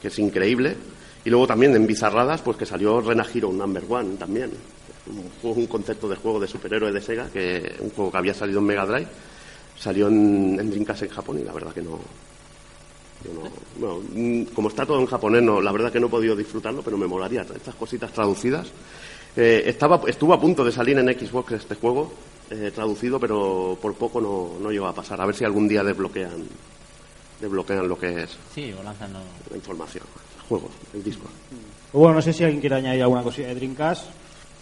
que 0.00 0.08
es 0.08 0.18
increíble, 0.18 0.76
y 1.24 1.30
luego 1.30 1.46
también 1.46 1.74
en 1.74 1.86
Bizarradas, 1.86 2.42
pues 2.42 2.56
que 2.56 2.66
salió 2.66 3.00
Rena 3.00 3.26
Hero 3.32 3.52
Number 3.52 3.84
One 3.88 4.16
también, 4.16 4.50
un, 5.06 5.50
un 5.50 5.66
concepto 5.66 6.08
de 6.08 6.16
juego 6.16 6.38
de 6.38 6.46
superhéroe 6.46 6.92
de 6.92 7.00
Sega, 7.00 7.30
que 7.30 7.76
un 7.80 7.90
juego 7.90 8.10
que 8.10 8.18
había 8.18 8.34
salido 8.34 8.60
en 8.60 8.66
Mega 8.66 8.86
Drive, 8.86 9.08
salió 9.78 10.08
en, 10.08 10.58
en 10.60 10.70
Dreamcast 10.70 11.02
en 11.02 11.08
Japón 11.08 11.38
y 11.38 11.44
la 11.44 11.52
verdad 11.52 11.72
que 11.72 11.82
no, 11.82 11.98
no, 13.80 14.00
mm, 14.14 14.44
como 14.54 14.68
está 14.68 14.86
todo 14.86 15.00
en 15.00 15.06
japonés, 15.06 15.42
no, 15.42 15.60
la 15.60 15.72
verdad 15.72 15.92
que 15.92 16.00
no 16.00 16.06
he 16.06 16.10
podido 16.10 16.36
disfrutarlo, 16.36 16.82
pero 16.82 16.96
me 16.96 17.06
molaría 17.06 17.42
estas 17.42 17.74
cositas 17.74 18.12
traducidas. 18.12 18.68
Eh, 19.36 19.64
estaba, 19.66 20.00
estuvo 20.06 20.32
a 20.32 20.40
punto 20.40 20.64
de 20.64 20.72
salir 20.72 20.98
en 20.98 21.06
Xbox 21.06 21.52
este 21.52 21.74
juego 21.74 22.12
eh, 22.50 22.70
traducido, 22.74 23.18
pero 23.20 23.76
por 23.80 23.94
poco 23.94 24.20
no, 24.20 24.52
no 24.60 24.70
llegó 24.70 24.86
a 24.86 24.94
pasar. 24.94 25.20
A 25.20 25.26
ver 25.26 25.34
si 25.34 25.44
algún 25.44 25.68
día 25.68 25.82
desbloquean, 25.84 26.46
desbloquean 27.40 27.88
lo 27.88 27.98
que 27.98 28.22
es 28.22 28.36
Sí, 28.54 28.74
o 28.78 28.82
lanzan 28.82 29.12
lo- 29.12 29.20
la 29.50 29.56
información, 29.56 30.04
el 30.36 30.42
juego, 30.48 30.68
el 30.94 31.02
disco. 31.04 31.24
Pues 31.90 32.00
bueno, 32.02 32.16
no 32.16 32.22
sé 32.22 32.32
si 32.32 32.44
alguien 32.44 32.60
quiere 32.60 32.76
añadir 32.76 33.02
alguna 33.02 33.22
cosilla 33.22 33.48
de 33.48 33.54
Dreamcast. 33.54 34.04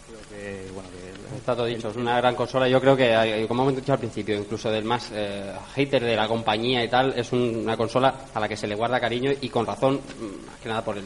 Creo 0.06 0.20
que, 0.30 0.70
bueno, 0.72 0.88
que 0.90 1.06
Está 1.36 1.54
todo 1.56 1.66
dicho, 1.66 1.90
es 1.90 1.96
una 1.96 2.16
gran 2.16 2.34
consola. 2.34 2.68
Yo 2.68 2.80
creo 2.80 2.96
que, 2.96 3.12
eh, 3.12 3.46
como 3.48 3.62
hemos 3.62 3.76
dicho 3.76 3.92
al 3.92 3.98
principio, 3.98 4.36
incluso 4.38 4.70
del 4.70 4.84
más 4.84 5.10
eh, 5.12 5.52
hater 5.74 6.02
de 6.02 6.16
la 6.16 6.26
compañía 6.28 6.82
y 6.82 6.88
tal, 6.88 7.12
es 7.16 7.30
un- 7.32 7.56
una 7.62 7.76
consola 7.76 8.14
a 8.32 8.40
la 8.40 8.48
que 8.48 8.56
se 8.56 8.66
le 8.66 8.74
guarda 8.74 8.98
cariño 9.00 9.32
y 9.40 9.48
con 9.48 9.66
razón, 9.66 9.96
mm, 9.96 10.46
más 10.46 10.56
que 10.62 10.68
nada 10.68 10.84
por 10.84 10.96
el, 10.98 11.04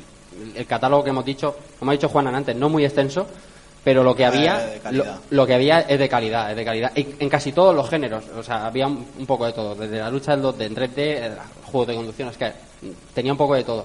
el 0.55 0.67
catálogo 0.67 1.03
que 1.03 1.11
hemos 1.11 1.25
dicho, 1.25 1.57
como 1.79 1.91
ha 1.91 1.95
dicho 1.95 2.09
Juan 2.09 2.29
antes, 2.29 2.55
no 2.55 2.69
muy 2.69 2.85
extenso, 2.85 3.27
pero 3.83 4.03
lo 4.03 4.15
que 4.15 4.23
Eh, 4.23 4.27
había, 4.27 4.59
de 4.59 5.05
lo, 5.31 5.47
que 5.47 5.55
había 5.55 5.81
es 5.81 5.99
de 5.99 6.09
calidad, 6.09 6.51
es 6.51 6.57
de 6.57 6.65
calidad. 6.65 6.93
Y 6.97 7.07
en 7.19 7.29
casi 7.29 7.53
todos 7.53 7.75
los 7.75 7.89
géneros, 7.89 8.25
o 8.37 8.43
sea, 8.43 8.67
había 8.67 8.87
un, 8.87 9.07
un 9.19 9.27
poco 9.27 9.47
de 9.47 9.53
todo, 9.53 9.75
desde 9.75 9.99
la 9.99 10.11
lucha 10.11 10.37
del 10.37 10.45
2D 10.45 10.63
en 10.67 10.75
3D, 10.77 11.31
juegos 11.65 11.89
de 11.89 11.95
conducción, 11.95 12.29
es 12.29 12.37
que 12.37 12.53
tenía 13.15 13.33
un 13.33 13.39
poco 13.39 13.55
de 13.55 13.65
todo. 13.65 13.85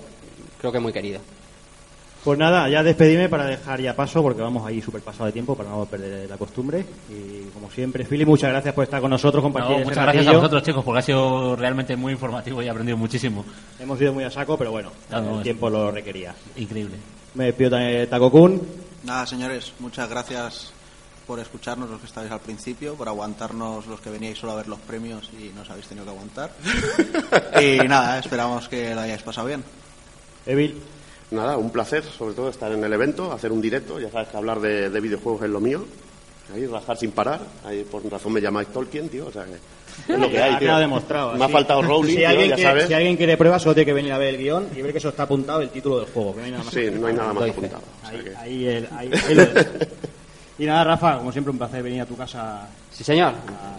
Creo 0.60 0.72
que 0.72 0.80
muy 0.80 0.92
querida. 0.94 1.20
Pues 2.24 2.40
nada, 2.40 2.68
ya 2.68 2.82
despedime 2.82 3.30
para 3.30 3.46
dejar 3.46 3.80
ya 3.80 3.96
paso, 3.96 4.24
porque 4.24 4.42
vamos 4.42 4.66
ahí 4.66 4.82
súper 4.82 5.02
pasado 5.02 5.28
de 5.28 5.32
tiempo 5.32 5.56
para 5.56 5.70
no 5.70 5.86
perder 5.86 6.28
la 6.28 6.38
costumbre. 6.38 6.84
Y 7.08 7.50
como 7.54 7.70
siempre, 7.70 8.04
Philly, 8.04 8.26
muchas 8.26 8.50
gracias 8.50 8.74
por 8.74 8.84
estar 8.84 9.00
con 9.00 9.12
nosotros, 9.12 9.44
compartir 9.44 9.70
No, 9.74 9.78
ese 9.78 9.90
muchas 9.90 10.04
gracias 10.06 10.28
a 10.28 10.32
vosotros, 10.38 10.64
chicos, 10.64 10.84
porque 10.84 11.00
ha 11.00 11.04
sido 11.04 11.56
realmente 11.56 11.96
muy 11.96 12.14
informativo 12.14 12.64
y 12.64 12.66
he 12.66 12.70
aprendido 12.72 12.98
muchísimo. 12.98 13.46
Hemos 13.80 14.02
ido 14.02 14.12
muy 14.12 14.24
a 14.24 14.32
saco, 14.32 14.58
pero 14.58 14.72
bueno, 14.72 14.92
Ah, 15.12 15.22
no, 15.22 15.38
el 15.38 15.44
tiempo 15.44 15.70
lo 15.70 15.92
requería. 15.92 16.34
Increíble. 16.56 16.96
Me 17.36 17.46
despido 17.46 17.70
también 17.70 17.92
de 17.92 18.08
Taco-kun. 18.08 18.60
Nada, 19.06 19.28
señores, 19.28 19.72
muchas 19.80 20.10
gracias 20.10 20.72
por 21.28 21.40
escucharnos 21.40 21.90
los 21.90 22.00
que 22.00 22.08
estáis 22.08 22.32
al 22.32 22.40
principio, 22.40 22.96
por 22.96 23.08
aguantarnos 23.08 23.86
los 23.86 24.02
que 24.02 24.10
veníais 24.10 24.38
solo 24.38 24.54
a 24.54 24.56
ver 24.56 24.68
los 24.68 24.80
premios 24.80 25.30
y 25.40 25.50
no 25.56 25.62
os 25.62 25.70
habéis 25.70 25.88
tenido 25.88 26.06
que 26.06 26.12
aguantar. 26.12 26.52
y 27.62 27.88
nada, 27.88 28.18
esperamos 28.20 28.68
que 28.68 28.96
lo 28.96 29.02
hayáis 29.02 29.22
pasado 29.22 29.48
bien. 29.48 29.64
Evil, 30.46 30.82
Nada, 31.32 31.58
un 31.58 31.72
placer, 31.72 32.04
sobre 32.04 32.36
todo 32.36 32.50
estar 32.50 32.72
en 32.72 32.84
el 32.84 32.94
evento, 32.94 33.32
hacer 33.32 33.52
un 33.52 33.62
directo, 33.62 34.00
ya 34.00 34.12
sabes 34.12 34.28
que 34.30 34.38
hablar 34.38 34.60
de, 34.60 34.90
de 34.90 35.00
videojuegos 35.00 35.44
es 35.44 35.50
lo 35.50 35.60
mío. 35.60 35.86
Ahí 36.54 36.68
rajar 36.68 36.98
sin 36.98 37.12
parar, 37.12 37.42
ahí 37.64 37.84
por 37.84 38.06
razón 38.10 38.34
me 38.34 38.42
llamáis 38.42 38.68
Tolkien, 38.70 39.10
tío, 39.10 39.28
o 39.28 39.32
sea 39.32 39.46
que 39.46 39.58
es 40.08 40.20
lo 40.20 40.30
que 40.30 40.40
hay, 40.42 40.50
ha 40.54 40.60
tío. 40.60 40.68
quedado 40.68 40.80
demostrado. 40.80 41.34
Me 41.36 41.46
ha 41.46 41.50
faltado 41.50 41.82
Rowling, 41.82 42.10
si 42.12 42.16
tío, 42.18 42.30
alguien 42.30 42.50
ya 42.50 42.56
quiere, 42.56 42.70
sabes. 42.70 42.88
Si 42.88 42.94
alguien 42.94 43.18
quiere 43.18 43.38
pruebas, 43.38 43.62
solo 43.62 43.76
tiene 43.76 43.86
que 43.86 43.94
venir 43.94 44.12
a 44.14 44.18
ver 44.18 44.30
el 44.36 44.38
guion 44.38 44.68
y 44.76 44.82
ver 44.82 44.92
que 44.92 44.98
eso 45.00 45.10
está 45.10 45.24
apuntado 45.24 45.62
el 45.62 45.70
título 45.70 46.00
del 46.00 46.08
juego. 46.10 46.34
Que 46.34 46.40
no 46.40 46.46
hay 46.46 46.52
nada 46.52 46.64
más 46.64 46.74
Sí, 46.74 46.88
no 46.92 47.08
hay 47.08 47.14
nada 47.14 47.34
más 47.34 47.50
apuntado. 47.50 47.82
o 48.04 48.08
sea 48.10 48.18
Ahí, 48.20 48.24
que- 48.24 48.36
ahí, 48.38 48.66
el- 48.68 48.88
ahí- 48.98 49.12
ahí 49.28 49.36
lo. 49.36 49.44
Y 50.58 50.66
nada, 50.66 50.86
Rafa, 50.86 51.18
como 51.18 51.34
siempre, 51.34 51.52
un 51.52 51.58
placer 51.58 51.84
venir 51.84 52.00
a 52.02 52.06
tu 52.06 52.16
casa. 52.16 52.66
Sí, 52.90 53.04
señor. 53.04 53.34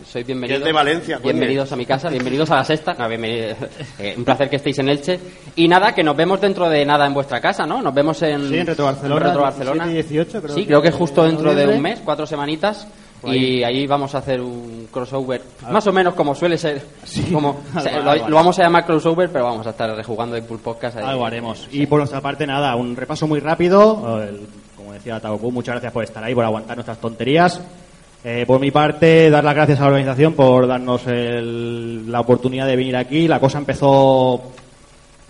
Soy 0.07 0.25
bienvenido. 0.25 0.59
Es 0.59 0.65
de 0.67 0.73
Valencia, 0.73 1.17
coño. 1.17 1.33
Bienvenidos 1.33 1.73
a 1.73 1.77
mi 1.77 1.87
casa, 1.87 2.11
bienvenidos 2.11 2.51
a 2.51 2.57
la 2.57 2.65
sexta. 2.65 2.93
No, 2.93 3.09
bienvenido- 3.09 3.57
eh, 3.99 4.13
un 4.15 4.25
placer 4.27 4.51
que 4.51 4.57
estéis 4.57 4.79
en 4.81 4.91
Elche. 4.91 5.19
Y 5.57 5.69
nada, 5.69 5.95
que 5.95 6.03
nos 6.05 6.15
vemos 6.15 6.39
dentro 6.39 6.69
de 6.69 6.85
nada 6.85 7.07
en 7.07 7.15
vuestra 7.15 7.41
casa, 7.41 7.65
¿no? 7.67 7.81
Nos 7.81 7.95
vemos 7.95 8.21
en, 8.21 8.47
Sí, 8.51 8.59
en 8.59 8.67
Retro 8.67 8.85
Barcelona, 8.85 9.25
Retro 9.27 9.41
Barcelona. 9.41 9.87
17 9.87 10.13
y 10.13 10.17
18, 10.19 10.43
creo 10.43 10.55
sí, 10.55 10.61
que 10.61 10.67
creo 10.67 10.83
que 10.83 10.91
de 10.91 10.97
justo 10.99 11.25
dentro 11.25 11.55
de 11.55 11.67
un 11.67 11.81
mes, 11.81 12.03
cuatro 12.05 12.27
semanitas. 12.27 12.87
Y 13.25 13.65
ahí 13.65 13.87
vamos 13.87 14.15
a 14.15 14.19
hacer 14.19 14.41
un 14.41 14.89
crossover, 14.93 15.43
más 15.71 15.87
o 15.87 15.93
menos 15.93 16.15
como 16.15 16.35
suele 16.35 16.57
ser. 16.59 16.81
Como, 17.33 17.51
o 17.77 17.81
sea, 17.81 17.97
algo- 17.97 18.29
lo, 18.29 18.37
vamos 18.37 18.59
a 18.59 18.63
llamar 18.63 18.85
crossover, 18.87 19.31
pero 19.33 19.45
vamos 19.45 19.67
a 19.67 19.71
estar 19.71 19.91
rejugando 19.97 20.37
en 20.37 20.45
Pool 20.45 20.61
Podcast. 20.61 20.99
ahí. 20.99 21.05
Algo 21.05 21.27
haremos. 21.27 21.67
Y 21.73 21.87
por 21.87 21.99
nuestra 21.99 22.21
parte, 22.21 22.47
nada, 22.47 22.77
un 22.77 22.95
repaso 22.95 23.27
muy 23.27 23.41
rápido. 23.41 24.23
El- 24.23 24.47
como 24.77 24.93
decía 24.93 25.19
Tagoku, 25.19 25.51
muchas 25.51 25.75
gracias 25.75 25.93
por 25.93 26.05
estar 26.05 26.23
ahí, 26.23 26.35
por 26.35 26.45
aguantar 26.45 26.77
nuestras 26.77 26.99
tonterías. 26.99 27.61
Eh, 28.23 28.45
por 28.47 28.61
mi 28.61 28.71
parte, 28.71 29.31
dar 29.31 29.43
las 29.45 29.55
gracias 29.55 29.79
a 29.81 29.83
la 29.83 29.89
organización 29.89 30.35
por 30.35 30.67
darnos 30.67 31.07
el- 31.07 32.11
la 32.11 32.21
oportunidad 32.21 32.67
de 32.67 32.77
venir 32.77 32.97
aquí. 32.97 33.27
La 33.27 33.41
cosa 33.41 33.59
empezó, 33.59 34.43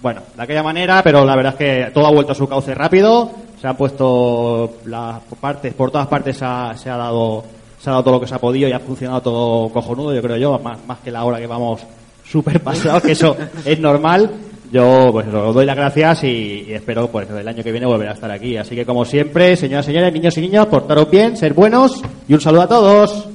bueno, 0.03 0.23
de 0.35 0.43
aquella 0.43 0.63
manera, 0.63 1.03
pero 1.03 1.25
la 1.25 1.37
verdad 1.37 1.55
es 1.55 1.59
que 1.87 1.91
todo 1.93 2.07
ha 2.07 2.11
vuelto 2.11 2.33
a 2.33 2.35
su 2.35 2.49
cauce 2.49 2.75
rápido. 2.75 3.31
Se 3.61 3.67
han 3.67 3.77
puesto 3.77 4.75
las 4.85 5.21
partes, 5.41 5.73
por 5.75 5.91
todas 5.91 6.07
partes 6.09 6.37
se 6.37 6.45
ha, 6.45 6.75
se 6.77 6.91
ha 6.91 6.97
dado 6.97 7.43
se 7.87 7.91
ha 7.91 7.93
dado 7.93 8.03
todo 8.03 8.15
lo 8.15 8.21
que 8.21 8.27
se 8.27 8.35
ha 8.35 8.41
podido 8.41 8.69
y 8.69 8.73
ha 8.73 8.81
funcionado 8.81 9.23
todo 9.23 9.69
cojonudo, 9.69 10.13
yo 10.13 10.21
creo 10.21 10.37
yo, 10.37 10.59
más, 10.59 10.85
más 10.89 10.99
que 10.99 11.13
la 11.13 11.23
hora 11.23 11.39
que 11.39 11.47
vamos 11.47 11.83
súper 12.29 12.61
pasados, 12.61 13.01
que 13.01 13.13
eso 13.13 13.37
es 13.65 13.79
normal. 13.79 14.29
Yo 14.73 15.11
pues 15.13 15.29
os 15.29 15.55
doy 15.55 15.65
las 15.65 15.77
gracias 15.77 16.25
y, 16.25 16.65
y 16.67 16.73
espero 16.73 17.07
pues 17.07 17.31
el 17.31 17.47
año 17.47 17.63
que 17.63 17.71
viene 17.71 17.87
volver 17.87 18.09
a 18.09 18.15
estar 18.15 18.29
aquí. 18.29 18.57
Así 18.57 18.75
que 18.75 18.85
como 18.85 19.05
siempre, 19.05 19.55
señoras 19.55 19.85
y 19.85 19.93
señores, 19.93 20.13
niños 20.13 20.37
y 20.37 20.41
niñas, 20.41 20.67
portaros 20.67 21.09
bien, 21.09 21.37
ser 21.37 21.53
buenos 21.53 22.03
y 22.27 22.35
un 22.35 22.41
saludo 22.41 22.63
a 22.63 22.69
todos. 22.69 23.29